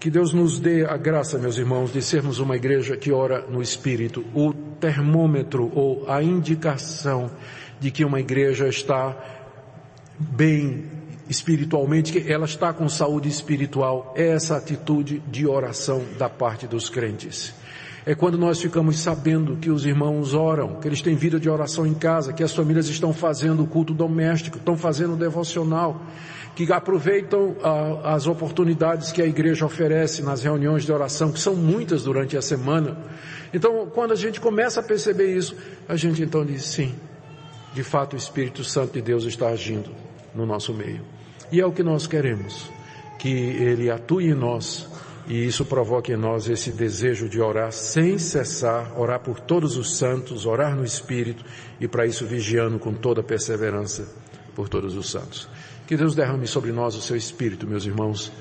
que 0.00 0.10
Deus 0.10 0.32
nos 0.32 0.60
dê 0.60 0.84
a 0.84 0.96
graça, 0.96 1.38
meus 1.38 1.56
irmãos, 1.56 1.92
de 1.92 2.02
sermos 2.02 2.38
uma 2.40 2.56
igreja 2.56 2.96
que 2.96 3.12
ora 3.12 3.46
no 3.48 3.62
Espírito, 3.62 4.24
o 4.34 4.52
termômetro 4.52 5.72
ou 5.74 6.08
a 6.10 6.22
indicação 6.22 7.30
de 7.80 7.90
que 7.90 8.04
uma 8.04 8.20
igreja 8.20 8.68
está 8.68 9.16
bem 10.18 10.84
espiritualmente, 11.28 12.12
que 12.12 12.32
ela 12.32 12.46
está 12.46 12.72
com 12.72 12.88
saúde 12.88 13.28
espiritual, 13.28 14.14
é 14.16 14.28
essa 14.28 14.56
atitude 14.56 15.22
de 15.28 15.46
oração 15.46 16.02
da 16.18 16.28
parte 16.28 16.66
dos 16.66 16.88
crentes. 16.88 17.54
É 18.06 18.14
quando 18.14 18.38
nós 18.38 18.58
ficamos 18.58 18.98
sabendo 18.98 19.56
que 19.56 19.70
os 19.70 19.84
irmãos 19.84 20.32
oram, 20.32 20.76
que 20.76 20.88
eles 20.88 21.02
têm 21.02 21.14
vida 21.14 21.38
de 21.38 21.50
oração 21.50 21.86
em 21.86 21.92
casa, 21.92 22.32
que 22.32 22.42
as 22.42 22.54
famílias 22.54 22.88
estão 22.88 23.12
fazendo 23.12 23.62
o 23.62 23.66
culto 23.66 23.92
doméstico, 23.92 24.56
estão 24.56 24.78
fazendo 24.78 25.12
o 25.12 25.16
devocional, 25.16 26.00
que 26.56 26.72
aproveitam 26.72 27.54
as 28.02 28.26
oportunidades 28.26 29.12
que 29.12 29.20
a 29.20 29.26
igreja 29.26 29.66
oferece 29.66 30.22
nas 30.22 30.42
reuniões 30.42 30.84
de 30.84 30.90
oração, 30.90 31.30
que 31.30 31.38
são 31.38 31.54
muitas 31.54 32.04
durante 32.04 32.36
a 32.36 32.42
semana. 32.42 32.96
Então, 33.52 33.86
quando 33.92 34.12
a 34.12 34.16
gente 34.16 34.40
começa 34.40 34.80
a 34.80 34.82
perceber 34.82 35.36
isso, 35.36 35.54
a 35.86 35.94
gente 35.94 36.22
então 36.22 36.44
diz 36.44 36.64
sim, 36.64 36.94
de 37.74 37.82
fato 37.82 38.14
o 38.14 38.16
Espírito 38.16 38.64
Santo 38.64 38.94
de 38.94 39.02
Deus 39.02 39.24
está 39.24 39.48
agindo 39.48 40.07
no 40.38 40.46
nosso 40.46 40.72
meio. 40.72 41.02
E 41.50 41.60
é 41.60 41.66
o 41.66 41.72
que 41.72 41.82
nós 41.82 42.06
queremos, 42.06 42.70
que 43.18 43.28
Ele 43.28 43.90
atue 43.90 44.28
em 44.28 44.34
nós 44.34 44.88
e 45.28 45.46
isso 45.46 45.62
provoque 45.66 46.12
em 46.12 46.16
nós 46.16 46.48
esse 46.48 46.72
desejo 46.72 47.28
de 47.28 47.38
orar 47.38 47.70
sem 47.70 48.16
cessar, 48.16 48.98
orar 48.98 49.20
por 49.20 49.38
todos 49.38 49.76
os 49.76 49.98
santos, 49.98 50.46
orar 50.46 50.74
no 50.74 50.84
Espírito 50.84 51.44
e 51.78 51.86
para 51.86 52.06
isso 52.06 52.24
vigiando 52.24 52.78
com 52.78 52.94
toda 52.94 53.22
perseverança 53.22 54.08
por 54.54 54.70
todos 54.70 54.96
os 54.96 55.10
santos. 55.10 55.46
Que 55.86 55.98
Deus 55.98 56.14
derrame 56.14 56.46
sobre 56.46 56.72
nós 56.72 56.96
o 56.96 57.02
seu 57.02 57.14
Espírito, 57.14 57.66
meus 57.66 57.84
irmãos, 57.84 58.32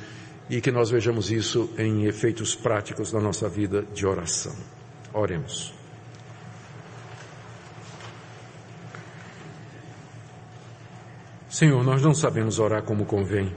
e 0.50 0.62
que 0.62 0.72
nós 0.72 0.90
vejamos 0.90 1.30
isso 1.30 1.70
em 1.78 2.06
efeitos 2.06 2.56
práticos 2.56 3.12
na 3.12 3.20
nossa 3.20 3.50
vida 3.50 3.84
de 3.94 4.08
oração. 4.08 4.56
Oremos. 5.14 5.77
Senhor, 11.58 11.84
nós 11.84 12.04
não 12.04 12.14
sabemos 12.14 12.60
orar 12.60 12.84
como 12.84 13.04
convém. 13.04 13.52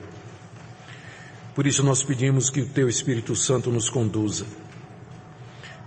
Por 1.54 1.66
isso 1.66 1.84
nós 1.84 2.02
pedimos 2.02 2.48
que 2.48 2.62
o 2.62 2.66
Teu 2.66 2.88
Espírito 2.88 3.36
Santo 3.36 3.70
nos 3.70 3.90
conduza. 3.90 4.46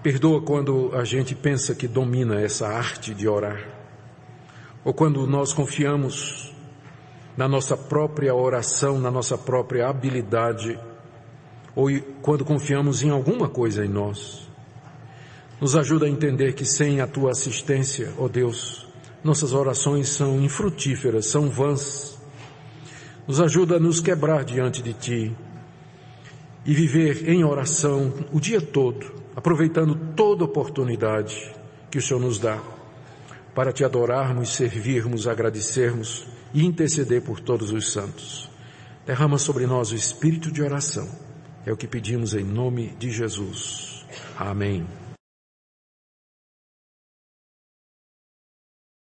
Perdoa 0.04 0.40
quando 0.40 0.92
a 0.94 1.04
gente 1.04 1.34
pensa 1.34 1.74
que 1.74 1.88
domina 1.88 2.40
essa 2.40 2.68
arte 2.68 3.16
de 3.16 3.28
orar. 3.28 3.68
Ou 4.86 4.94
quando 4.94 5.26
nós 5.26 5.54
confiamos 5.54 6.54
na 7.36 7.48
nossa 7.48 7.76
própria 7.76 8.36
oração, 8.36 9.00
na 9.00 9.10
nossa 9.10 9.36
própria 9.36 9.90
habilidade, 9.90 10.78
ou 11.76 11.88
quando 12.22 12.46
confiamos 12.46 13.02
em 13.02 13.10
alguma 13.10 13.50
coisa 13.50 13.84
em 13.84 13.90
nós. 13.90 14.48
Nos 15.60 15.76
ajuda 15.76 16.06
a 16.06 16.10
entender 16.10 16.54
que 16.54 16.64
sem 16.64 17.02
a 17.02 17.08
tua 17.08 17.32
assistência, 17.32 18.14
ó 18.20 18.26
oh 18.26 18.30
Deus, 18.30 18.83
nossas 19.24 19.54
orações 19.54 20.10
são 20.10 20.42
infrutíferas, 20.42 21.28
são 21.28 21.50
vãs. 21.50 22.18
Nos 23.28 23.40
ajuda 23.40 23.78
a 23.78 23.80
nos 23.80 24.02
quebrar 24.02 24.44
diante 24.44 24.82
de 24.82 24.94
ti 24.94 25.36
e 26.66 26.74
viver 26.74 27.30
em 27.30 27.44
oração 27.44 28.14
o 28.32 28.40
dia 28.40 28.62
todo, 28.62 29.14
aproveitando 29.36 29.96
toda 30.16 30.44
oportunidade 30.44 31.54
que 31.90 31.98
o 31.98 32.02
Senhor 32.02 32.20
nos 32.20 32.38
dá 32.38 32.60
para 33.54 33.72
te 33.72 33.84
adorarmos, 33.84 34.56
servirmos, 34.56 35.28
agradecermos 35.28 36.28
e 36.54 36.66
interceder 36.66 37.22
por 37.22 37.40
todos 37.40 37.72
os 37.72 37.92
santos. 37.92 38.50
Derrama 39.06 39.38
sobre 39.38 39.68
nós 39.68 39.92
o 39.92 39.96
espírito 39.96 40.52
de 40.52 40.62
oração. 40.62 41.08
É 41.66 41.72
o 41.72 41.78
que 41.78 41.88
pedimos 41.88 42.34
em 42.34 42.44
nome 42.44 42.96
de 43.00 43.12
Jesus. 43.12 44.06
Amém. 44.38 45.03